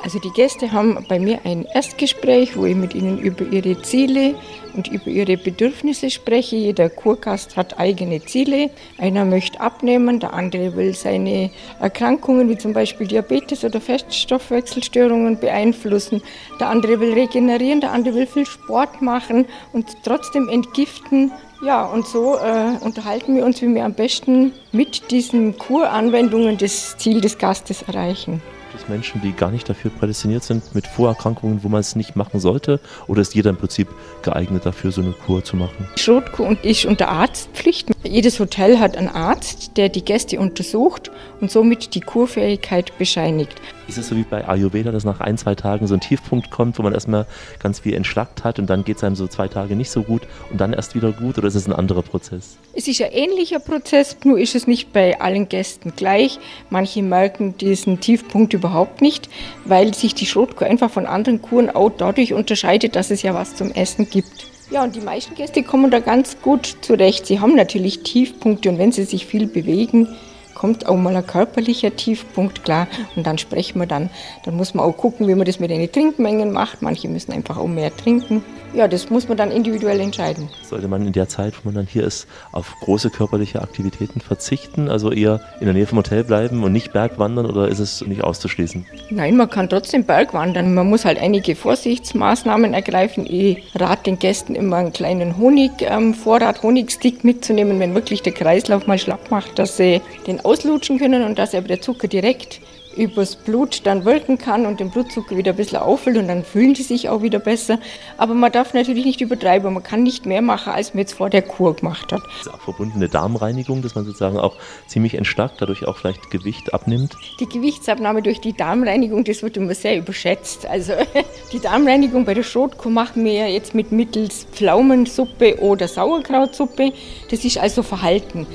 Also 0.03 0.19
die 0.19 0.31
Gäste 0.31 0.73
haben 0.73 1.05
bei 1.09 1.19
mir 1.19 1.41
ein 1.45 1.65
Erstgespräch, 1.65 2.57
wo 2.57 2.65
ich 2.65 2.77
mit 2.77 2.95
ihnen 2.95 3.19
über 3.19 3.45
ihre 3.45 3.81
Ziele 3.83 4.35
und 4.75 4.89
über 4.89 5.09
ihre 5.09 5.37
Bedürfnisse 5.37 6.11
spreche. 6.11 6.57
Jeder 6.57 6.91
Kurgast 6.91 7.57
hat 7.57 7.79
eigene 7.79 8.23
Ziele. 8.25 8.71
Einer 8.99 9.25
möchte 9.25 9.61
abnehmen, 9.61 10.21
der 10.21 10.35
andere 10.35 10.77
will 10.77 10.95
seine 10.95 11.51
Erkrankungen 11.81 12.49
wie 12.49 12.59
zum 12.59 12.73
Beispiel 12.73 13.07
Diabetes 13.07 13.65
oder 13.65 13.81
Feststoffwechselstörungen 13.81 15.41
beeinflussen. 15.41 16.23
Der 16.61 16.69
andere 16.69 17.01
will 17.01 17.15
regenerieren, 17.15 17.81
der 17.81 17.93
andere 17.93 18.15
will 18.15 18.27
viel 18.27 18.47
Sport 18.47 19.03
machen 19.03 19.47
und 19.73 19.87
trotzdem 20.05 20.49
entgiften. 20.49 21.33
Ja, 21.65 21.87
und 21.87 22.07
so 22.07 22.37
äh, 22.37 22.77
unterhalten 22.85 23.35
wir 23.35 23.45
uns, 23.45 23.63
wie 23.63 23.75
wir 23.75 23.85
am 23.85 23.95
besten 23.95 24.53
mit 24.73 25.11
diesen 25.11 25.57
Kuranwendungen 25.57 26.59
das 26.59 26.99
Ziel 26.99 27.23
des 27.23 27.39
Gastes 27.39 27.83
erreichen. 27.83 28.43
Auch 28.87 28.89
Menschen, 28.89 29.21
die 29.21 29.33
gar 29.33 29.51
nicht 29.51 29.69
dafür 29.69 29.91
prädestiniert 29.91 30.43
sind, 30.43 30.75
mit 30.75 30.87
Vorerkrankungen, 30.87 31.63
wo 31.63 31.69
man 31.69 31.81
es 31.81 31.97
nicht 31.97 32.17
machen 32.17 32.41
sollte? 32.41 32.81
Oder 33.07 33.23
ist 33.23 33.35
jeder 33.35 33.51
im 33.51 33.57
Prinzip 33.57 33.89
geeignet 34.23 34.65
dafür, 34.67 34.93
so 34.93 35.01
eine 35.01 35.13
Kur 35.13 35.43
zu 35.45 35.57
machen? 35.57 35.89
Schrotkur 35.97 36.57
ist 36.63 36.85
unter 36.85 37.09
Arztpflicht. 37.09 37.91
Jedes 38.05 38.39
Hotel 38.39 38.79
hat 38.79 38.97
einen 38.97 39.09
Arzt, 39.09 39.77
der 39.77 39.89
die 39.89 40.05
Gäste 40.05 40.39
untersucht 40.39 41.11
und 41.41 41.51
somit 41.51 41.95
die 41.95 42.01
Kurfähigkeit 42.01 42.97
bescheinigt. 42.99 43.61
Ist 43.89 43.99
es 43.99 44.09
so 44.09 44.17
wie 44.17 44.25
bei 44.25 44.47
Ayurveda, 44.47 44.91
dass 44.91 45.05
nach 45.05 45.21
ein, 45.21 45.39
zwei 45.39 45.55
Tagen 45.55 45.87
so 45.87 45.95
ein 45.95 46.01
Tiefpunkt 46.01 46.51
kommt, 46.51 46.79
wo 46.79 46.83
man 46.83 46.93
erstmal 46.93 47.27
ganz 47.61 47.81
viel 47.81 47.95
entschlackt 47.95 48.43
hat 48.43 48.59
und 48.59 48.69
dann 48.69 48.85
geht 48.85 48.97
es 48.97 49.05
einem 49.05 49.15
so 49.15 49.29
zwei 49.29 49.47
Tage 49.49 49.77
nicht 49.77 49.91
so 49.91 50.03
gut 50.03 50.23
und 50.51 50.61
dann 50.61 50.73
erst 50.73 50.95
wieder 50.95 51.13
gut? 51.13 51.39
Oder 51.39 51.49
ist 51.49 51.55
es 51.55 51.67
ein 51.67 51.73
anderer 51.73 52.03
Prozess? 52.03 52.57
Es 52.73 52.89
ist 52.89 53.01
ein 53.01 53.13
ähnlicher 53.13 53.61
Prozess, 53.61 54.17
nur 54.25 54.39
ist 54.39 54.55
es 54.55 54.67
nicht 54.67 54.93
bei 54.93 55.21
allen 55.21 55.49
Gästen 55.49 55.93
gleich. 55.95 56.39
Manche 56.69 57.03
merken 57.03 57.57
diesen 57.59 58.01
Tiefpunkt 58.01 58.55
überhaupt 58.55 58.76
nicht, 59.01 59.29
weil 59.65 59.95
sich 59.95 60.15
die 60.15 60.27
Schrotkur 60.27 60.67
einfach 60.67 60.91
von 60.91 61.07
anderen 61.07 61.43
Kuren 61.43 61.71
auch 61.71 61.91
dadurch 61.97 62.33
unterscheidet, 62.33 62.97
dass 62.97 63.11
es 63.11 63.23
ja 63.23 63.35
was 63.35 63.55
zum 63.55 63.71
Essen 63.71 64.09
gibt. 64.11 64.47
Ja, 64.71 64.83
und 64.83 64.97
die 64.97 65.01
meisten 65.01 65.35
Gäste 65.37 65.63
kommen 65.63 65.91
da 65.91 66.01
ganz 66.01 66.39
gut 66.43 66.77
zurecht. 66.81 67.27
Sie 67.27 67.39
haben 67.39 67.55
natürlich 67.55 68.03
Tiefpunkte 68.03 68.69
und 68.69 68.79
wenn 68.79 68.91
sie 68.91 69.05
sich 69.05 69.25
viel 69.27 69.47
bewegen, 69.47 70.09
kommt 70.57 70.87
auch 70.87 70.97
mal 70.97 71.15
ein 71.15 71.27
körperlicher 71.27 71.95
Tiefpunkt, 71.95 72.65
klar. 72.65 72.89
Und 73.15 73.27
dann 73.27 73.39
sprechen 73.39 73.79
wir 73.79 73.87
dann. 73.87 74.11
Dann 74.45 74.57
muss 74.57 74.75
man 74.75 74.85
auch 74.85 74.97
gucken, 74.97 75.29
wie 75.29 75.35
man 75.35 75.47
das 75.47 75.61
mit 75.61 75.71
den 75.71 75.93
Trinkmengen 75.93 76.51
macht. 76.51 76.83
Manche 76.83 77.09
müssen 77.09 77.33
einfach 77.33 77.59
auch 77.59 77.69
mehr 77.69 77.95
trinken. 77.95 78.43
Ja, 78.75 78.89
das 78.89 79.09
muss 79.09 79.29
man 79.29 79.37
dann 79.37 79.51
individuell 79.51 80.01
entscheiden. 80.01 80.49
Sollte 80.63 80.89
man 80.89 81.07
in 81.07 81.13
der 81.13 81.29
Zeit, 81.29 81.55
wo 81.55 81.69
man 81.69 81.75
dann 81.75 81.87
hier 81.87 82.05
ist, 82.05 82.27
auf 82.53 82.75
große 82.81 83.11
körperliche 83.11 83.63
Aktivitäten 83.63 84.21
verzichten? 84.21 84.91
Also 84.91 85.13
eher 85.13 85.41
in 85.61 85.67
der 85.67 85.75
Nähe 85.75 85.87
vom 85.87 85.99
Hotel 85.99 86.25
bleiben 86.25 86.63
und 86.63 86.73
nicht 86.73 86.93
Bergwandern 86.93 87.47
oder 87.47 87.69
ist 87.69 87.79
es 87.79 88.07
nicht 88.07 88.25
auszuschließen? 88.25 88.85
Nein, 89.11 89.37
man 89.37 89.49
kann 89.49 89.69
trotzdem 89.69 90.05
Bergwandern. 90.05 90.75
Man 90.75 90.89
muss 90.89 91.05
halt 91.05 91.19
einige 91.19 91.55
Vorsichtsmaßnahmen 91.57 92.75
ergreifen. 92.75 93.25
Ich 93.27 93.63
rate 93.75 94.05
den 94.05 94.19
Gästen 94.19 94.55
immer 94.55 94.77
einen 94.77 94.93
kleinen 94.93 95.39
Honigvorrat, 95.39 96.57
ähm, 96.57 96.63
Honigstick 96.63 97.25
mitzunehmen, 97.25 97.79
wenn 97.81 97.95
wirklich 97.95 98.23
der 98.23 98.33
Kreislauf 98.33 98.87
mal 98.87 98.99
schlapp 98.99 99.31
macht, 99.31 99.59
dass 99.59 99.77
sie 99.77 100.01
den 100.27 100.45
auslutschen 100.47 100.99
können 100.99 101.23
und 101.23 101.39
dass 101.39 101.55
aber 101.55 101.69
der 101.69 101.81
Zucker 101.81 102.09
direkt 102.09 102.61
übers 102.97 103.37
Blut 103.37 103.83
dann 103.85 104.05
wirken 104.05 104.39
kann 104.39 104.67
und 104.67 104.81
den 104.81 104.91
Blutzucker 104.91 105.37
wieder 105.37 105.53
ein 105.53 105.57
bisschen 105.57 105.79
auffüllt 105.79 106.17
und 106.17 106.29
dann 106.29 106.45
fühlen 106.45 106.75
die 106.75 106.83
sich 106.83 107.09
auch 107.09 107.23
wieder 107.23 107.39
besser. 107.39 107.79
Aber 108.17 108.35
man 108.35 108.51
darf 108.51 108.75
natürlich 108.75 109.05
nicht 109.05 109.21
übertreiben. 109.21 109.73
Man 109.73 109.83
kann 109.83 110.03
nicht 110.03 110.27
mehr 110.27 110.43
machen, 110.43 110.73
als 110.73 110.95
man 110.95 111.01
jetzt 111.01 111.15
vor 111.15 111.31
der 111.31 111.43
Kur 111.43 111.77
gemacht 111.77 112.13
hat. 112.13 112.23
Das 112.23 112.47
ist 112.47 112.55
auch 112.55 112.61
verbundene 112.61 113.09
Darmreinigung, 113.09 113.83
dass 113.83 113.95
man 113.95 114.05
sozusagen 114.05 114.39
auch 114.39 114.57
ziemlich 114.87 115.15
entschlackt, 115.15 115.61
dadurch 115.61 115.87
auch 115.87 115.99
vielleicht 115.99 116.31
Gewicht 116.31 116.73
abnimmt. 116.73 117.17
Die 117.41 117.49
Gewichtsabnahme 117.49 118.23
durch 118.23 118.41
die 118.41 118.53
Darmreinigung, 118.53 119.25
das 119.25 119.43
wird 119.43 119.57
immer 119.57 119.75
sehr 119.75 119.99
überschätzt. 119.99 120.67
Also 120.67 120.95
die 121.53 121.61
Darmreinigung 121.61 122.25
bei 122.25 122.35
der 122.35 122.43
Schrotkur 122.43 122.91
machen 122.91 123.25
wir 123.25 123.49
jetzt 123.51 123.75
mit 123.75 123.93
mittels 123.93 124.47
Pflaumensuppe 124.53 125.61
oder 125.61 125.89
Sauerkrautsuppe. 125.89 126.93
Das 127.31 127.45
ist 127.45 127.59
also 127.59 127.83
Verhalten. 127.83 128.47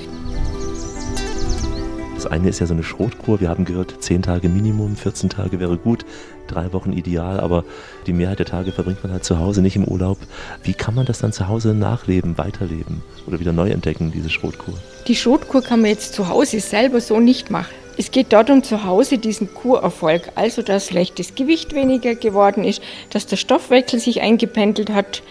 Eine 2.31 2.47
ist 2.47 2.59
ja 2.59 2.65
so 2.65 2.73
eine 2.73 2.83
Schrotkur. 2.83 3.41
Wir 3.41 3.49
haben 3.49 3.65
gehört, 3.65 4.01
10 4.01 4.21
Tage 4.21 4.47
Minimum, 4.47 4.95
14 4.95 5.29
Tage 5.29 5.59
wäre 5.59 5.77
gut, 5.77 6.05
drei 6.47 6.71
Wochen 6.71 6.93
ideal, 6.93 7.41
aber 7.41 7.65
die 8.07 8.13
Mehrheit 8.13 8.39
der 8.39 8.45
Tage 8.45 8.71
verbringt 8.71 9.03
man 9.03 9.11
halt 9.11 9.25
zu 9.25 9.37
Hause, 9.37 9.61
nicht 9.61 9.75
im 9.75 9.83
Urlaub. 9.83 10.17
Wie 10.63 10.73
kann 10.73 10.95
man 10.95 11.05
das 11.05 11.19
dann 11.19 11.33
zu 11.33 11.49
Hause 11.49 11.73
nachleben, 11.73 12.37
weiterleben 12.37 13.03
oder 13.27 13.41
wieder 13.41 13.51
neu 13.51 13.69
entdecken, 13.69 14.13
diese 14.13 14.29
Schrotkur? 14.29 14.75
Die 15.07 15.15
Schrotkur 15.17 15.61
kann 15.61 15.81
man 15.81 15.89
jetzt 15.89 16.13
zu 16.13 16.29
Hause 16.29 16.61
selber 16.61 17.01
so 17.01 17.19
nicht 17.19 17.51
machen. 17.51 17.75
Es 17.97 18.11
geht 18.11 18.31
darum, 18.31 18.63
zu 18.63 18.85
Hause 18.85 19.17
diesen 19.17 19.53
Kurerfolg, 19.53 20.31
also 20.35 20.61
dass 20.61 20.87
das 20.87 21.35
Gewicht 21.35 21.75
weniger 21.75 22.15
geworden 22.15 22.63
ist, 22.63 22.81
dass 23.09 23.25
der 23.25 23.35
Stoffwechsel 23.35 23.99
sich 23.99 24.21
eingependelt 24.21 24.89
hat, 24.89 25.21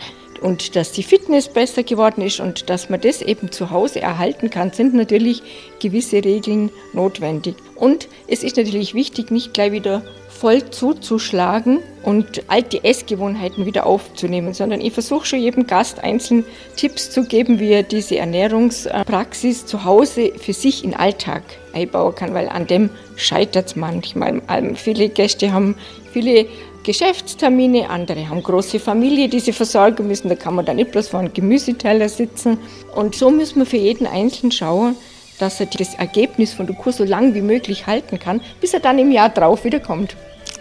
und 0.40 0.76
dass 0.76 0.92
die 0.92 1.02
Fitness 1.02 1.48
besser 1.48 1.82
geworden 1.82 2.22
ist 2.22 2.40
und 2.40 2.70
dass 2.70 2.88
man 2.88 3.00
das 3.00 3.22
eben 3.22 3.52
zu 3.52 3.70
Hause 3.70 4.00
erhalten 4.00 4.50
kann, 4.50 4.72
sind 4.72 4.94
natürlich 4.94 5.42
gewisse 5.80 6.24
Regeln 6.24 6.70
notwendig. 6.92 7.56
Und 7.76 8.08
es 8.26 8.42
ist 8.42 8.56
natürlich 8.56 8.94
wichtig, 8.94 9.30
nicht 9.30 9.54
gleich 9.54 9.72
wieder 9.72 10.02
voll 10.40 10.70
zuzuschlagen 10.70 11.80
und 12.02 12.44
alte 12.48 12.82
Essgewohnheiten 12.82 13.66
wieder 13.66 13.84
aufzunehmen, 13.84 14.54
sondern 14.54 14.80
ich 14.80 14.94
versuche 14.94 15.26
schon 15.26 15.40
jedem 15.40 15.66
Gast 15.66 16.02
einzeln 16.02 16.46
Tipps 16.76 17.10
zu 17.10 17.24
geben, 17.24 17.60
wie 17.60 17.72
er 17.72 17.82
diese 17.82 18.16
Ernährungspraxis 18.16 19.66
zu 19.66 19.84
Hause 19.84 20.32
für 20.38 20.54
sich 20.54 20.82
in 20.82 20.94
Alltag 20.94 21.42
einbauen 21.74 22.14
kann, 22.14 22.32
weil 22.32 22.48
an 22.48 22.66
dem 22.66 22.88
scheitert 23.16 23.66
es 23.66 23.76
manchmal. 23.76 24.40
Viele 24.76 25.10
Gäste 25.10 25.52
haben 25.52 25.74
viele 26.10 26.46
Geschäftstermine, 26.82 27.90
andere 27.90 28.28
haben 28.28 28.42
große 28.42 28.80
Familie, 28.80 29.28
die 29.28 29.40
sie 29.40 29.52
versorgen 29.52 30.06
müssen. 30.06 30.28
Da 30.28 30.34
kann 30.34 30.54
man 30.54 30.64
dann 30.64 30.76
nicht 30.76 30.92
bloß 30.92 31.08
vor 31.08 31.20
einem 31.20 31.32
Gemüseteller 31.32 32.08
sitzen. 32.08 32.58
Und 32.94 33.14
so 33.14 33.30
müssen 33.30 33.58
wir 33.58 33.66
für 33.66 33.76
jeden 33.76 34.06
Einzelnen 34.06 34.50
schauen, 34.50 34.96
dass 35.38 35.60
er 35.60 35.66
das 35.66 35.94
Ergebnis 35.94 36.52
von 36.52 36.66
der 36.66 36.76
Kur 36.76 36.92
so 36.92 37.04
lang 37.04 37.34
wie 37.34 37.42
möglich 37.42 37.86
halten 37.86 38.18
kann, 38.18 38.40
bis 38.60 38.74
er 38.74 38.80
dann 38.80 38.98
im 38.98 39.10
Jahr 39.10 39.28
drauf 39.28 39.64
wieder 39.64 39.80
kommt. 39.80 40.16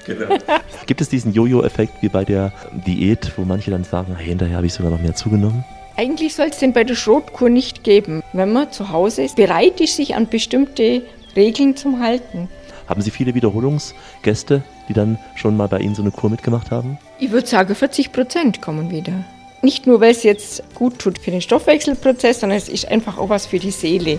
Genau. 0.05 0.27
Gibt 0.87 1.01
es 1.01 1.09
diesen 1.09 1.33
Jojo-Effekt 1.33 2.01
wie 2.01 2.09
bei 2.09 2.25
der 2.25 2.51
Diät, 2.85 3.31
wo 3.37 3.43
manche 3.43 3.71
dann 3.71 3.83
sagen, 3.83 4.15
hey, 4.17 4.27
hinterher 4.27 4.57
habe 4.57 4.67
ich 4.67 4.73
sogar 4.73 4.91
noch 4.91 5.01
mehr 5.01 5.15
zugenommen? 5.15 5.63
Eigentlich 5.95 6.33
soll 6.35 6.47
es 6.47 6.59
den 6.59 6.73
bei 6.73 6.85
der 6.85 6.95
Schrotkur 6.95 7.49
nicht 7.49 7.83
geben, 7.83 8.23
wenn 8.31 8.53
man 8.53 8.71
zu 8.71 8.89
Hause 8.89 9.23
ist, 9.23 9.35
bereit 9.35 9.81
ist, 9.81 9.97
sich 9.97 10.15
an 10.15 10.27
bestimmte 10.27 11.01
Regeln 11.35 11.75
zu 11.75 11.99
halten. 11.99 12.47
Haben 12.89 13.01
Sie 13.03 13.11
viele 13.11 13.35
Wiederholungsgäste, 13.35 14.63
die 14.89 14.93
dann 14.93 15.19
schon 15.35 15.55
mal 15.55 15.67
bei 15.67 15.79
Ihnen 15.79 15.93
so 15.93 16.01
eine 16.01 16.09
Kur 16.09 16.31
mitgemacht 16.31 16.71
haben? 16.71 16.97
Ich 17.19 17.29
würde 17.29 17.45
sagen, 17.45 17.75
40 17.75 18.11
Prozent 18.11 18.61
kommen 18.63 18.89
wieder. 18.89 19.13
Nicht 19.61 19.85
nur, 19.85 20.01
weil 20.01 20.11
es 20.11 20.23
jetzt 20.23 20.63
gut 20.73 20.97
tut 20.97 21.19
für 21.19 21.29
den 21.29 21.41
Stoffwechselprozess, 21.41 22.39
sondern 22.39 22.57
es 22.57 22.67
ist 22.67 22.87
einfach 22.87 23.19
auch 23.19 23.29
was 23.29 23.45
für 23.45 23.59
die 23.59 23.71
Seele. 23.71 24.17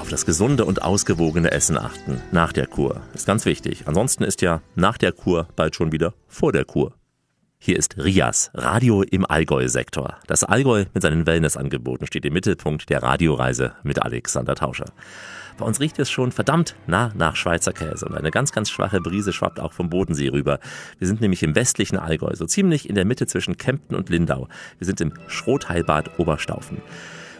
Auf 0.00 0.08
das 0.08 0.26
gesunde 0.26 0.64
und 0.64 0.82
ausgewogene 0.82 1.52
Essen 1.52 1.78
achten 1.78 2.20
nach 2.32 2.52
der 2.52 2.66
Kur 2.66 3.02
ist 3.14 3.26
ganz 3.26 3.44
wichtig. 3.44 3.84
Ansonsten 3.86 4.24
ist 4.24 4.42
ja 4.42 4.60
nach 4.74 4.98
der 4.98 5.12
Kur 5.12 5.46
bald 5.54 5.76
schon 5.76 5.92
wieder 5.92 6.12
vor 6.26 6.52
der 6.52 6.64
Kur. 6.64 6.92
Hier 7.66 7.78
ist 7.78 7.96
Rias, 7.96 8.50
Radio 8.52 9.00
im 9.00 9.24
Allgäu-Sektor. 9.24 10.18
Das 10.26 10.44
Allgäu 10.44 10.84
mit 10.92 11.02
seinen 11.02 11.26
Wellnessangeboten 11.26 12.06
steht 12.06 12.26
im 12.26 12.34
Mittelpunkt 12.34 12.90
der 12.90 13.02
Radioreise 13.02 13.72
mit 13.82 14.02
Alexander 14.02 14.54
Tauscher. 14.54 14.92
Bei 15.56 15.64
uns 15.64 15.80
riecht 15.80 15.98
es 15.98 16.10
schon 16.10 16.30
verdammt 16.30 16.76
nah 16.86 17.10
nach 17.14 17.36
Schweizer 17.36 17.72
Käse 17.72 18.04
und 18.04 18.16
eine 18.16 18.30
ganz, 18.30 18.52
ganz 18.52 18.68
schwache 18.68 19.00
Brise 19.00 19.32
schwappt 19.32 19.60
auch 19.60 19.72
vom 19.72 19.88
Bodensee 19.88 20.28
rüber. 20.28 20.60
Wir 20.98 21.06
sind 21.06 21.22
nämlich 21.22 21.42
im 21.42 21.54
westlichen 21.54 21.96
Allgäu, 21.96 22.34
so 22.34 22.44
ziemlich 22.44 22.86
in 22.86 22.96
der 22.96 23.06
Mitte 23.06 23.26
zwischen 23.26 23.56
Kempten 23.56 23.96
und 23.96 24.10
Lindau. 24.10 24.46
Wir 24.76 24.84
sind 24.84 25.00
im 25.00 25.14
Schrotheilbad 25.28 26.18
Oberstaufen. 26.18 26.82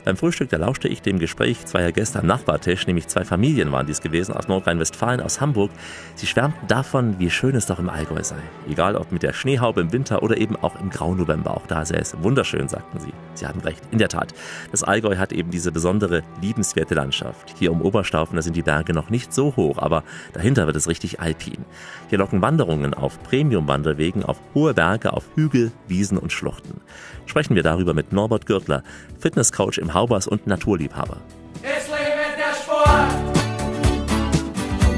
Beim 0.04 0.18
Frühstück, 0.18 0.50
da 0.50 0.58
lauschte 0.58 0.86
ich 0.86 1.00
dem 1.00 1.18
Gespräch 1.18 1.64
zweier 1.64 1.90
Gäste 1.90 2.18
am 2.18 2.26
Nachbartisch, 2.26 2.86
nämlich 2.86 3.08
zwei 3.08 3.24
Familien 3.24 3.72
waren 3.72 3.86
dies 3.86 4.02
gewesen 4.02 4.34
aus 4.34 4.48
Nordrhein-Westfalen, 4.48 5.22
aus 5.22 5.40
Hamburg. 5.40 5.70
Sie 6.14 6.26
schwärmten 6.26 6.66
davon, 6.68 7.18
wie 7.18 7.30
schön 7.30 7.56
es 7.56 7.64
doch 7.64 7.78
im 7.78 7.88
Allgäu 7.88 8.22
sei. 8.22 8.36
Egal 8.68 8.96
ob 8.96 9.12
mit 9.12 9.22
der 9.22 9.32
Schneehaube 9.32 9.80
im 9.80 9.92
Winter 9.92 10.22
oder 10.22 10.36
eben 10.36 10.56
auch 10.56 10.78
im 10.78 10.90
Graunovember. 10.90 11.56
Auch 11.56 11.66
da 11.66 11.86
sei 11.86 11.96
es 11.96 12.22
wunderschön, 12.22 12.68
sagten 12.68 13.00
sie. 13.00 13.14
Sie 13.32 13.46
hatten 13.46 13.60
recht. 13.60 13.82
In 13.92 13.98
der 13.98 14.10
Tat. 14.10 14.34
Das 14.70 14.82
Allgäu 14.82 15.16
hat 15.16 15.32
eben 15.32 15.50
diese 15.50 15.72
besondere, 15.72 16.22
liebenswerte 16.42 16.94
Landschaft. 16.94 17.54
Hier 17.58 17.72
um 17.72 17.80
Oberstaufen, 17.80 18.36
da 18.36 18.42
sind 18.42 18.56
die 18.56 18.62
Berge 18.62 18.92
noch 18.92 19.08
nicht 19.08 19.32
so 19.32 19.56
hoch, 19.56 19.78
aber 19.78 20.04
dahinter 20.34 20.66
wird 20.66 20.76
es 20.76 20.86
richtig 20.86 21.20
alpin. 21.20 21.64
Hier 22.10 22.18
locken 22.18 22.42
Wanderungen 22.42 22.92
auf 22.92 23.22
Premium-Wanderwegen, 23.22 24.22
auf 24.22 24.38
hohe 24.52 24.74
Berge, 24.74 25.14
auf 25.14 25.24
Hügel, 25.34 25.72
Wiesen 25.88 26.18
und 26.18 26.30
Schluchten. 26.30 26.82
Sprechen 27.24 27.56
wir 27.56 27.62
darüber 27.62 27.94
mit 27.94 28.12
Norbert 28.12 28.44
Gürtler, 28.44 28.82
Fitnesscoach 29.24 29.78
im 29.78 29.94
Haubers 29.94 30.26
und 30.26 30.46
Naturliebhaber. 30.46 31.16
Es 31.62 31.88
lebe 31.88 32.36
der 32.36 32.54
Sport, 32.62 33.10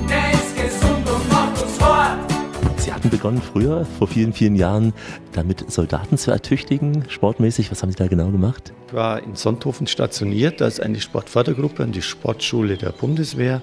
der 0.08 0.32
ist 0.32 0.56
gesund 0.56 1.08
und 1.08 1.32
macht 1.32 1.62
uns 1.62 1.78
fort. 1.78 2.18
Sie 2.76 2.92
hatten 2.92 3.08
begonnen 3.08 3.40
früher, 3.40 3.84
vor 3.84 4.08
vielen, 4.08 4.32
vielen 4.32 4.56
Jahren, 4.56 4.94
damit 5.30 5.70
Soldaten 5.70 6.18
zu 6.18 6.32
ertüchtigen, 6.32 7.04
sportmäßig. 7.08 7.70
Was 7.70 7.84
haben 7.84 7.92
Sie 7.92 7.98
da 7.98 8.08
genau 8.08 8.32
gemacht? 8.32 8.72
Ich 8.88 8.94
war 8.94 9.22
in 9.22 9.36
Sonthofen 9.36 9.86
stationiert, 9.86 10.60
da 10.60 10.66
ist 10.66 10.80
eine 10.80 11.00
Sportfördergruppe 11.00 11.84
und 11.84 11.94
die 11.94 12.02
Sportschule 12.02 12.76
der 12.76 12.90
Bundeswehr. 12.90 13.62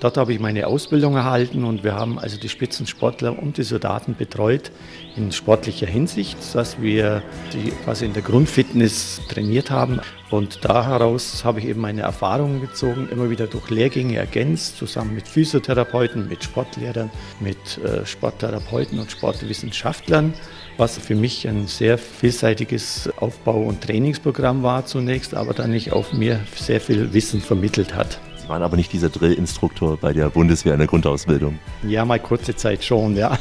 Dort 0.00 0.18
habe 0.18 0.34
ich 0.34 0.40
meine 0.40 0.66
Ausbildung 0.66 1.16
erhalten 1.16 1.64
und 1.64 1.84
wir 1.84 1.94
haben 1.94 2.18
also 2.18 2.36
die 2.38 2.50
Spitzensportler 2.50 3.38
und 3.38 3.56
die 3.56 3.62
Soldaten 3.62 4.14
betreut 4.14 4.72
in 5.16 5.32
sportlicher 5.32 5.86
Hinsicht, 5.86 6.38
dass 6.54 6.80
wir 6.80 7.22
die 7.52 7.70
quasi 7.84 8.04
in 8.04 8.12
der 8.12 8.22
Grundfitness 8.22 9.20
trainiert 9.28 9.70
haben. 9.70 10.00
Und 10.30 10.64
da 10.64 10.86
heraus 10.86 11.44
habe 11.44 11.60
ich 11.60 11.66
eben 11.66 11.80
meine 11.80 12.02
Erfahrungen 12.02 12.60
gezogen, 12.60 13.08
immer 13.10 13.28
wieder 13.28 13.46
durch 13.46 13.68
Lehrgänge 13.68 14.16
ergänzt, 14.16 14.78
zusammen 14.78 15.14
mit 15.14 15.28
Physiotherapeuten, 15.28 16.28
mit 16.28 16.42
Sportlehrern, 16.42 17.10
mit 17.40 17.78
äh, 17.78 18.06
Sporttherapeuten 18.06 18.98
und 18.98 19.10
Sportwissenschaftlern 19.10 20.34
was 20.76 20.98
für 20.98 21.14
mich 21.14 21.46
ein 21.48 21.66
sehr 21.66 21.98
vielseitiges 21.98 23.10
Aufbau- 23.18 23.62
und 23.62 23.82
Trainingsprogramm 23.82 24.62
war 24.62 24.86
zunächst, 24.86 25.34
aber 25.34 25.54
dann 25.54 25.70
nicht 25.70 25.92
auf 25.92 26.12
mir 26.12 26.40
sehr 26.54 26.80
viel 26.80 27.12
Wissen 27.12 27.40
vermittelt 27.40 27.94
hat. 27.94 28.18
Sie 28.42 28.48
waren 28.48 28.62
aber 28.62 28.76
nicht 28.76 28.92
dieser 28.92 29.08
Drillinstruktor 29.08 29.96
bei 29.98 30.12
der 30.12 30.28
Bundeswehr 30.28 30.72
in 30.72 30.80
der 30.80 30.88
Grundausbildung. 30.88 31.60
Ja, 31.86 32.04
mal 32.04 32.18
kurze 32.18 32.56
Zeit 32.56 32.82
schon, 32.82 33.16
ja. 33.16 33.38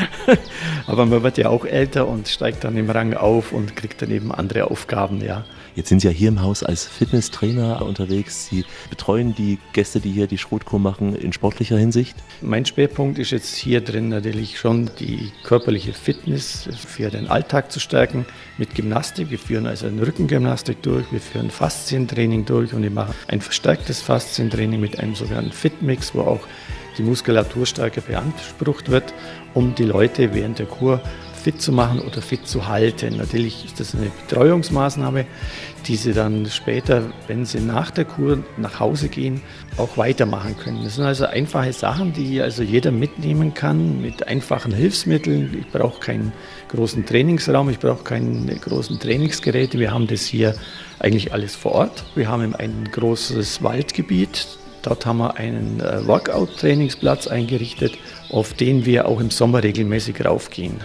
aber 0.86 1.04
man 1.04 1.22
wird 1.22 1.36
ja 1.36 1.50
auch 1.50 1.66
älter 1.66 2.08
und 2.08 2.26
steigt 2.26 2.64
dann 2.64 2.78
im 2.78 2.88
Rang 2.88 3.12
auf 3.12 3.52
und 3.52 3.76
kriegt 3.76 4.00
dann 4.00 4.10
eben 4.10 4.32
andere 4.32 4.70
Aufgaben, 4.70 5.22
ja. 5.22 5.44
Jetzt 5.76 5.90
sind 5.90 6.00
Sie 6.00 6.06
ja 6.06 6.12
hier 6.12 6.28
im 6.28 6.40
Haus 6.40 6.62
als 6.62 6.86
Fitnesstrainer 6.86 7.84
unterwegs. 7.84 8.46
Sie 8.46 8.64
betreuen 8.88 9.34
die 9.34 9.58
Gäste, 9.74 10.00
die 10.00 10.10
hier 10.10 10.26
die 10.26 10.38
Schrotkur 10.38 10.80
machen, 10.80 11.14
in 11.14 11.34
sportlicher 11.34 11.76
Hinsicht? 11.76 12.16
Mein 12.40 12.64
Schwerpunkt 12.64 13.18
ist 13.18 13.30
jetzt 13.30 13.54
hier 13.54 13.82
drin 13.82 14.08
natürlich 14.08 14.58
schon 14.58 14.88
die 14.98 15.32
körperliche 15.44 15.92
Fitness 15.92 16.66
für 16.74 17.10
den 17.10 17.28
Alltag 17.28 17.70
zu 17.70 17.78
stärken 17.78 18.24
mit 18.56 18.74
Gymnastik. 18.74 19.30
Wir 19.30 19.38
führen 19.38 19.66
also 19.66 19.86
eine 19.86 20.06
Rückengymnastik 20.06 20.80
durch, 20.80 21.04
wir 21.12 21.20
führen 21.20 21.50
Faszientraining 21.50 22.46
durch 22.46 22.72
und 22.72 22.82
ich 22.82 22.92
mache 22.92 23.14
ein 23.28 23.42
verstärktes 23.42 24.00
Faszientraining 24.06 24.80
mit 24.80 25.00
einem 25.00 25.16
sogenannten 25.16 25.52
Fitmix, 25.52 26.14
wo 26.14 26.20
auch 26.20 26.46
die 26.96 27.02
Muskulatur 27.02 27.66
stärker 27.66 28.00
beansprucht 28.00 28.90
wird, 28.90 29.12
um 29.52 29.74
die 29.74 29.84
Leute 29.84 30.32
während 30.32 30.60
der 30.60 30.66
Kur 30.66 31.00
fit 31.42 31.60
zu 31.60 31.70
machen 31.70 32.00
oder 32.00 32.22
fit 32.22 32.46
zu 32.46 32.66
halten. 32.66 33.16
Natürlich 33.18 33.64
ist 33.64 33.78
das 33.78 33.94
eine 33.94 34.10
Betreuungsmaßnahme, 34.26 35.26
die 35.86 35.96
sie 35.96 36.12
dann 36.12 36.46
später, 36.46 37.02
wenn 37.26 37.44
sie 37.44 37.60
nach 37.60 37.90
der 37.90 38.04
Kur 38.04 38.42
nach 38.56 38.80
Hause 38.80 39.08
gehen, 39.08 39.40
auch 39.76 39.96
weitermachen 39.96 40.56
können. 40.56 40.82
Das 40.82 40.96
sind 40.96 41.04
also 41.04 41.26
einfache 41.26 41.72
Sachen, 41.72 42.12
die 42.12 42.40
also 42.40 42.62
jeder 42.62 42.90
mitnehmen 42.90 43.54
kann 43.54 44.00
mit 44.00 44.26
einfachen 44.26 44.72
Hilfsmitteln. 44.72 45.56
Ich 45.60 45.68
brauche 45.70 46.00
keinen 46.00 46.32
großen 46.68 47.06
Trainingsraum, 47.06 47.70
ich 47.70 47.78
brauche 47.78 48.04
keine 48.04 48.56
großen 48.56 48.98
Trainingsgeräte. 48.98 49.78
Wir 49.78 49.92
haben 49.92 50.06
das 50.06 50.22
hier 50.22 50.54
eigentlich 50.98 51.32
alles 51.32 51.54
vor 51.54 51.72
Ort. 51.72 52.04
Wir 52.14 52.28
haben 52.28 52.54
ein 52.54 52.88
großes 52.92 53.62
Waldgebiet. 53.62 54.46
Dort 54.82 55.04
haben 55.04 55.18
wir 55.18 55.36
einen 55.36 55.80
äh, 55.80 56.06
Workout-Trainingsplatz 56.06 57.26
eingerichtet, 57.26 57.98
auf 58.30 58.54
den 58.54 58.84
wir 58.86 59.08
auch 59.08 59.20
im 59.20 59.30
Sommer 59.30 59.62
regelmäßig 59.62 60.24
raufgehen 60.24 60.80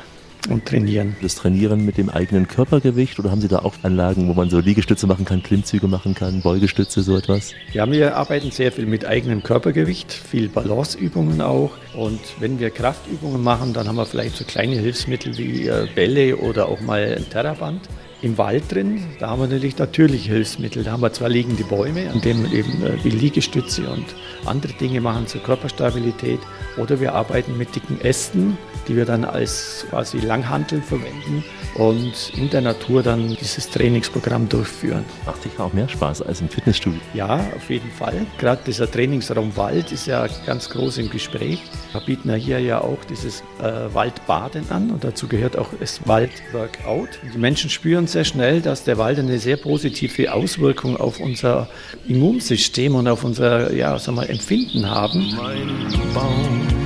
und 0.49 0.65
trainieren. 0.65 1.15
Das 1.21 1.35
Trainieren 1.35 1.85
mit 1.85 1.97
dem 1.97 2.09
eigenen 2.09 2.47
Körpergewicht 2.47 3.19
oder 3.19 3.31
haben 3.31 3.41
Sie 3.41 3.47
da 3.47 3.59
auch 3.59 3.73
Anlagen, 3.83 4.27
wo 4.27 4.33
man 4.33 4.49
so 4.49 4.59
Liegestütze 4.59 5.07
machen 5.07 5.25
kann, 5.25 5.43
Klimmzüge 5.43 5.87
machen 5.87 6.15
kann, 6.15 6.41
Beugestütze, 6.41 7.01
so 7.01 7.17
etwas? 7.17 7.53
Ja, 7.73 7.89
wir 7.89 8.15
arbeiten 8.15 8.51
sehr 8.51 8.71
viel 8.71 8.85
mit 8.85 9.05
eigenem 9.05 9.43
Körpergewicht, 9.43 10.11
viel 10.11 10.49
Balanceübungen 10.49 11.41
auch. 11.41 11.71
Und 11.95 12.19
wenn 12.39 12.59
wir 12.59 12.69
Kraftübungen 12.69 13.43
machen, 13.43 13.73
dann 13.73 13.87
haben 13.87 13.95
wir 13.95 14.05
vielleicht 14.05 14.35
so 14.35 14.45
kleine 14.45 14.75
Hilfsmittel 14.75 15.37
wie 15.37 15.67
äh, 15.67 15.87
Bälle 15.93 16.37
oder 16.37 16.67
auch 16.67 16.81
mal 16.81 17.15
ein 17.17 17.29
Terraband 17.29 17.81
im 18.21 18.37
Wald 18.37 18.71
drin. 18.71 19.03
Da 19.19 19.29
haben 19.29 19.41
wir 19.41 19.47
natürlich 19.47 19.77
natürliche 19.77 20.31
Hilfsmittel. 20.31 20.83
Da 20.83 20.91
haben 20.91 21.01
wir 21.01 21.11
zwar 21.13 21.29
liegende 21.29 21.63
Bäume, 21.63 22.09
an 22.09 22.21
denen 22.21 22.43
wir 22.43 22.59
eben 22.59 22.83
äh, 22.83 23.03
wie 23.03 23.09
Liegestütze 23.09 23.89
und 23.89 24.05
andere 24.45 24.73
Dinge 24.73 25.01
machen 25.01 25.27
zur 25.27 25.41
Körperstabilität. 25.41 26.39
Oder 26.77 26.99
wir 26.99 27.13
arbeiten 27.13 27.57
mit 27.57 27.75
dicken 27.75 27.99
Ästen, 28.01 28.57
die 28.87 28.95
wir 28.95 29.05
dann 29.05 29.25
als 29.25 29.85
quasi 29.89 30.19
Langhanteln 30.19 30.83
verwenden 30.83 31.43
und 31.75 32.31
in 32.35 32.49
der 32.49 32.61
Natur 32.61 33.03
dann 33.03 33.35
dieses 33.39 33.69
Trainingsprogramm 33.69 34.49
durchführen. 34.49 35.05
Macht 35.25 35.43
sicher 35.43 35.63
auch 35.65 35.73
mehr 35.73 35.87
Spaß 35.87 36.21
als 36.21 36.41
im 36.41 36.49
Fitnessstudio. 36.49 36.99
Ja, 37.13 37.39
auf 37.55 37.69
jeden 37.69 37.89
Fall. 37.91 38.25
Gerade 38.37 38.61
dieser 38.65 38.89
Trainingsraum 38.89 39.55
Wald 39.55 39.91
ist 39.91 40.07
ja 40.07 40.27
ganz 40.45 40.69
groß 40.69 40.97
im 40.97 41.09
Gespräch. 41.09 41.61
Wir 41.91 42.01
bieten 42.01 42.29
ja 42.29 42.35
hier 42.35 42.59
ja 42.59 42.81
auch 42.81 43.03
dieses 43.09 43.41
äh, 43.61 43.93
Waldbaden 43.93 44.69
an 44.69 44.91
und 44.91 45.03
dazu 45.03 45.27
gehört 45.27 45.57
auch 45.57 45.69
das 45.79 46.05
Waldworkout. 46.07 47.09
Die 47.33 47.37
Menschen 47.37 47.69
spüren 47.69 48.07
sehr 48.07 48.25
schnell, 48.25 48.61
dass 48.61 48.83
der 48.83 48.97
Wald 48.97 49.19
eine 49.19 49.39
sehr 49.39 49.57
positive 49.57 50.33
Auswirkung 50.33 50.97
auf 50.97 51.19
unser 51.19 51.69
Immunsystem 52.07 52.95
und 52.95 53.07
auf 53.07 53.23
unser 53.23 53.73
ja, 53.73 53.97
sagen 53.97 54.17
wir, 54.17 54.29
Empfinden 54.29 54.89
haben. 54.89 55.35
Mein 55.35 56.13
Baum. 56.13 56.80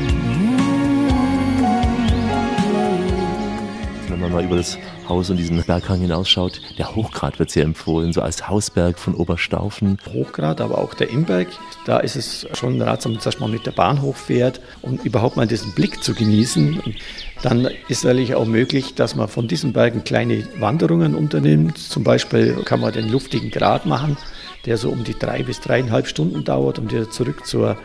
Man 4.26 4.34
mal 4.34 4.44
über 4.44 4.58
das 4.58 4.78
Haus 5.08 5.30
und 5.30 5.38
diesen 5.38 5.62
Berghang 5.64 6.02
hinausschaut, 6.02 6.60
der 6.78 6.96
Hochgrat 6.96 7.38
wird 7.40 7.52
sehr 7.52 7.64
empfohlen, 7.64 8.12
so 8.12 8.22
als 8.22 8.48
Hausberg 8.48 8.98
von 8.98 9.14
Oberstaufen. 9.14 10.00
Hochgrat, 10.12 10.62
aber 10.62 10.80
auch 10.80 10.94
der 10.94 11.10
Imberg, 11.10 11.48
da 11.86 12.00
ist 12.00 12.16
es 12.16 12.48
schon 12.54 12.82
ratsam, 12.82 13.20
dass 13.24 13.40
man 13.40 13.52
mit 13.52 13.66
der 13.66 13.72
Bahn 13.72 14.02
hochfährt 14.02 14.62
und 14.82 15.06
überhaupt 15.06 15.38
mal 15.38 15.48
diesen 15.48 15.74
Blick 15.74 16.04
zu 16.04 16.14
genießen. 16.16 16.82
Dann 17.44 17.70
ist 17.88 18.04
natürlich 18.04 18.36
auch 18.36 18.46
möglich, 18.46 18.96
dass 18.96 19.16
man 19.16 19.28
von 19.28 19.48
diesen 19.48 19.74
Bergen 19.74 20.04
kleine 20.04 20.48
Wanderungen 20.58 21.14
unternimmt. 21.14 21.78
Zum 21.78 22.04
Beispiel 22.04 22.56
kann 22.66 22.80
man 22.80 22.94
den 22.94 23.10
luftigen 23.10 23.52
Grat 23.52 23.86
machen, 23.86 24.18
der 24.66 24.78
so 24.78 24.90
um 24.90 25.04
die 25.04 25.18
drei 25.18 25.44
bis 25.44 25.60
dreieinhalb 25.60 26.08
Stunden 26.08 26.44
dauert 26.44 26.80
und 26.80 26.92
wieder 26.92 27.12
zurück 27.12 27.46
zur 27.46 27.78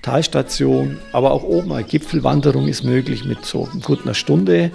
Talstation. 0.00 0.98
Aber 1.12 1.32
auch 1.32 1.42
oben 1.42 1.72
eine 1.72 1.84
Gipfelwanderung 1.84 2.68
ist 2.68 2.82
möglich 2.82 3.24
mit 3.24 3.44
so 3.44 3.68
gut 3.82 4.02
einer 4.02 4.14
Stunde. 4.14 4.70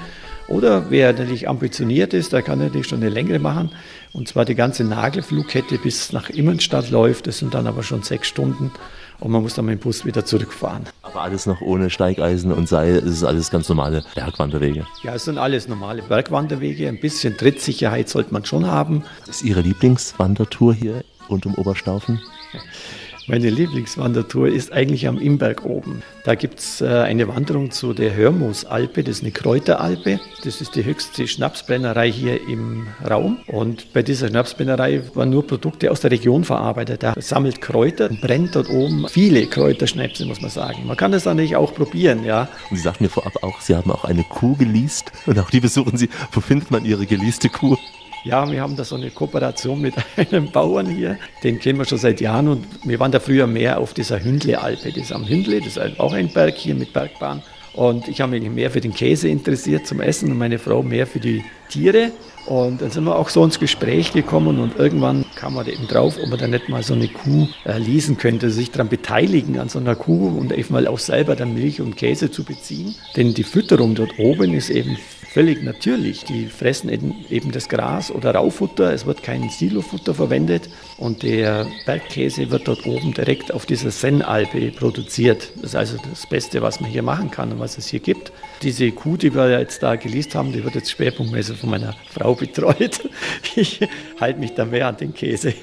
Oder 0.48 0.90
wer 0.90 1.12
natürlich 1.12 1.50
ambitioniert 1.50 2.14
ist, 2.14 2.32
der 2.32 2.42
kann 2.42 2.60
natürlich 2.60 2.88
schon 2.88 3.02
eine 3.02 3.10
längere 3.10 3.40
machen. 3.40 3.72
Und 4.14 4.30
zwar 4.30 4.46
die 4.46 4.56
ganze 4.56 4.86
Nagelflugkette 4.86 5.78
bis 5.78 6.14
nach 6.14 6.30
Immenstadt 6.30 6.90
läuft. 6.90 7.28
Das 7.28 7.38
sind 7.38 7.54
dann 7.54 7.68
aber 7.68 7.84
schon 7.84 8.02
sechs 8.04 8.28
Stunden. 8.28 8.72
Und 9.20 9.32
man 9.32 9.42
muss 9.42 9.56
dann 9.56 9.66
mit 9.66 9.80
dem 9.80 9.84
Bus 9.84 10.06
wieder 10.06 10.24
zurückfahren. 10.26 10.84
Aber 11.02 11.22
alles 11.22 11.48
noch 11.48 11.62
ohne 11.62 11.90
Steigeisen 11.90 12.52
und 12.54 12.70
Seil. 12.70 12.98
Es 12.98 13.06
ist 13.06 13.24
alles 13.24 13.52
ganz 13.52 13.68
normale 13.68 14.04
Bergwanderwege. 14.16 14.86
Ja, 15.04 15.16
es 15.16 15.26
sind 15.26 15.38
alles 15.38 15.68
normale 15.68 16.02
Bergwanderwege. 16.04 16.88
Ein 16.88 17.00
bisschen 17.00 17.36
Trittsicherheit 17.36 18.08
sollte 18.08 18.32
man 18.32 18.46
schon 18.46 18.68
haben. 18.68 19.04
Was 19.26 19.38
ist 19.38 19.44
Ihre 19.44 19.62
Lieblingswandertour 19.62 20.74
hier 20.74 21.04
rund 21.30 21.46
um 21.46 21.56
Oberstaufen? 21.56 22.22
Meine 23.30 23.50
Lieblingswandertour 23.50 24.48
ist 24.48 24.72
eigentlich 24.72 25.06
am 25.06 25.18
Imberg 25.18 25.66
oben. 25.66 26.02
Da 26.24 26.36
gibt 26.36 26.60
es 26.60 26.80
äh, 26.80 26.88
eine 26.88 27.28
Wanderung 27.28 27.72
zu 27.72 27.92
der 27.92 28.16
Hörmoosalpe, 28.16 29.04
das 29.04 29.18
ist 29.18 29.24
eine 29.24 29.34
Kräuteralpe. 29.34 30.22
Das 30.46 30.62
ist 30.62 30.76
die 30.76 30.86
höchste 30.86 31.28
Schnapsbrennerei 31.28 32.10
hier 32.10 32.48
im 32.48 32.88
Raum. 33.06 33.40
Und 33.48 33.92
bei 33.92 34.02
dieser 34.02 34.30
Schnapsbrennerei 34.30 35.02
waren 35.14 35.30
nur 35.30 35.46
Produkte 35.46 35.92
aus 35.92 36.00
der 36.00 36.12
Region 36.12 36.46
verarbeitet. 36.46 37.04
Da 37.04 37.16
sammelt 37.20 37.60
Kräuter 37.60 38.10
und 38.10 38.22
brennt 38.22 38.56
dort 38.56 38.70
oben 38.70 39.10
viele 39.10 39.46
Kräuterschnäpse, 39.46 40.26
muss 40.26 40.40
man 40.40 40.50
sagen. 40.50 40.88
Man 40.88 40.96
kann 40.96 41.12
das 41.12 41.26
natürlich 41.26 41.58
auch 41.58 41.74
probieren, 41.74 42.24
ja. 42.24 42.48
Und 42.70 42.78
Sie 42.78 42.84
sagten 42.84 43.04
mir 43.04 43.10
vorab 43.10 43.44
auch, 43.44 43.60
Sie 43.60 43.76
haben 43.76 43.92
auch 43.92 44.06
eine 44.06 44.24
Kuh 44.24 44.56
geleast 44.56 45.12
und 45.26 45.38
auch 45.38 45.50
die 45.50 45.60
besuchen 45.60 45.98
Sie. 45.98 46.08
Wo 46.32 46.40
findet 46.40 46.72
man 46.72 46.86
Ihre 46.86 47.06
geleaste 47.06 47.50
Kuh? 47.50 47.76
Ja, 48.24 48.50
wir 48.52 48.62
haben 48.62 48.76
da 48.76 48.84
so 48.84 48.96
eine 48.96 49.10
Kooperation 49.10 49.82
mit 49.82 49.94
einem 50.18 50.52
Bauern 50.52 50.88
hier. 50.88 51.18
Den 51.44 51.60
kennen 51.60 51.80
wir 51.80 51.86
schon 51.86 51.98
seit 51.98 52.20
Jahren 52.22 52.48
und 52.48 52.66
wir 52.84 53.00
waren 53.00 53.12
da 53.12 53.20
früher 53.20 53.48
mehr 53.48 53.80
auf 53.80 53.94
dieser 53.94 54.24
Hündle-Alpe. 54.24 54.90
Das 54.92 55.04
ist 55.04 55.12
am 55.12 55.28
Hündle, 55.28 55.60
das 55.60 55.78
ist 55.78 56.00
auch 56.00 56.14
ein 56.14 56.30
Berg 56.30 56.56
hier 56.56 56.76
mit 56.76 56.94
Bergbahn. 56.94 57.42
Und 57.74 58.08
ich 58.08 58.22
habe 58.22 58.32
mich 58.32 58.50
mehr 58.50 58.72
für 58.72 58.82
den 58.82 58.94
Käse 58.94 59.30
interessiert 59.30 59.86
zum 59.86 60.02
Essen 60.02 60.32
und 60.32 60.38
meine 60.40 60.58
Frau 60.58 60.82
mehr 60.82 61.06
für 61.06 61.20
die 61.20 61.44
Tiere. 61.70 62.12
Und 62.48 62.82
dann 62.82 62.90
sind 62.90 63.04
wir 63.04 63.16
auch 63.16 63.30
so 63.30 63.44
ins 63.44 63.60
Gespräch 63.60 64.14
gekommen 64.14 64.60
und 64.60 64.80
irgendwann 64.80 65.26
kam 65.36 65.56
man 65.56 65.68
eben 65.68 65.86
drauf, 65.86 66.16
ob 66.20 66.30
man 66.30 66.40
da 66.40 66.48
nicht 66.48 66.70
mal 66.70 66.82
so 66.82 66.94
eine 66.94 67.10
Kuh 67.10 67.48
äh, 67.66 67.78
leasen 67.78 68.18
könnte, 68.18 68.50
sich 68.50 68.72
daran 68.72 68.88
beteiligen 68.88 69.60
an 69.60 69.68
so 69.68 69.80
einer 69.80 69.96
Kuh 69.96 70.30
und 70.30 70.58
eben 70.58 70.74
mal 70.74 70.88
auch 70.88 70.98
selber 70.98 71.36
dann 71.36 71.54
Milch 71.54 71.82
und 71.82 71.98
Käse 71.98 72.32
zu 72.32 72.46
beziehen. 72.46 72.96
Denn 73.18 73.34
die 73.34 73.44
Fütterung 73.44 73.96
dort 73.96 74.18
oben 74.18 74.54
ist 74.54 74.70
eben 74.70 74.98
völlig 75.34 75.64
natürlich. 75.64 76.24
Die 76.24 76.48
fressen 76.48 76.90
eben 77.30 77.52
das 77.52 77.70
Gras 77.70 78.12
oder 78.12 78.36
Raufutter, 78.36 78.94
es 78.94 79.06
wird 79.06 79.24
kein 79.24 79.50
Silofutter 79.50 80.14
verwendet 80.14 80.70
und 80.98 81.24
der 81.24 81.68
Bergkäse 81.86 82.52
wird 82.52 82.68
dort 82.68 82.86
oben 82.86 83.14
direkt 83.14 83.54
auf 83.54 83.66
dieser 83.66 83.92
Sennalpe 83.92 84.72
produziert. 84.72 85.52
Das 85.56 85.72
ist 85.72 85.76
also 85.76 85.98
das 86.10 86.28
Beste, 86.28 86.62
was 86.62 86.80
man 86.80 86.90
hier 86.90 87.04
machen 87.04 87.32
kann 87.32 87.52
und 87.52 87.60
was 87.60 87.78
es 87.78 87.88
hier 87.88 88.00
gibt. 88.00 88.32
Diese 88.62 88.92
Kuh, 88.92 89.18
die 89.18 89.34
wir 89.34 89.60
jetzt 89.60 89.84
da 89.84 89.96
geleast 89.96 90.36
haben, 90.36 90.52
die 90.52 90.64
wird 90.64 90.76
jetzt 90.76 90.92
schwerpunktmäßig 90.92 91.58
von 91.58 91.70
meiner 91.70 91.96
Frau 92.10 92.36
betreut. 92.36 93.02
Ich 93.56 93.80
halte 94.20 94.40
mich 94.40 94.54
da 94.54 94.66
mehr 94.66 94.88
an 94.88 94.98
den 94.98 95.14
Käse. 95.14 95.54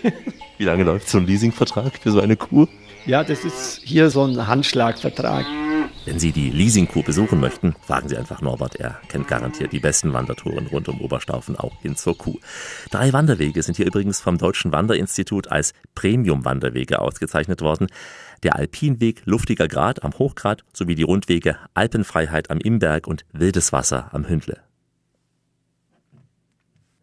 Wie 0.59 0.65
lange 0.65 0.83
läuft 0.83 1.09
so 1.09 1.19
ein 1.19 1.27
Leasingvertrag 1.27 1.99
für 1.99 2.11
so 2.11 2.21
eine 2.21 2.37
Kuh? 2.37 2.67
Ja, 3.07 3.23
das 3.23 3.45
ist 3.45 3.83
hier 3.85 4.09
so 4.09 4.25
ein 4.25 4.47
Handschlagvertrag. 4.47 5.45
Wenn 6.07 6.19
Sie 6.19 6.33
die 6.33 6.51
Leasingkuh 6.51 7.03
besuchen 7.03 7.39
möchten, 7.39 7.75
fragen 7.83 8.09
Sie 8.09 8.17
einfach 8.17 8.41
Norbert. 8.41 8.77
Er 8.77 8.99
kennt 9.09 9.29
garantiert 9.29 9.73
die 9.73 9.79
besten 9.79 10.15
Wandertouren 10.15 10.67
rund 10.69 10.89
um 10.89 11.03
Oberstaufen 11.03 11.57
auch 11.57 11.81
hin 11.83 11.97
zur 11.97 12.17
Kuh. 12.17 12.39
Drei 12.91 13.13
Wanderwege 13.13 13.63
sind 13.63 13.77
hier 13.77 13.87
übrigens 13.87 14.21
vom 14.21 14.39
Deutschen 14.39 14.73
Wanderinstitut 14.73 15.53
als 15.53 15.75
Premium-Wanderwege 15.95 16.99
ausgezeichnet 16.99 17.61
worden. 17.61 17.89
Der 18.43 18.57
Alpinweg 18.57 19.21
Luftiger 19.27 19.69
Grat 19.69 20.03
am 20.03 20.19
Hochgrat 20.19 20.65
sowie 20.73 20.95
die 20.95 21.03
Rundwege 21.03 21.59
Alpenfreiheit 21.75 22.51
am 22.51 22.59
Imberg 22.59 23.07
und 23.07 23.27
Wildes 23.33 23.73
Wasser 23.73 24.09
am 24.13 24.27
Hündle. 24.27 24.64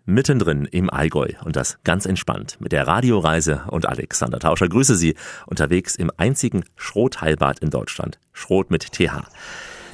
Mittendrin 0.06 0.66
im 0.66 0.90
Allgäu 0.90 1.30
und 1.44 1.56
das 1.56 1.78
ganz 1.84 2.06
entspannt 2.06 2.58
mit 2.60 2.72
der 2.72 2.88
Radioreise 2.88 3.64
und 3.68 3.88
Alexander 3.88 4.40
Tauscher 4.40 4.68
grüße 4.68 4.96
Sie 4.96 5.16
unterwegs 5.46 5.96
im 5.96 6.12
einzigen 6.18 6.64
Schrotheilbad 6.76 7.60
in 7.60 7.70
Deutschland. 7.70 8.20
Schrot 8.34 8.72
mit 8.72 8.92
TH. 8.92 9.24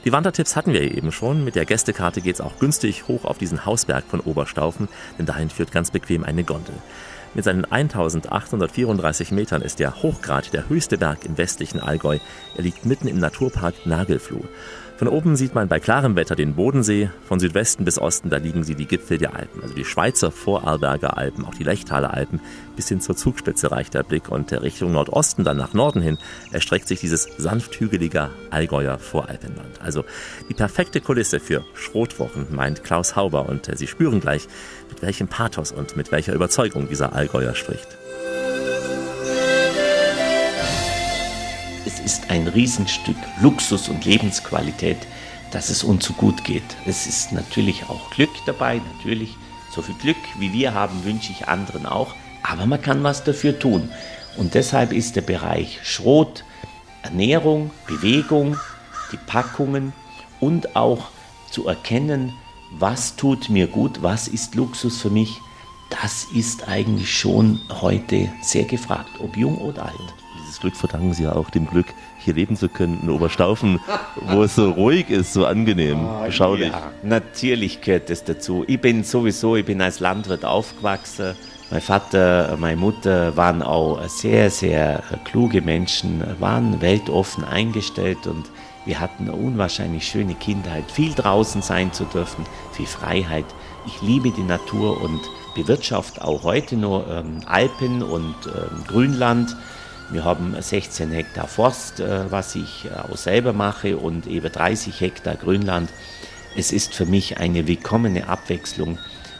Die 0.05 0.13
Wandertipps 0.13 0.55
hatten 0.55 0.71
wir 0.71 0.81
eben 0.81 1.11
schon. 1.11 1.43
Mit 1.43 1.55
der 1.55 1.65
Gästekarte 1.65 2.21
geht's 2.21 2.39
auch 2.39 2.59
günstig 2.59 3.07
hoch 3.09 3.25
auf 3.25 3.37
diesen 3.37 3.65
Hausberg 3.65 4.05
von 4.05 4.21
Oberstaufen, 4.21 4.87
denn 5.17 5.25
dahin 5.25 5.49
führt 5.49 5.73
ganz 5.73 5.91
bequem 5.91 6.23
eine 6.23 6.45
Gondel. 6.45 6.75
Mit 7.33 7.43
seinen 7.43 7.65
1834 7.65 9.31
Metern 9.31 9.61
ist 9.61 9.79
der 9.79 10.01
Hochgrad 10.01 10.53
der 10.53 10.69
höchste 10.69 10.97
Berg 10.97 11.25
im 11.25 11.37
westlichen 11.37 11.79
Allgäu. 11.79 12.19
Er 12.55 12.63
liegt 12.63 12.85
mitten 12.85 13.07
im 13.07 13.19
Naturpark 13.19 13.85
Nagelfluh. 13.85 14.45
Von 14.97 15.09
oben 15.09 15.35
sieht 15.35 15.53
man 15.53 15.67
bei 15.67 15.79
klarem 15.79 16.15
Wetter 16.15 16.35
den 16.35 16.55
Bodensee, 16.55 17.11
von 17.27 17.39
Südwesten 17.39 17.85
bis 17.85 17.99
Osten, 17.99 18.31
da 18.31 18.37
liegen 18.37 18.63
sie 18.63 18.73
die 18.73 18.87
Gipfel 18.87 19.19
der 19.19 19.35
Alpen, 19.35 19.61
also 19.61 19.75
die 19.75 19.85
Schweizer 19.85 20.31
Vorarlberger 20.31 21.17
Alpen, 21.17 21.45
auch 21.45 21.53
die 21.53 21.63
Lechtaler 21.63 22.15
Alpen, 22.15 22.41
bis 22.75 22.89
hin 22.89 22.99
zur 22.99 23.15
Zugspitze 23.15 23.71
reicht 23.71 23.93
der 23.93 24.01
Blick 24.01 24.29
und 24.29 24.51
Richtung 24.51 24.93
Nordosten, 24.93 25.43
dann 25.43 25.57
nach 25.57 25.73
Norden 25.73 26.01
hin, 26.01 26.17
erstreckt 26.51 26.87
sich 26.87 26.99
dieses 26.99 27.29
sanft 27.37 27.79
hügelige 27.79 28.31
Allgäuer 28.49 28.97
Voralpenland. 28.97 29.79
Also 29.83 30.03
die 30.49 30.55
perfekte 30.55 30.99
Kulisse 30.99 31.39
für 31.39 31.63
Schrotwochen, 31.75 32.47
meint 32.49 32.83
Klaus 32.83 33.15
Hauber 33.15 33.47
und 33.47 33.69
Sie 33.77 33.85
spüren 33.85 34.19
gleich, 34.19 34.47
mit 34.89 35.03
welchem 35.03 35.27
Pathos 35.27 35.71
und 35.71 35.95
mit 35.95 36.11
welcher 36.11 36.33
Überzeugung 36.33 36.89
dieser 36.89 37.13
Allgäuer 37.13 37.53
spricht. 37.53 37.96
Ist 42.07 42.29
ein 42.29 42.47
Riesenstück 42.47 43.17
Luxus 43.41 43.89
und 43.89 44.05
Lebensqualität, 44.05 44.95
dass 45.51 45.69
es 45.69 45.83
uns 45.83 46.05
so 46.05 46.13
gut 46.13 46.45
geht. 46.45 46.63
Es 46.85 47.05
ist 47.05 47.33
natürlich 47.33 47.89
auch 47.89 48.11
Glück 48.11 48.29
dabei, 48.45 48.79
natürlich. 48.95 49.35
So 49.75 49.81
viel 49.81 49.95
Glück 49.95 50.15
wie 50.39 50.53
wir 50.53 50.73
haben, 50.73 51.03
wünsche 51.03 51.33
ich 51.33 51.49
anderen 51.49 51.85
auch. 51.85 52.15
Aber 52.43 52.65
man 52.65 52.81
kann 52.81 53.03
was 53.03 53.25
dafür 53.25 53.59
tun. 53.59 53.89
Und 54.37 54.53
deshalb 54.53 54.93
ist 54.93 55.17
der 55.17 55.21
Bereich 55.21 55.81
Schrot, 55.83 56.45
Ernährung, 57.03 57.71
Bewegung, 57.87 58.55
die 59.11 59.19
Packungen 59.27 59.91
und 60.39 60.77
auch 60.77 61.09
zu 61.51 61.67
erkennen, 61.67 62.31
was 62.71 63.17
tut 63.17 63.49
mir 63.49 63.67
gut, 63.67 64.01
was 64.01 64.29
ist 64.29 64.55
Luxus 64.55 65.01
für 65.01 65.09
mich, 65.09 65.41
das 65.89 66.25
ist 66.33 66.69
eigentlich 66.69 67.13
schon 67.13 67.59
heute 67.81 68.29
sehr 68.41 68.63
gefragt, 68.63 69.19
ob 69.19 69.35
jung 69.35 69.57
oder 69.57 69.87
alt 69.87 70.13
dieses 70.47 70.61
Glück 70.61 70.75
verdanken 70.75 71.13
Sie 71.13 71.23
ja 71.23 71.33
auch 71.33 71.49
dem 71.49 71.67
Glück, 71.67 71.87
hier 72.17 72.33
leben 72.33 72.55
zu 72.55 72.69
können 72.69 72.99
in 73.03 73.09
Oberstaufen, 73.09 73.79
wo 74.27 74.43
es 74.43 74.55
so 74.55 74.71
ruhig 74.71 75.09
ist, 75.09 75.33
so 75.33 75.45
angenehm, 75.45 75.99
oh, 76.05 76.25
beschaulich. 76.25 76.71
Ja, 76.71 76.91
natürlich 77.03 77.81
gehört 77.81 78.09
das 78.09 78.23
dazu. 78.23 78.63
Ich 78.67 78.79
bin 78.79 79.03
sowieso, 79.03 79.55
ich 79.55 79.65
bin 79.65 79.81
als 79.81 79.99
Landwirt 79.99 80.45
aufgewachsen. 80.45 81.35
Mein 81.69 81.81
Vater, 81.81 82.55
meine 82.57 82.77
Mutter 82.77 83.35
waren 83.35 83.61
auch 83.61 84.01
sehr, 84.07 84.49
sehr 84.49 85.03
kluge 85.25 85.61
Menschen, 85.61 86.23
waren 86.39 86.81
weltoffen 86.81 87.43
eingestellt 87.43 88.25
und 88.25 88.45
wir 88.85 89.01
hatten 89.01 89.23
eine 89.23 89.35
unwahrscheinlich 89.35 90.07
schöne 90.07 90.33
Kindheit, 90.33 90.89
viel 90.89 91.13
draußen 91.13 91.61
sein 91.61 91.91
zu 91.91 92.05
dürfen, 92.05 92.45
viel 92.71 92.85
Freiheit. 92.85 93.45
Ich 93.85 94.01
liebe 94.01 94.31
die 94.31 94.43
Natur 94.43 95.01
und 95.01 95.19
bewirtschaft 95.55 96.21
auch 96.21 96.43
heute 96.43 96.77
nur 96.77 97.05
ähm, 97.09 97.41
Alpen 97.45 98.01
und 98.01 98.35
ähm, 98.45 98.83
Grünland. 98.87 99.57
Wir 100.09 100.23
haben 100.23 100.55
16 100.57 101.11
Hektar 101.11 101.47
Forst, 101.47 101.99
äh, 101.99 102.31
was 102.31 102.55
ich 102.55 102.85
äh, 102.85 103.11
auch 103.11 103.17
selber 103.17 103.51
mache, 103.51 103.97
und 103.97 104.25
über 104.25 104.49
30 104.49 105.01
Hektar 105.01 105.35
Grünland. 105.35 105.89
Es 106.55 106.71
ist 106.71 106.95
für 106.95 107.05
mich 107.05 107.39
eine 107.39 107.67
willkommene 107.67 108.29
Abwechslung, 108.29 108.99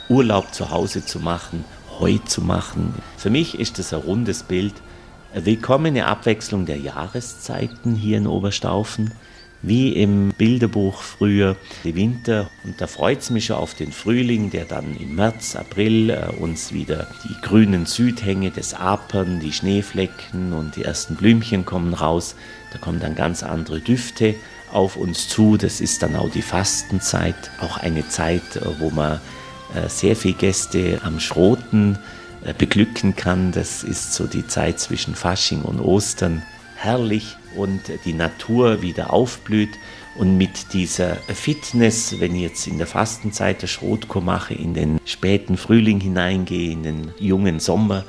Urlaub 0.10 0.54
zu 0.54 0.70
Hause 0.70 1.06
zu 1.06 1.20
machen, 1.20 1.64
Heu 2.00 2.18
zu 2.26 2.42
machen. 2.42 2.94
Für 3.18 3.30
mich 3.30 3.58
ist 3.58 3.80
es 3.80 3.94
ein 3.94 4.02
rundes 4.02 4.44
Bild, 4.44 4.74
eine 5.34 5.46
willkommene 5.46 6.06
Abwechslung 6.06 6.66
der 6.66 6.78
Jahreszeiten 6.78 7.96
hier 7.96 8.18
in 8.18 8.28
Oberstaufen 8.28 9.12
wie 9.62 9.94
im 9.94 10.30
Bilderbuch 10.38 11.02
früher 11.02 11.56
die 11.84 11.96
Winter. 11.96 12.50
Und 12.64 12.80
da 12.80 12.88
freut 12.88 13.22
es 13.22 13.30
mich 13.30 13.46
schon 13.46 13.58
auf 13.58 13.74
den 13.74 13.92
Frühling, 13.92 14.50
der 14.50 14.66
dann 14.66 14.96
im 14.98 15.16
März, 15.16 15.56
April 15.56 16.10
äh, 16.10 16.28
uns 16.40 16.74
wieder 16.74 17.08
die 17.24 17.42
grünen 17.42 17.86
Südhänge 17.86 18.52
des 18.52 18.74
Apern, 18.74 19.40
die 19.40 19.52
Schneeflecken 19.52 20.54
und 20.54 20.76
die 20.76 20.84
ersten 20.84 21.16
Blümchen 21.16 21.66
kommen 21.66 21.94
raus. 21.94 22.36
Da 22.72 22.78
kommen 22.78 23.00
dann 23.00 23.16
ganz 23.16 23.44
andere 23.44 23.80
Düfte 23.80 24.36
auf 24.72 24.96
uns 24.96 25.28
zu. 25.28 25.58
Das 25.58 25.82
ist 25.82 26.04
dann 26.04 26.16
auch 26.16 26.30
die 26.30 26.42
Fastenzeit, 26.42 27.52
auch 27.60 27.78
eine 27.78 28.08
Zeit, 28.08 28.56
äh, 28.56 28.80
wo 28.80 28.90
man 28.90 29.20
äh, 29.74 29.90
sehr 29.90 30.16
viele 30.16 30.36
Gäste 30.36 31.02
am 31.04 31.20
Schroten 31.20 31.98
äh, 32.46 32.54
beglücken 32.54 33.16
kann. 33.16 33.52
Das 33.52 33.84
ist 33.84 34.14
so 34.14 34.28
die 34.28 34.48
Zeit 34.48 34.80
zwischen 34.80 35.16
Fasching 35.16 35.64
und 35.64 35.80
Ostern. 35.80 36.44
Herrlich 36.78 37.36
und 37.56 37.82
die 38.06 38.14
Natur 38.14 38.82
wieder 38.82 39.12
aufblüht. 39.12 39.72
Und 40.18 40.38
mit 40.38 40.74
dieser 40.74 41.16
Fitness, 41.16 42.20
wenn 42.20 42.36
ich 42.36 42.42
jetzt 42.42 42.68
in 42.68 42.78
der 42.78 42.88
Fastenzeit 42.88 43.62
der 43.62 43.68
Schrotkur 43.68 44.22
mache, 44.22 44.54
in 44.54 44.74
den 44.74 45.00
späten 45.06 45.58
Frühling 45.58 46.00
hineingehe, 46.00 46.72
in 46.72 46.84
den 46.84 47.12
jungen 47.20 47.60
Sommer, 47.60 48.04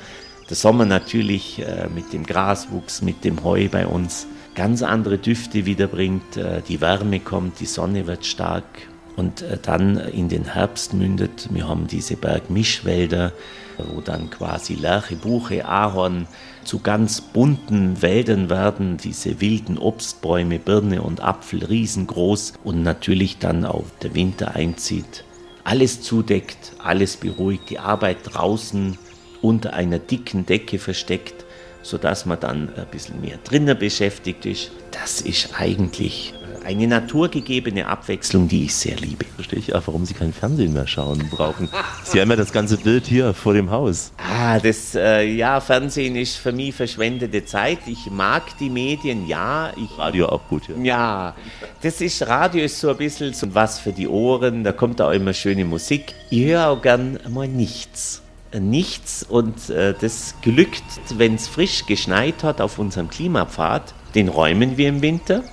der 0.49 0.55
Sommer 0.55 0.85
natürlich 0.85 1.59
äh, 1.59 1.87
mit 1.93 2.11
dem 2.11 2.25
Graswuchs, 2.25 3.03
mit 3.03 3.23
dem 3.23 3.43
Heu 3.43 3.69
bei 3.69 3.85
uns 3.85 4.25
ganz 4.55 4.81
andere 4.81 5.19
Düfte 5.19 5.65
wiederbringt, 5.65 6.37
äh, 6.37 6.63
die 6.67 6.81
Wärme 6.81 7.19
kommt, 7.19 7.59
die 7.59 7.67
Sonne 7.67 8.07
wird 8.07 8.25
stark 8.25 8.65
und 9.15 9.43
äh, 9.43 9.59
dann 9.61 9.97
in 9.97 10.27
den 10.29 10.53
Herbst 10.53 10.93
mündet. 10.93 11.49
Wir 11.51 11.67
haben 11.67 11.85
diese 11.85 12.15
Bergmischwälder, 12.15 13.31
wo 13.77 14.01
dann 14.01 14.31
quasi 14.31 14.73
Lerche, 14.73 15.15
Buche, 15.15 15.67
Ahorn 15.67 16.27
zu 16.63 16.79
ganz 16.79 17.21
bunten 17.21 18.01
Wäldern 18.01 18.49
werden, 18.49 18.97
diese 18.97 19.41
wilden 19.41 19.77
Obstbäume, 19.77 20.59
Birne 20.59 21.01
und 21.01 21.21
Apfel 21.21 21.63
riesengroß 21.65 22.53
und 22.63 22.83
natürlich 22.83 23.37
dann 23.37 23.65
auch 23.65 23.85
der 24.01 24.13
Winter 24.15 24.55
einzieht. 24.55 25.23
Alles 25.63 26.01
zudeckt, 26.01 26.73
alles 26.79 27.17
beruhigt, 27.17 27.69
die 27.69 27.79
Arbeit 27.79 28.17
draußen 28.23 28.97
unter 29.41 29.73
einer 29.73 29.99
dicken 29.99 30.45
Decke 30.45 30.79
versteckt, 30.79 31.45
sodass 31.81 32.25
man 32.25 32.39
dann 32.39 32.73
ein 32.75 32.87
bisschen 32.91 33.21
mehr 33.21 33.37
drinnen 33.43 33.77
beschäftigt 33.77 34.45
ist. 34.45 34.71
Das 34.91 35.21
ist 35.21 35.59
eigentlich 35.59 36.33
eine 36.65 36.87
naturgegebene 36.87 37.87
Abwechslung, 37.87 38.47
die 38.47 38.65
ich 38.65 38.75
sehr 38.75 38.95
liebe. 38.97 39.25
Verstehe 39.35 39.59
ich 39.59 39.75
auch, 39.75 39.83
warum 39.85 40.05
Sie 40.05 40.13
kein 40.13 40.33
Fernsehen 40.33 40.73
mehr 40.73 40.87
schauen 40.87 41.29
brauchen. 41.29 41.69
Sie 42.03 42.19
haben 42.19 42.29
ja 42.29 42.35
das 42.35 42.51
ganze 42.51 42.77
Bild 42.77 43.05
hier 43.05 43.33
vor 43.33 43.53
dem 43.53 43.71
Haus. 43.71 44.11
Ah, 44.17 44.59
das, 44.59 44.95
äh, 44.95 45.23
ja, 45.23 45.59
Fernsehen 45.61 46.15
ist 46.15 46.37
für 46.37 46.51
mich 46.51 46.75
verschwendete 46.75 47.45
Zeit. 47.45 47.79
Ich 47.87 48.09
mag 48.11 48.57
die 48.59 48.69
Medien, 48.69 49.27
ja. 49.27 49.71
Ich, 49.75 49.97
Radio 49.97 50.27
auch 50.27 50.47
gut, 50.49 50.69
ja. 50.69 50.75
Ja, 50.83 51.35
das 51.81 52.01
ist, 52.01 52.25
Radio 52.27 52.63
ist 52.63 52.79
so 52.79 52.89
ein 52.89 52.97
bisschen 52.97 53.33
so 53.33 53.53
was 53.53 53.79
für 53.79 53.91
die 53.91 54.07
Ohren, 54.07 54.63
da 54.63 54.71
kommt 54.71 55.01
auch 55.01 55.11
immer 55.11 55.33
schöne 55.33 55.65
Musik. 55.65 56.13
Ich 56.29 56.45
höre 56.45 56.69
auch 56.69 56.81
gern 56.81 57.19
mal 57.29 57.47
nichts 57.47 58.21
nichts 58.57 59.23
und 59.23 59.69
äh, 59.69 59.93
das 59.99 60.33
glückt, 60.41 60.83
wenn 61.15 61.35
es 61.35 61.47
frisch 61.47 61.85
geschneit 61.85 62.43
hat 62.43 62.61
auf 62.61 62.79
unserem 62.79 63.09
Klimapfad. 63.09 63.93
Den 64.15 64.27
räumen 64.27 64.77
wir 64.77 64.89
im 64.89 65.01
Winter. 65.01 65.43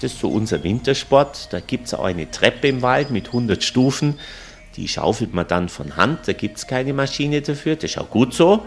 Das 0.00 0.12
ist 0.12 0.20
so 0.20 0.28
unser 0.28 0.62
Wintersport. 0.62 1.52
Da 1.52 1.60
gibt 1.60 1.86
es 1.86 1.94
auch 1.94 2.04
eine 2.04 2.30
Treppe 2.30 2.68
im 2.68 2.82
Wald 2.82 3.10
mit 3.10 3.28
100 3.28 3.62
Stufen. 3.62 4.18
Die 4.76 4.88
schaufelt 4.88 5.32
man 5.32 5.46
dann 5.46 5.68
von 5.68 5.96
Hand. 5.96 6.20
Da 6.26 6.32
gibt 6.32 6.58
es 6.58 6.66
keine 6.66 6.92
Maschine 6.92 7.40
dafür. 7.40 7.76
Das 7.76 7.90
ist 7.90 7.98
auch 7.98 8.10
gut 8.10 8.34
so. 8.34 8.62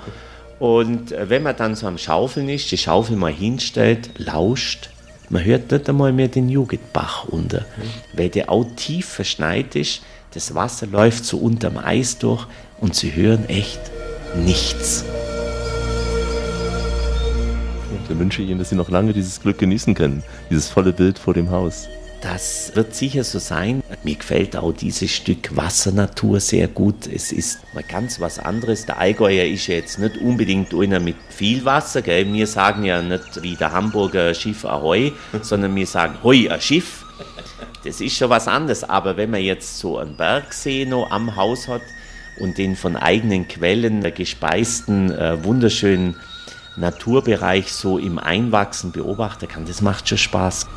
Und 0.60 1.12
äh, 1.12 1.30
wenn 1.30 1.44
man 1.44 1.56
dann 1.56 1.76
so 1.76 1.88
am 1.88 1.98
Schaufeln 1.98 2.50
ist, 2.50 2.72
die 2.72 2.78
Schaufel 2.78 3.16
mal 3.16 3.32
hinstellt, 3.32 4.10
lauscht, 4.18 4.90
man 5.30 5.44
hört 5.44 5.72
nicht 5.72 5.88
einmal 5.88 6.12
mehr 6.12 6.28
den 6.28 6.50
Jugendbach 6.50 7.26
unter, 7.26 7.66
weil 8.14 8.30
der 8.30 8.50
auch 8.50 8.66
tief 8.76 9.08
verschneit 9.08 9.76
ist. 9.76 10.02
Das 10.34 10.56
Wasser 10.56 10.88
läuft 10.88 11.24
so 11.24 11.38
unterm 11.38 11.78
Eis 11.78 12.18
durch 12.18 12.46
und 12.80 12.96
sie 12.96 13.16
hören 13.16 13.48
echt 13.48 13.80
nichts. 14.36 15.06
Dann 18.10 18.20
wünsche 18.20 18.42
ich 18.42 18.50
Ihnen, 18.50 18.60
dass 18.60 18.70
Sie 18.70 18.76
noch 18.76 18.90
lange 18.90 19.14
dieses 19.14 19.40
Glück 19.40 19.60
genießen 19.60 19.94
können, 19.94 20.24
dieses 20.50 20.68
volle 20.68 20.94
Bild 20.94 21.20
vor 21.20 21.36
dem 21.36 21.52
Haus. 21.52 21.88
Das 22.22 22.72
wird 22.76 22.96
sicher 22.96 23.24
so 23.24 23.40
sein. 23.40 23.82
Mir 24.04 24.16
gefällt 24.16 24.58
auch 24.58 24.74
dieses 24.74 25.10
Stück 25.10 25.56
Wassernatur 25.56 26.42
sehr 26.42 26.68
gut. 26.68 27.08
Es 27.08 27.32
ist 27.32 27.60
mal 27.74 27.84
ganz 27.84 28.20
was 28.20 28.40
anderes. 28.40 28.86
Der 28.86 28.98
Allgäuer 28.98 29.46
ist 29.46 29.68
ja 29.68 29.76
jetzt 29.76 30.00
nicht 30.00 30.18
unbedingt 30.18 30.74
einer 30.74 31.00
mit 31.00 31.16
viel 31.30 31.64
Wasser. 31.64 32.02
Gell? 32.02 32.32
Wir 32.34 32.48
sagen 32.48 32.84
ja 32.84 33.02
nicht 33.02 33.42
wie 33.42 33.56
der 33.56 33.72
Hamburger 33.72 34.34
Schiff 34.34 34.66
Ahoi, 34.66 35.14
sondern 35.42 35.74
wir 35.76 35.88
sagen 35.88 36.16
Hoi, 36.22 36.50
ein 36.50 36.60
Schiff. 36.60 37.06
Das 37.86 38.02
ist 38.02 38.18
schon 38.18 38.30
was 38.30 38.50
anderes. 38.50 38.84
Aber 38.84 39.16
wenn 39.16 39.30
man 39.30 39.42
jetzt 39.42 39.80
so 39.80 39.98
einen 39.98 40.18
Bergsee 40.18 40.86
noch 40.86 41.12
am 41.12 41.38
Haus 41.38 41.70
hat 41.70 41.84
und 42.38 42.58
den 42.58 42.76
von 42.76 42.98
eigenen 42.98 43.48
Quellen 43.48 44.02
gespeisten, 44.14 45.12
äh, 45.12 45.42
wunderschönen 45.44 46.18
Naturbereich 46.76 47.72
so 47.74 47.98
im 47.98 48.20
Einwachsen 48.20 48.92
beobachten 48.92 49.48
kann, 49.48 49.66
das 49.66 49.82
macht 49.82 50.08
schon 50.08 50.18
Spaß. 50.18 50.68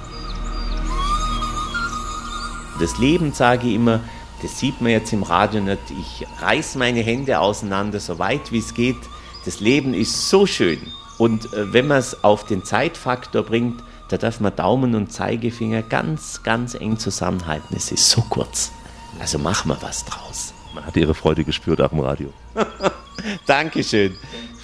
Das 2.80 2.99
Leben, 2.99 3.32
sage 3.32 3.68
ich 3.68 3.74
immer, 3.74 4.01
das 4.43 4.59
sieht 4.59 4.80
man 4.80 4.90
jetzt 4.90 5.12
im 5.12 5.22
Radio 5.22 5.61
nicht. 5.61 5.78
Ich 5.90 6.26
reiß 6.40 6.74
meine 6.74 7.01
Hände 7.01 7.38
auseinander, 7.38 8.01
so 8.01 8.18
weit 8.18 8.51
wie 8.51 8.59
es 8.59 8.74
geht. 8.74 8.97
Das 9.45 9.61
Leben 9.61 9.95
ist 9.95 10.28
so 10.28 10.47
schön. 10.47 10.80
Und 11.18 11.53
äh, 11.53 11.72
wenn 11.72 11.86
man 11.86 11.99
es 11.99 12.24
auf 12.24 12.45
den 12.45 12.64
Zeitfaktor 12.64 13.45
bringt, 13.45 13.82
da 14.09 14.18
darf 14.18 14.40
man 14.40 14.55
Daumen 14.55 14.95
und 14.95 15.12
Zeigefinger 15.12 15.82
ganz, 15.82 16.43
ganz 16.43 16.74
eng 16.74 16.99
zusammenhalten. 16.99 17.76
Es 17.76 17.93
ist 17.93 18.11
so 18.11 18.22
kurz. 18.22 18.72
Also 19.20 19.38
machen 19.38 19.68
wir 19.70 19.80
was 19.80 20.05
draus. 20.05 20.53
Man 20.74 20.84
hat 20.84 20.97
ihre 20.97 21.14
Freude 21.14 21.45
gespürt 21.45 21.80
auch 21.80 21.93
im 21.93 22.01
Radio. 22.01 22.32
Dankeschön. 23.47 24.16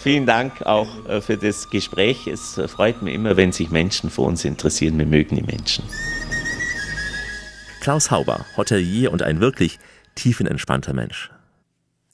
Vielen 0.09 0.25
Dank 0.25 0.63
auch 0.63 0.89
äh, 1.07 1.21
für 1.21 1.37
das 1.37 1.69
Gespräch. 1.69 2.27
Es 2.27 2.59
freut 2.69 3.03
mich 3.03 3.15
immer, 3.15 3.37
wenn 3.37 3.53
sich 3.53 3.71
Menschen 3.71 4.09
für 4.09 4.23
uns 4.23 4.43
interessieren. 4.47 4.99
Wir 4.99 5.05
mögen 5.05 5.37
die 5.37 5.43
Menschen. 5.43 5.85
Klaus 7.83 8.11
Hauber, 8.11 8.47
Hotelier 8.57 9.13
und 9.13 9.23
ein 9.23 9.43
wirklich 9.43 9.79
tiefenentspannter 10.15 10.95
Mensch. 10.95 11.31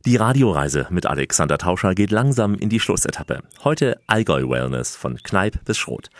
Die 0.07 0.16
Radioreise 0.16 0.88
mit 0.90 1.07
Alexander 1.07 1.57
Tauscher 1.57 1.95
geht 1.95 2.11
langsam 2.11 2.57
in 2.57 2.68
die 2.68 2.80
Schlussetappe. 2.80 3.42
Heute 3.62 4.01
Allgäu 4.09 4.49
Wellness 4.49 4.97
von 4.97 5.22
Kneipp 5.22 5.64
bis 5.64 5.78
Schrot. 5.78 6.11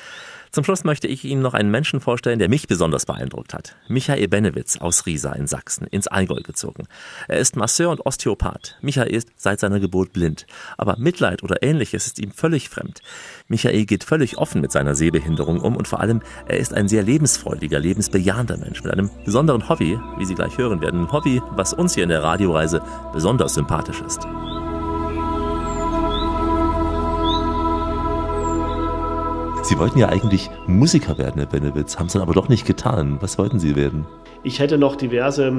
Zum 0.55 0.63
Schluss 0.63 0.85
möchte 0.85 1.09
ich 1.09 1.25
Ihnen 1.25 1.43
noch 1.43 1.55
einen 1.55 1.73
Menschen 1.73 1.99
vorstellen, 1.99 2.39
der 2.39 2.49
mich 2.49 2.69
besonders 2.69 3.07
beeindruckt 3.07 3.55
hat. 3.55 3.75
Michael 3.89 4.29
Benewitz 4.29 4.77
aus 4.77 5.05
Riesa 5.05 5.33
in 5.33 5.49
Sachsen, 5.49 5.89
ins 5.89 6.07
Allgäu 6.07 6.43
gezogen. 6.43 6.87
Er 7.27 7.41
ist 7.41 7.57
Masseur 7.57 7.91
und 7.91 8.07
Osteopath. 8.07 8.79
Michael 8.81 9.13
ist 9.13 9.31
seit 9.35 9.59
seiner 9.59 9.81
Geburt 9.81 10.13
blind. 10.13 10.47
Aber 10.79 10.95
Mitleid 10.97 11.43
oder 11.43 11.65
ähnliches 11.65 12.07
ist 12.07 12.21
ihm 12.21 12.31
völlig 12.31 12.69
fremd. 12.69 13.01
Michael 13.49 13.85
geht 13.85 14.05
völlig 14.05 14.39
offen 14.39 14.61
mit 14.61 14.71
seiner 14.71 14.95
Sehbehinderung 14.95 15.59
um 15.61 15.75
und 15.75 15.89
vor 15.89 15.99
allem, 15.99 16.23
er 16.47 16.59
ist 16.59 16.73
ein 16.73 16.87
sehr 16.87 17.03
lebensfreudiger, 17.03 17.81
lebensbejahender 17.81 18.57
Mensch 18.57 18.85
mit 18.85 18.93
einem 18.93 19.11
besonderen 19.25 19.69
Hobby, 19.69 19.99
wie 20.19 20.25
Sie 20.25 20.37
gleich 20.37 20.57
hören 20.57 20.81
werden. 20.81 21.07
Ein 21.07 21.13
Hobby, 21.13 21.43
was 21.51 21.73
uns 21.73 21.97
hier 21.97 22.05
in 22.05 22.11
der 22.11 22.23
Radioreise 22.23 22.81
besonders 23.13 23.55
sympathisch 23.55 24.01
ist. 24.03 24.21
Sie 29.65 29.79
wollten 29.79 29.99
ja 29.99 30.11
eigentlich 30.11 30.51
Musiker 30.67 31.17
werden, 31.17 31.39
Herr 31.39 31.47
Benewitz, 31.47 31.99
haben 31.99 32.09
es 32.09 32.13
dann 32.13 32.21
aber 32.21 32.35
doch 32.35 32.51
nicht 32.51 32.67
getan. 32.67 33.17
Was 33.21 33.39
wollten 33.39 33.59
Sie 33.59 33.75
werden? 33.77 34.05
Ich 34.43 34.59
hätte 34.59 34.77
noch 34.77 34.95
diverse 34.95 35.51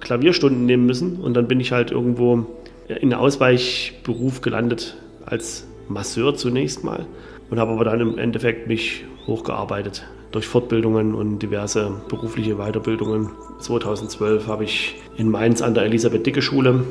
Klavierstunden 0.00 0.66
nehmen 0.66 0.84
müssen 0.84 1.16
und 1.22 1.32
dann 1.32 1.48
bin 1.48 1.58
ich 1.58 1.72
halt 1.72 1.90
irgendwo 1.90 2.44
in 2.86 2.96
einem 2.96 3.14
Ausweichberuf 3.14 4.42
gelandet 4.42 4.98
als 5.24 5.66
Masseur 5.88 6.36
zunächst 6.36 6.84
mal 6.84 7.06
und 7.48 7.58
habe 7.58 7.72
aber 7.72 7.84
dann 7.86 8.00
im 8.00 8.18
Endeffekt 8.18 8.68
mich 8.68 9.06
hochgearbeitet 9.26 10.06
durch 10.32 10.46
Fortbildungen 10.46 11.14
und 11.14 11.38
diverse 11.38 11.92
berufliche 12.10 12.56
Weiterbildungen. 12.56 13.30
2012 13.60 14.48
habe 14.48 14.64
ich 14.64 14.96
in 15.16 15.30
Mainz 15.30 15.62
an 15.62 15.72
der 15.72 15.84
Elisabeth 15.84 16.26
Dicke 16.26 16.42
Schule 16.42 16.84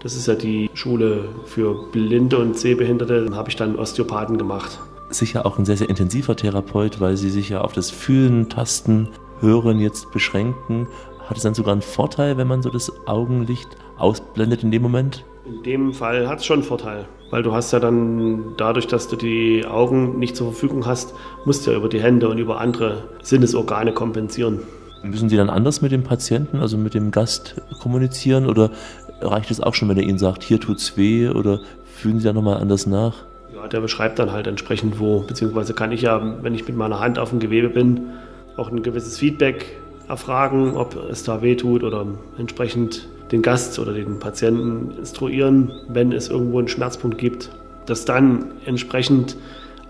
das 0.00 0.14
ist 0.14 0.28
ja 0.28 0.36
die 0.36 0.70
Schule 0.74 1.24
für 1.44 1.90
Blinde 1.90 2.38
und 2.38 2.56
Sehbehinderte. 2.56 3.30
Habe 3.34 3.48
ich 3.48 3.56
dann 3.56 3.76
Osteopathen 3.76 4.38
gemacht 4.38 4.78
sicher 5.10 5.46
auch 5.46 5.58
ein 5.58 5.64
sehr, 5.64 5.76
sehr 5.76 5.88
intensiver 5.88 6.36
Therapeut, 6.36 7.00
weil 7.00 7.16
sie 7.16 7.30
sich 7.30 7.48
ja 7.48 7.60
auf 7.60 7.72
das 7.72 7.90
Fühlen, 7.90 8.48
Tasten, 8.48 9.08
Hören 9.40 9.78
jetzt 9.78 10.10
beschränken. 10.10 10.88
Hat 11.28 11.36
es 11.36 11.42
dann 11.42 11.54
sogar 11.54 11.72
einen 11.72 11.82
Vorteil, 11.82 12.36
wenn 12.36 12.48
man 12.48 12.62
so 12.62 12.70
das 12.70 12.90
Augenlicht 13.06 13.68
ausblendet 13.98 14.62
in 14.62 14.70
dem 14.70 14.82
Moment? 14.82 15.24
In 15.46 15.62
dem 15.62 15.92
Fall 15.92 16.28
hat 16.28 16.40
es 16.40 16.46
schon 16.46 16.58
einen 16.58 16.64
Vorteil, 16.64 17.06
weil 17.30 17.42
du 17.42 17.52
hast 17.52 17.72
ja 17.72 17.80
dann 17.80 18.54
dadurch, 18.56 18.86
dass 18.86 19.08
du 19.08 19.16
die 19.16 19.64
Augen 19.64 20.18
nicht 20.18 20.36
zur 20.36 20.52
Verfügung 20.52 20.86
hast, 20.86 21.14
musst 21.44 21.66
du 21.66 21.70
ja 21.70 21.76
über 21.76 21.88
die 21.88 22.02
Hände 22.02 22.28
und 22.28 22.38
über 22.38 22.60
andere 22.60 23.04
Sinnesorgane 23.22 23.92
kompensieren. 23.92 24.60
Müssen 25.02 25.28
Sie 25.28 25.36
dann 25.36 25.48
anders 25.48 25.80
mit 25.80 25.92
dem 25.92 26.02
Patienten, 26.02 26.58
also 26.58 26.76
mit 26.76 26.94
dem 26.94 27.12
Gast 27.12 27.62
kommunizieren 27.80 28.46
oder 28.46 28.72
reicht 29.20 29.50
es 29.50 29.60
auch 29.60 29.74
schon, 29.74 29.88
wenn 29.88 29.96
er 29.96 30.02
Ihnen 30.02 30.18
sagt, 30.18 30.42
hier 30.42 30.60
tut's 30.60 30.96
weh 30.96 31.28
oder 31.28 31.60
fühlen 31.84 32.18
Sie 32.18 32.24
da 32.24 32.32
nochmal 32.32 32.56
anders 32.56 32.86
nach? 32.86 33.27
Der 33.66 33.80
beschreibt 33.80 34.18
dann 34.18 34.32
halt 34.32 34.46
entsprechend 34.46 34.98
wo, 34.98 35.20
beziehungsweise 35.20 35.74
kann 35.74 35.92
ich 35.92 36.02
ja, 36.02 36.42
wenn 36.42 36.54
ich 36.54 36.66
mit 36.66 36.76
meiner 36.76 37.00
Hand 37.00 37.18
auf 37.18 37.30
dem 37.30 37.38
Gewebe 37.38 37.68
bin, 37.68 38.10
auch 38.56 38.70
ein 38.70 38.82
gewisses 38.82 39.18
Feedback 39.18 39.76
erfragen, 40.08 40.76
ob 40.76 40.96
es 41.10 41.22
da 41.22 41.42
weh 41.42 41.54
tut 41.54 41.82
oder 41.82 42.06
entsprechend 42.38 43.08
den 43.30 43.42
Gast 43.42 43.78
oder 43.78 43.92
den 43.92 44.18
Patienten 44.18 44.92
instruieren, 44.98 45.70
wenn 45.88 46.12
es 46.12 46.28
irgendwo 46.28 46.58
einen 46.58 46.68
Schmerzpunkt 46.68 47.18
gibt, 47.18 47.50
das 47.86 48.04
dann 48.04 48.52
entsprechend 48.64 49.36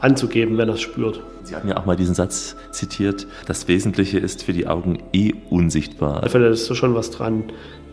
anzugeben, 0.01 0.59
wenn 0.59 0.69
er 0.69 0.75
es 0.75 0.81
spürt. 0.81 1.21
Sie 1.45 1.55
hatten 1.55 1.69
ja 1.69 1.77
auch 1.77 1.87
mal 1.87 1.97
diesen 1.97 2.15
Satz 2.15 2.57
zitiert, 2.71 3.27
das 3.47 3.69
Wesentliche 3.69 4.19
ist 4.19 4.43
für 4.43 4.53
die 4.53 4.67
Augen 4.67 4.99
eh 5.13 5.33
unsichtbar. 5.51 6.21
Da 6.21 6.49
ist 6.49 6.77
schon 6.77 6.95
was 6.95 7.11
dran. 7.11 7.45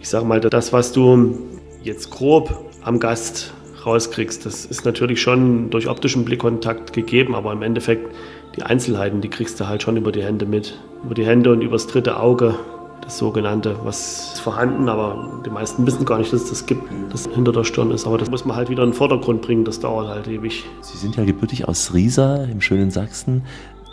Ich 0.01 0.09
sage 0.09 0.25
mal, 0.25 0.39
das, 0.39 0.73
was 0.73 0.91
du 0.91 1.39
jetzt 1.83 2.09
grob 2.11 2.71
am 2.83 2.99
Gast 2.99 3.53
rauskriegst. 3.85 4.45
Das 4.45 4.65
ist 4.65 4.85
natürlich 4.85 5.21
schon 5.21 5.69
durch 5.69 5.87
optischen 5.87 6.25
Blickkontakt 6.25 6.93
gegeben, 6.93 7.35
aber 7.35 7.53
im 7.53 7.61
Endeffekt 7.61 8.13
die 8.55 8.63
Einzelheiten, 8.63 9.21
die 9.21 9.29
kriegst 9.29 9.59
du 9.59 9.67
halt 9.67 9.83
schon 9.83 9.97
über 9.97 10.11
die 10.11 10.23
Hände 10.23 10.45
mit. 10.45 10.79
Über 11.03 11.13
die 11.13 11.25
Hände 11.25 11.51
und 11.51 11.61
übers 11.61 11.87
dritte 11.87 12.19
Auge, 12.19 12.55
das 13.01 13.17
sogenannte, 13.17 13.75
was 13.83 14.33
ist 14.33 14.39
vorhanden, 14.39 14.89
aber 14.89 15.41
die 15.45 15.49
meisten 15.49 15.85
wissen 15.85 16.05
gar 16.05 16.17
nicht, 16.17 16.33
dass 16.33 16.43
es 16.43 16.49
das 16.49 16.65
gibt, 16.65 16.83
das 17.11 17.27
hinter 17.27 17.51
der 17.51 17.63
Stirn 17.63 17.91
ist. 17.91 18.07
Aber 18.07 18.17
das 18.17 18.31
muss 18.31 18.45
man 18.45 18.55
halt 18.55 18.69
wieder 18.69 18.83
in 18.83 18.89
den 18.89 18.95
Vordergrund 18.95 19.41
bringen, 19.41 19.63
das 19.63 19.79
dauert 19.79 20.07
halt 20.07 20.27
ewig. 20.27 20.65
Sie 20.81 20.97
sind 20.97 21.15
ja 21.15 21.23
gebürtig 21.23 21.67
aus 21.67 21.93
Riesa 21.93 22.45
im 22.45 22.61
schönen 22.61 22.91
Sachsen. 22.91 23.43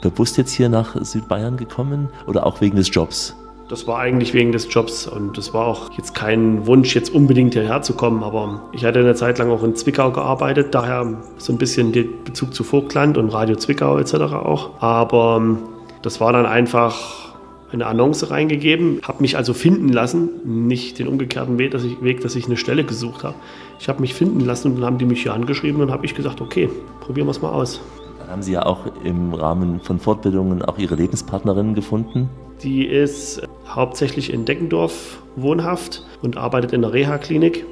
Bewusst 0.01 0.36
jetzt 0.36 0.53
hier 0.53 0.68
nach 0.68 0.97
Südbayern 1.01 1.57
gekommen 1.57 2.09
oder 2.26 2.47
auch 2.47 2.61
wegen 2.61 2.76
des 2.76 2.93
Jobs? 2.93 3.36
Das 3.73 3.87
war 3.87 4.01
eigentlich 4.01 4.35
wegen 4.35 4.53
des 4.53 4.68
Jobs 4.68 5.07
und 5.07 5.39
das 5.39 5.55
war 5.55 5.66
auch 5.66 5.91
jetzt 5.97 6.14
kein 6.14 6.66
Wunsch, 6.66 6.95
jetzt 6.95 7.09
unbedingt 7.09 7.55
hierher 7.55 7.81
zu 7.81 7.95
kommen. 7.95 8.23
Aber 8.23 8.64
ich 8.73 8.85
hatte 8.85 8.99
eine 8.99 9.14
Zeit 9.14 9.39
lang 9.39 9.51
auch 9.51 9.62
in 9.62 9.75
Zwickau 9.75 10.11
gearbeitet, 10.11 10.75
daher 10.75 11.23
so 11.39 11.55
ein 11.55 11.57
bisschen 11.57 11.91
den 11.91 12.23
Bezug 12.23 12.53
zu 12.53 12.64
Vogtland 12.64 13.16
und 13.16 13.31
Radio 13.31 13.57
Zwickau 13.57 13.97
etc. 13.97 14.14
auch. 14.35 14.83
Aber 14.83 15.39
ähm, 15.41 15.59
das 16.03 16.20
war 16.20 16.35
dann 16.35 16.45
einfach 16.45 17.33
eine 17.73 17.87
Annonce 17.87 18.31
reingegeben, 18.31 19.01
habe 19.05 19.23
mich 19.23 19.39
also 19.39 19.55
finden 19.55 19.89
lassen, 19.89 20.29
nicht 20.45 20.99
den 20.99 21.09
umgekehrten 21.09 21.57
Weg, 21.57 21.70
dass 21.70 21.83
ich, 21.83 22.03
Weg, 22.03 22.20
dass 22.20 22.37
ich 22.37 22.45
eine 22.45 22.59
Stelle 22.59 22.85
gesucht 22.85 23.25
habe. 23.25 23.37
Ich 23.81 23.89
habe 23.89 24.03
mich 24.03 24.12
finden 24.12 24.41
lassen 24.41 24.73
und 24.73 24.81
dann 24.81 24.85
haben 24.85 24.99
die 24.99 25.07
mich 25.07 25.23
hier 25.23 25.33
angeschrieben 25.33 25.81
und 25.81 25.91
habe 25.91 26.05
ich 26.05 26.14
gesagt, 26.14 26.43
okay, 26.43 26.68
probieren 27.01 27.27
wir 27.27 27.31
es 27.31 27.41
mal 27.41 27.53
aus. 27.53 27.81
Dann 28.18 28.29
haben 28.29 28.43
Sie 28.43 28.53
ja 28.53 28.66
auch 28.66 28.81
im 29.03 29.33
Rahmen 29.33 29.81
von 29.81 29.99
Fortbildungen 29.99 30.61
auch 30.61 30.77
Ihre 30.77 30.95
Lebenspartnerin 30.95 31.75
gefunden. 31.75 32.29
Die 32.63 32.87
ist 32.87 33.43
hauptsächlich 33.67 34.33
in 34.33 34.45
Deckendorf 34.45 35.23
wohnhaft 35.37 36.05
und 36.23 36.37
arbeitet 36.37 36.73
in 36.73 36.83
der 36.83 36.93
Reha-Klinik 36.93 37.65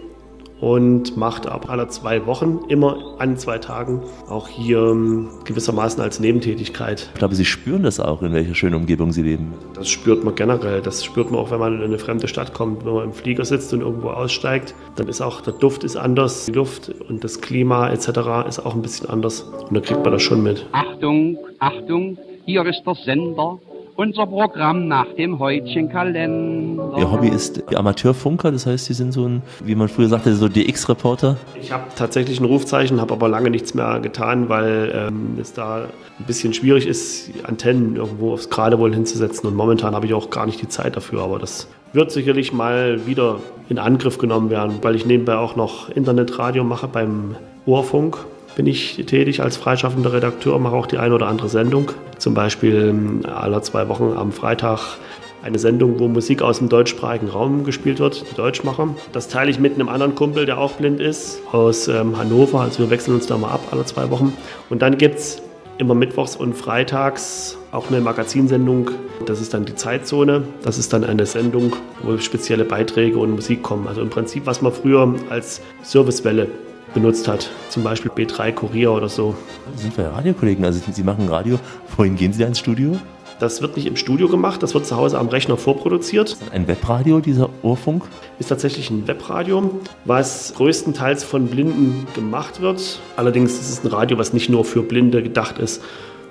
und 0.60 1.16
macht 1.16 1.46
ab 1.46 1.70
alle 1.70 1.88
zwei 1.88 2.26
Wochen, 2.26 2.60
immer 2.68 3.16
an 3.18 3.36
zwei 3.36 3.58
Tagen, 3.58 4.02
auch 4.28 4.48
hier 4.48 4.78
ähm, 4.78 5.28
gewissermaßen 5.44 6.02
als 6.02 6.20
Nebentätigkeit. 6.20 7.08
Ich 7.14 7.18
glaube, 7.18 7.34
Sie 7.34 7.44
spüren 7.44 7.82
das 7.82 7.98
auch, 7.98 8.20
in 8.22 8.32
welcher 8.32 8.54
schönen 8.54 8.74
Umgebung 8.74 9.12
Sie 9.12 9.22
leben. 9.22 9.54
Das 9.74 9.88
spürt 9.88 10.22
man 10.22 10.34
generell. 10.34 10.82
Das 10.82 11.04
spürt 11.04 11.30
man 11.30 11.40
auch, 11.40 11.50
wenn 11.50 11.60
man 11.60 11.76
in 11.76 11.82
eine 11.82 11.98
fremde 11.98 12.28
Stadt 12.28 12.52
kommt. 12.52 12.84
Wenn 12.84 12.92
man 12.92 13.04
im 13.04 13.12
Flieger 13.12 13.44
sitzt 13.44 13.72
und 13.72 13.80
irgendwo 13.80 14.08
aussteigt, 14.08 14.74
dann 14.96 15.08
ist 15.08 15.20
auch 15.20 15.40
der 15.40 15.54
Duft 15.54 15.84
ist 15.84 15.96
anders. 15.96 16.46
Die 16.46 16.52
Luft 16.52 16.92
und 17.08 17.24
das 17.24 17.40
Klima 17.40 17.88
etc. 17.90 18.08
ist 18.48 18.58
auch 18.58 18.74
ein 18.74 18.82
bisschen 18.82 19.08
anders. 19.08 19.42
Und 19.42 19.74
da 19.74 19.80
kriegt 19.80 20.02
man 20.02 20.12
das 20.12 20.22
schon 20.22 20.42
mit. 20.42 20.66
Achtung, 20.72 21.38
Achtung, 21.58 22.18
hier 22.44 22.66
ist 22.66 22.82
der 22.84 22.94
Sender 22.96 23.58
unser 23.96 24.26
Programm 24.26 24.88
nach 24.88 25.06
dem 25.16 25.38
heutigen 25.38 25.88
Kalender. 25.88 26.94
Ihr 26.96 27.10
Hobby 27.10 27.28
ist 27.28 27.74
Amateurfunker, 27.74 28.50
das 28.52 28.66
heißt, 28.66 28.86
Sie 28.86 28.94
sind 28.94 29.12
so 29.12 29.26
ein, 29.26 29.42
wie 29.64 29.74
man 29.74 29.88
früher 29.88 30.08
sagte, 30.08 30.34
so 30.34 30.48
DX-Reporter? 30.48 31.36
Ich 31.60 31.72
habe 31.72 31.84
tatsächlich 31.96 32.40
ein 32.40 32.44
Rufzeichen, 32.44 33.00
habe 33.00 33.14
aber 33.14 33.28
lange 33.28 33.50
nichts 33.50 33.74
mehr 33.74 34.00
getan, 34.00 34.48
weil 34.48 34.92
ähm, 34.94 35.38
es 35.40 35.52
da 35.52 35.88
ein 36.18 36.24
bisschen 36.26 36.54
schwierig 36.54 36.86
ist, 36.86 37.30
Antennen 37.44 37.96
irgendwo 37.96 38.32
aufs 38.32 38.50
Geradewohl 38.50 38.94
hinzusetzen. 38.94 39.48
Und 39.48 39.56
momentan 39.56 39.94
habe 39.94 40.06
ich 40.06 40.14
auch 40.14 40.30
gar 40.30 40.46
nicht 40.46 40.60
die 40.60 40.68
Zeit 40.68 40.96
dafür, 40.96 41.22
aber 41.22 41.38
das 41.38 41.68
wird 41.92 42.12
sicherlich 42.12 42.52
mal 42.52 43.06
wieder 43.06 43.40
in 43.68 43.78
Angriff 43.78 44.18
genommen 44.18 44.50
werden, 44.50 44.78
weil 44.82 44.94
ich 44.94 45.06
nebenbei 45.06 45.36
auch 45.36 45.56
noch 45.56 45.88
Internetradio 45.88 46.64
mache 46.64 46.88
beim 46.88 47.36
Ohrfunk 47.66 48.18
bin 48.60 48.66
ich 48.66 48.96
tätig 49.06 49.40
als 49.40 49.56
freischaffender 49.56 50.12
Redakteur, 50.12 50.58
mache 50.58 50.76
auch 50.76 50.86
die 50.86 50.98
eine 50.98 51.14
oder 51.14 51.28
andere 51.28 51.48
Sendung. 51.48 51.92
Zum 52.18 52.34
Beispiel 52.34 52.90
ähm, 52.90 53.22
alle 53.24 53.62
zwei 53.62 53.88
Wochen 53.88 54.12
am 54.14 54.32
Freitag 54.32 54.98
eine 55.42 55.58
Sendung, 55.58 55.98
wo 55.98 56.08
Musik 56.08 56.42
aus 56.42 56.58
dem 56.58 56.68
deutschsprachigen 56.68 57.28
Raum 57.28 57.64
gespielt 57.64 58.00
wird, 58.00 58.30
die 58.30 58.34
Deutschmacher. 58.34 58.94
Das 59.14 59.28
teile 59.28 59.50
ich 59.50 59.58
mit 59.58 59.76
einem 59.76 59.88
anderen 59.88 60.14
Kumpel, 60.14 60.44
der 60.44 60.58
auch 60.58 60.72
blind 60.72 61.00
ist, 61.00 61.40
aus 61.52 61.88
ähm, 61.88 62.18
Hannover. 62.18 62.60
Also 62.60 62.80
wir 62.80 62.90
wechseln 62.90 63.14
uns 63.14 63.26
da 63.26 63.38
mal 63.38 63.48
ab 63.48 63.62
alle 63.70 63.86
zwei 63.86 64.10
Wochen. 64.10 64.34
Und 64.68 64.82
dann 64.82 64.98
gibt 64.98 65.20
es 65.20 65.40
immer 65.78 65.94
mittwochs 65.94 66.36
und 66.36 66.52
freitags 66.52 67.56
auch 67.72 67.88
eine 67.88 68.02
Magazinsendung. 68.02 68.90
Das 69.24 69.40
ist 69.40 69.54
dann 69.54 69.64
die 69.64 69.74
Zeitzone. 69.74 70.42
Das 70.62 70.76
ist 70.76 70.92
dann 70.92 71.04
eine 71.04 71.24
Sendung, 71.24 71.76
wo 72.02 72.18
spezielle 72.18 72.66
Beiträge 72.66 73.16
und 73.16 73.30
Musik 73.30 73.62
kommen. 73.62 73.88
Also 73.88 74.02
im 74.02 74.10
Prinzip, 74.10 74.44
was 74.44 74.60
man 74.60 74.70
früher 74.70 75.14
als 75.30 75.62
Servicewelle 75.82 76.48
benutzt 76.94 77.28
hat. 77.28 77.50
Zum 77.68 77.82
Beispiel 77.82 78.10
B3 78.10 78.52
Kurier 78.52 78.92
oder 78.92 79.08
so. 79.08 79.34
Das 79.72 79.82
sind 79.82 79.96
wir 79.96 80.04
ja 80.04 80.10
Radiokollegen. 80.10 80.64
Also 80.64 80.80
Sie 80.90 81.02
machen 81.02 81.28
Radio. 81.28 81.58
Wohin 81.96 82.16
gehen 82.16 82.32
Sie 82.32 82.40
da 82.40 82.46
ins 82.46 82.58
Studio? 82.58 82.96
Das 83.40 83.62
wird 83.62 83.74
nicht 83.76 83.86
im 83.86 83.96
Studio 83.96 84.28
gemacht, 84.28 84.62
das 84.62 84.74
wird 84.74 84.84
zu 84.84 84.96
Hause 84.96 85.18
am 85.18 85.28
Rechner 85.28 85.56
vorproduziert. 85.56 86.36
Ein 86.52 86.68
Webradio, 86.68 87.20
dieser 87.20 87.48
Ohrfunk? 87.62 88.04
Ist 88.38 88.48
tatsächlich 88.48 88.90
ein 88.90 89.08
Webradio, 89.08 89.80
was 90.04 90.52
größtenteils 90.56 91.24
von 91.24 91.46
Blinden 91.46 92.06
gemacht 92.14 92.60
wird. 92.60 93.00
Allerdings 93.16 93.54
ist 93.54 93.70
es 93.70 93.82
ein 93.82 93.86
Radio, 93.86 94.18
was 94.18 94.34
nicht 94.34 94.50
nur 94.50 94.66
für 94.66 94.82
Blinde 94.82 95.22
gedacht 95.22 95.58
ist, 95.58 95.80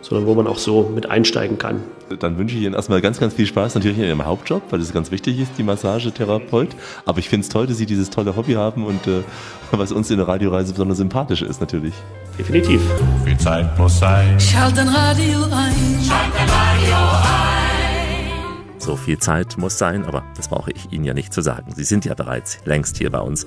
sondern 0.09 0.27
wo 0.27 0.33
man 0.33 0.47
auch 0.47 0.57
so 0.57 0.91
mit 0.93 1.09
einsteigen 1.09 1.57
kann. 1.57 1.83
Dann 2.19 2.37
wünsche 2.39 2.55
ich 2.55 2.63
Ihnen 2.63 2.73
erstmal 2.73 2.99
ganz, 2.99 3.19
ganz 3.19 3.35
viel 3.35 3.45
Spaß 3.45 3.75
natürlich 3.75 3.99
in 3.99 4.05
Ihrem 4.05 4.25
Hauptjob, 4.25 4.63
weil 4.71 4.79
das 4.79 4.91
ganz 4.91 5.11
wichtig 5.11 5.39
ist, 5.39 5.51
die 5.57 5.63
Massagetherapeut. 5.63 6.69
Aber 7.05 7.19
ich 7.19 7.29
finde 7.29 7.43
es 7.43 7.49
toll, 7.49 7.67
dass 7.67 7.77
Sie 7.77 7.85
dieses 7.85 8.09
tolle 8.09 8.35
Hobby 8.35 8.53
haben 8.53 8.85
und 8.85 9.05
äh, 9.05 9.21
was 9.71 9.91
uns 9.91 10.09
in 10.09 10.17
der 10.17 10.27
Radioreise 10.27 10.73
besonders 10.73 10.97
sympathisch 10.97 11.43
ist 11.43 11.61
natürlich. 11.61 11.93
Definitiv. 12.37 12.81
Viel 13.23 13.37
Zeit 13.37 13.77
muss 13.77 13.99
sein. 13.99 14.39
Schalt 14.39 14.77
ein 14.79 14.87
Radio 14.87 15.43
ein. 15.43 15.99
Schalt 16.01 16.33
ein 16.35 16.49
Radio 16.49 16.95
ein. 16.95 17.48
So 18.79 18.95
viel 18.95 19.19
Zeit 19.19 19.57
muss 19.57 19.77
sein, 19.77 20.05
aber 20.05 20.23
das 20.35 20.47
brauche 20.47 20.71
ich 20.71 20.91
Ihnen 20.91 21.03
ja 21.03 21.13
nicht 21.13 21.33
zu 21.33 21.41
sagen. 21.41 21.73
Sie 21.75 21.83
sind 21.83 22.05
ja 22.05 22.15
bereits 22.15 22.59
längst 22.65 22.97
hier 22.97 23.09
bei 23.11 23.19
uns 23.19 23.45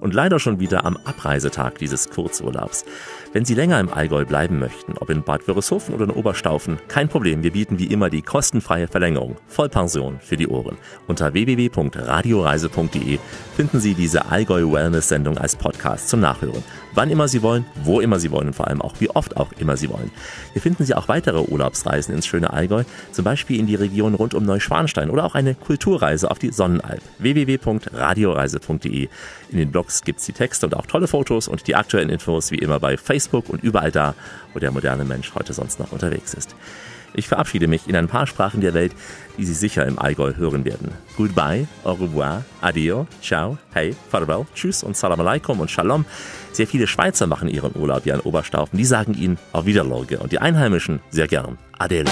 und 0.00 0.12
leider 0.12 0.40
schon 0.40 0.58
wieder 0.58 0.84
am 0.84 0.96
Abreisetag 0.96 1.78
dieses 1.78 2.10
Kurzurlaubs. 2.10 2.84
Wenn 3.32 3.44
Sie 3.44 3.54
länger 3.54 3.78
im 3.78 3.92
Allgäu 3.92 4.24
bleiben 4.24 4.58
möchten, 4.58 4.98
ob 4.98 5.08
in 5.08 5.22
Bad 5.22 5.46
Wörishofen 5.46 5.94
oder 5.94 6.04
in 6.04 6.10
Oberstaufen, 6.10 6.78
kein 6.88 7.08
Problem, 7.08 7.44
wir 7.44 7.52
bieten 7.52 7.78
wie 7.78 7.86
immer 7.86 8.10
die 8.10 8.22
kostenfreie 8.22 8.88
Verlängerung, 8.88 9.36
Vollpension 9.46 10.18
für 10.20 10.36
die 10.36 10.48
Ohren. 10.48 10.76
Unter 11.06 11.32
www.radioreise.de 11.32 13.18
finden 13.56 13.80
Sie 13.80 13.94
diese 13.94 14.26
Allgäu 14.26 14.72
Wellness 14.72 15.08
Sendung 15.08 15.38
als 15.38 15.54
Podcast 15.54 16.08
zum 16.08 16.20
Nachhören. 16.20 16.64
Wann 16.94 17.10
immer 17.10 17.28
Sie 17.28 17.42
wollen, 17.42 17.64
wo 17.84 18.00
immer 18.00 18.18
Sie 18.18 18.30
wollen 18.30 18.48
und 18.48 18.54
vor 18.54 18.68
allem 18.68 18.82
auch 18.82 18.94
wie 19.00 19.10
oft 19.10 19.36
auch 19.36 19.52
immer 19.58 19.76
Sie 19.76 19.88
wollen. 19.88 20.10
Hier 20.52 20.62
finden 20.62 20.84
Sie 20.84 20.94
auch 20.94 21.08
weitere 21.08 21.40
Urlaubsreisen 21.40 22.14
ins 22.14 22.26
schöne 22.26 22.52
Allgäu, 22.52 22.84
zum 23.12 23.24
Beispiel 23.24 23.58
in 23.58 23.66
die 23.66 23.74
Region 23.74 24.14
rund 24.14 24.34
um 24.34 24.44
Neuschwanstein 24.44 25.10
oder 25.10 25.24
auch 25.24 25.34
eine 25.34 25.54
Kulturreise 25.54 26.30
auf 26.30 26.38
die 26.38 26.52
Sonnenalp. 26.52 27.02
www.radioreise.de. 27.18 29.08
In 29.50 29.58
den 29.58 29.70
Blogs 29.70 30.02
gibt's 30.02 30.26
die 30.26 30.32
Texte 30.32 30.66
und 30.66 30.76
auch 30.76 30.86
tolle 30.86 31.08
Fotos 31.08 31.48
und 31.48 31.66
die 31.66 31.76
aktuellen 31.76 32.10
Infos 32.10 32.50
wie 32.50 32.58
immer 32.58 32.78
bei 32.80 32.96
Facebook 32.96 33.48
und 33.48 33.62
überall 33.62 33.90
da, 33.90 34.14
wo 34.52 34.58
der 34.58 34.70
moderne 34.70 35.04
Mensch 35.04 35.34
heute 35.34 35.52
sonst 35.52 35.78
noch 35.78 35.92
unterwegs 35.92 36.34
ist. 36.34 36.54
Ich 37.14 37.28
verabschiede 37.28 37.66
mich 37.66 37.88
in 37.88 37.96
ein 37.96 38.08
paar 38.08 38.26
Sprachen 38.26 38.60
der 38.60 38.74
Welt, 38.74 38.92
die 39.36 39.44
Sie 39.44 39.54
sicher 39.54 39.86
im 39.86 39.98
Allgäu 39.98 40.34
hören 40.34 40.64
werden. 40.64 40.92
Goodbye, 41.16 41.66
au 41.84 41.92
revoir, 41.92 42.44
adio, 42.60 43.06
ciao, 43.20 43.58
hey, 43.72 43.94
farewell, 44.10 44.46
tschüss 44.54 44.82
und 44.82 44.96
salam 44.96 45.20
alaikum 45.20 45.60
und 45.60 45.70
shalom. 45.70 46.04
Sehr 46.52 46.66
viele 46.66 46.86
Schweizer 46.86 47.26
machen 47.26 47.48
ihren 47.48 47.74
Urlaub 47.76 48.04
hier 48.04 48.14
in 48.14 48.20
Oberstaufen. 48.20 48.78
Die 48.78 48.84
sagen 48.84 49.14
Ihnen 49.14 49.38
auf 49.52 49.66
Wiederlorge 49.66 50.18
und 50.18 50.32
die 50.32 50.38
Einheimischen 50.38 51.00
sehr 51.10 51.26
gern. 51.26 51.58
Adele. 51.78 52.10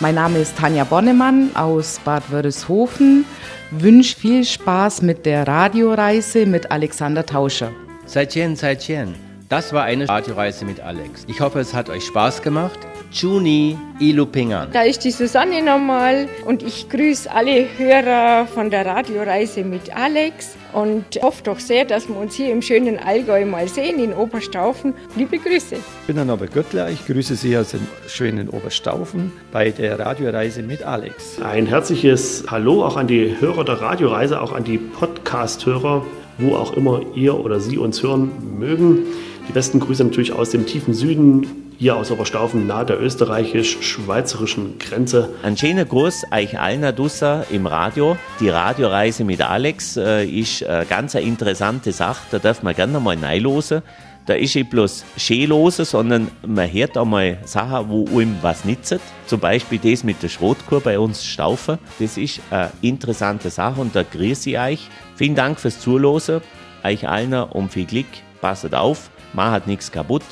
Mein 0.00 0.16
Name 0.16 0.40
ist 0.40 0.56
Tanja 0.58 0.84
Bonnemann 0.84 1.50
aus 1.54 2.00
Bad 2.04 2.30
Wörishofen. 2.30 3.24
Wünsche 3.70 4.16
viel 4.16 4.44
Spaß 4.44 5.02
mit 5.02 5.24
der 5.24 5.46
Radioreise 5.46 6.46
mit 6.46 6.70
Alexander 6.70 7.24
Tauscher. 7.24 7.72
Seitchen, 8.06 8.54
seitchen. 8.54 9.23
Das 9.50 9.74
war 9.74 9.82
eine 9.82 10.08
Radioreise 10.08 10.64
mit 10.64 10.80
Alex. 10.80 11.24
Ich 11.28 11.40
hoffe, 11.40 11.60
es 11.60 11.74
hat 11.74 11.90
euch 11.90 12.06
Spaß 12.06 12.40
gemacht. 12.40 12.78
Chuni 13.12 13.76
Ilupingan. 14.00 14.70
Da 14.72 14.82
ist 14.82 15.04
die 15.04 15.10
Susanne 15.10 15.62
nochmal 15.62 16.28
und 16.46 16.62
ich 16.62 16.88
grüße 16.88 17.30
alle 17.30 17.66
Hörer 17.76 18.46
von 18.46 18.70
der 18.70 18.86
Radioreise 18.86 19.62
mit 19.62 19.94
Alex 19.94 20.56
und 20.72 21.04
hoffe 21.22 21.42
doch 21.44 21.60
sehr, 21.60 21.84
dass 21.84 22.08
wir 22.08 22.16
uns 22.16 22.34
hier 22.34 22.50
im 22.50 22.62
schönen 22.62 22.98
Allgäu 22.98 23.44
mal 23.44 23.68
sehen, 23.68 24.02
in 24.02 24.14
Oberstaufen. 24.14 24.94
Liebe 25.14 25.38
Grüße. 25.38 25.76
Ich 25.76 26.06
bin 26.06 26.16
der 26.16 26.24
Norbert 26.24 26.52
Göttler, 26.52 26.88
ich 26.88 27.06
grüße 27.06 27.36
Sie 27.36 27.56
aus 27.56 27.72
dem 27.72 27.86
schönen 28.08 28.48
Oberstaufen 28.48 29.30
bei 29.52 29.70
der 29.70 29.98
Radioreise 29.98 30.62
mit 30.62 30.82
Alex. 30.82 31.40
Ein 31.42 31.66
herzliches 31.66 32.44
Hallo 32.50 32.82
auch 32.82 32.96
an 32.96 33.06
die 33.06 33.36
Hörer 33.38 33.64
der 33.64 33.80
Radioreise, 33.80 34.40
auch 34.40 34.52
an 34.52 34.64
die 34.64 34.78
Podcast-Hörer, 34.78 36.04
wo 36.38 36.56
auch 36.56 36.72
immer 36.72 37.02
ihr 37.14 37.38
oder 37.38 37.60
Sie 37.60 37.78
uns 37.78 38.02
hören 38.02 38.32
mögen. 38.58 39.06
Die 39.46 39.52
besten 39.52 39.78
Grüße 39.78 40.04
natürlich 40.04 40.32
aus 40.32 40.50
dem 40.50 40.66
tiefen 40.66 40.94
Süden, 40.94 41.46
hier 41.76 41.96
aus 41.96 42.10
Oberstaufen, 42.10 42.66
nahe 42.66 42.86
der 42.86 43.00
österreichisch-schweizerischen 43.00 44.78
Grenze. 44.78 45.30
Ein 45.42 45.56
schöner 45.56 45.84
Gruß 45.84 46.24
euch 46.30 46.58
allen 46.58 46.94
Dusser 46.96 47.44
im 47.50 47.66
Radio. 47.66 48.16
Die 48.40 48.48
Radioreise 48.48 49.24
mit 49.24 49.42
Alex 49.42 49.96
äh, 49.96 50.24
ist 50.24 50.64
eine 50.64 50.86
ganz 50.86 51.14
interessante 51.14 51.92
Sache. 51.92 52.22
Da 52.30 52.38
darf 52.38 52.62
man 52.62 52.74
gerne 52.74 53.00
mal 53.00 53.18
reinlosen. 53.18 53.82
Da 54.26 54.32
ist 54.32 54.54
nicht 54.54 54.70
bloß 54.70 55.04
schön 55.18 55.52
sondern 55.70 56.30
man 56.46 56.72
hört 56.72 56.96
auch 56.96 57.04
mal 57.04 57.36
Sachen, 57.44 57.90
wo 57.90 58.06
einem 58.18 58.38
was 58.40 58.64
nützt. 58.64 59.00
Zum 59.26 59.40
Beispiel 59.40 59.78
das 59.78 60.04
mit 60.04 60.22
der 60.22 60.28
Schrotkur 60.28 60.80
bei 60.80 60.98
uns 60.98 61.26
Staufen. 61.26 61.78
Das 61.98 62.16
ist 62.16 62.40
eine 62.50 62.70
interessante 62.80 63.50
Sache 63.50 63.82
und 63.82 63.94
da 63.94 64.02
grüße 64.02 64.50
ich 64.50 64.58
euch. 64.58 64.88
Vielen 65.16 65.34
Dank 65.34 65.60
fürs 65.60 65.80
Zuhören. 65.80 66.40
Euch 66.82 67.06
allen 67.06 67.34
um 67.34 67.68
viel 67.68 67.84
Glück. 67.84 68.06
Passet 68.40 68.74
auf, 68.74 69.10
macht 69.34 69.66
nichts 69.66 69.92
kaputt 69.92 70.24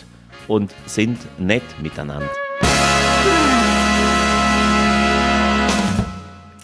und 0.48 0.72
sind 0.86 1.18
nett 1.38 1.62
miteinander. 1.80 2.30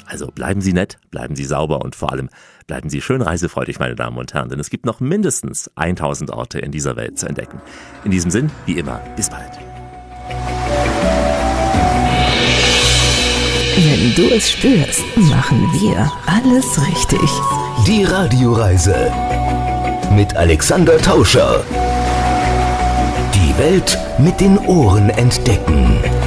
Also 0.07 0.29
bleiben 0.29 0.63
Sie 0.63 0.73
nett, 0.73 0.99
bleiben 1.11 1.37
Sie 1.37 1.45
sauber 1.45 1.83
und 1.83 1.95
vor 1.95 2.11
allem 2.11 2.31
bleiben 2.67 2.89
Sie 2.89 3.03
schön 3.03 3.21
reisefreudig, 3.21 3.79
meine 3.79 3.95
Damen 3.95 4.17
und 4.17 4.33
Herren, 4.33 4.49
denn 4.49 4.59
es 4.59 4.71
gibt 4.71 4.87
noch 4.87 5.01
mindestens 5.01 5.71
1000 5.77 6.31
Orte 6.31 6.59
in 6.59 6.73
dieser 6.73 6.97
Welt 6.97 7.19
zu 7.19 7.27
entdecken. 7.27 7.61
In 8.05 8.11
diesem 8.11 8.31
Sinn, 8.31 8.51
wie 8.65 8.79
immer, 8.79 9.01
bis 9.17 9.29
bald. 9.29 9.53
Wenn 13.77 14.15
du 14.17 14.35
es 14.35 14.51
spürst, 14.51 15.05
machen 15.17 15.69
wir 15.75 16.11
alles 16.27 16.81
richtig. 16.89 17.31
Die 17.87 18.03
Radioreise 18.03 19.13
mit 20.11 20.35
Alexander 20.35 20.99
Tauscher. 20.99 21.63
Welt 23.59 23.99
mit 24.19 24.41
den 24.41 24.57
Ohren 24.57 25.11
entdecken. 25.11 26.18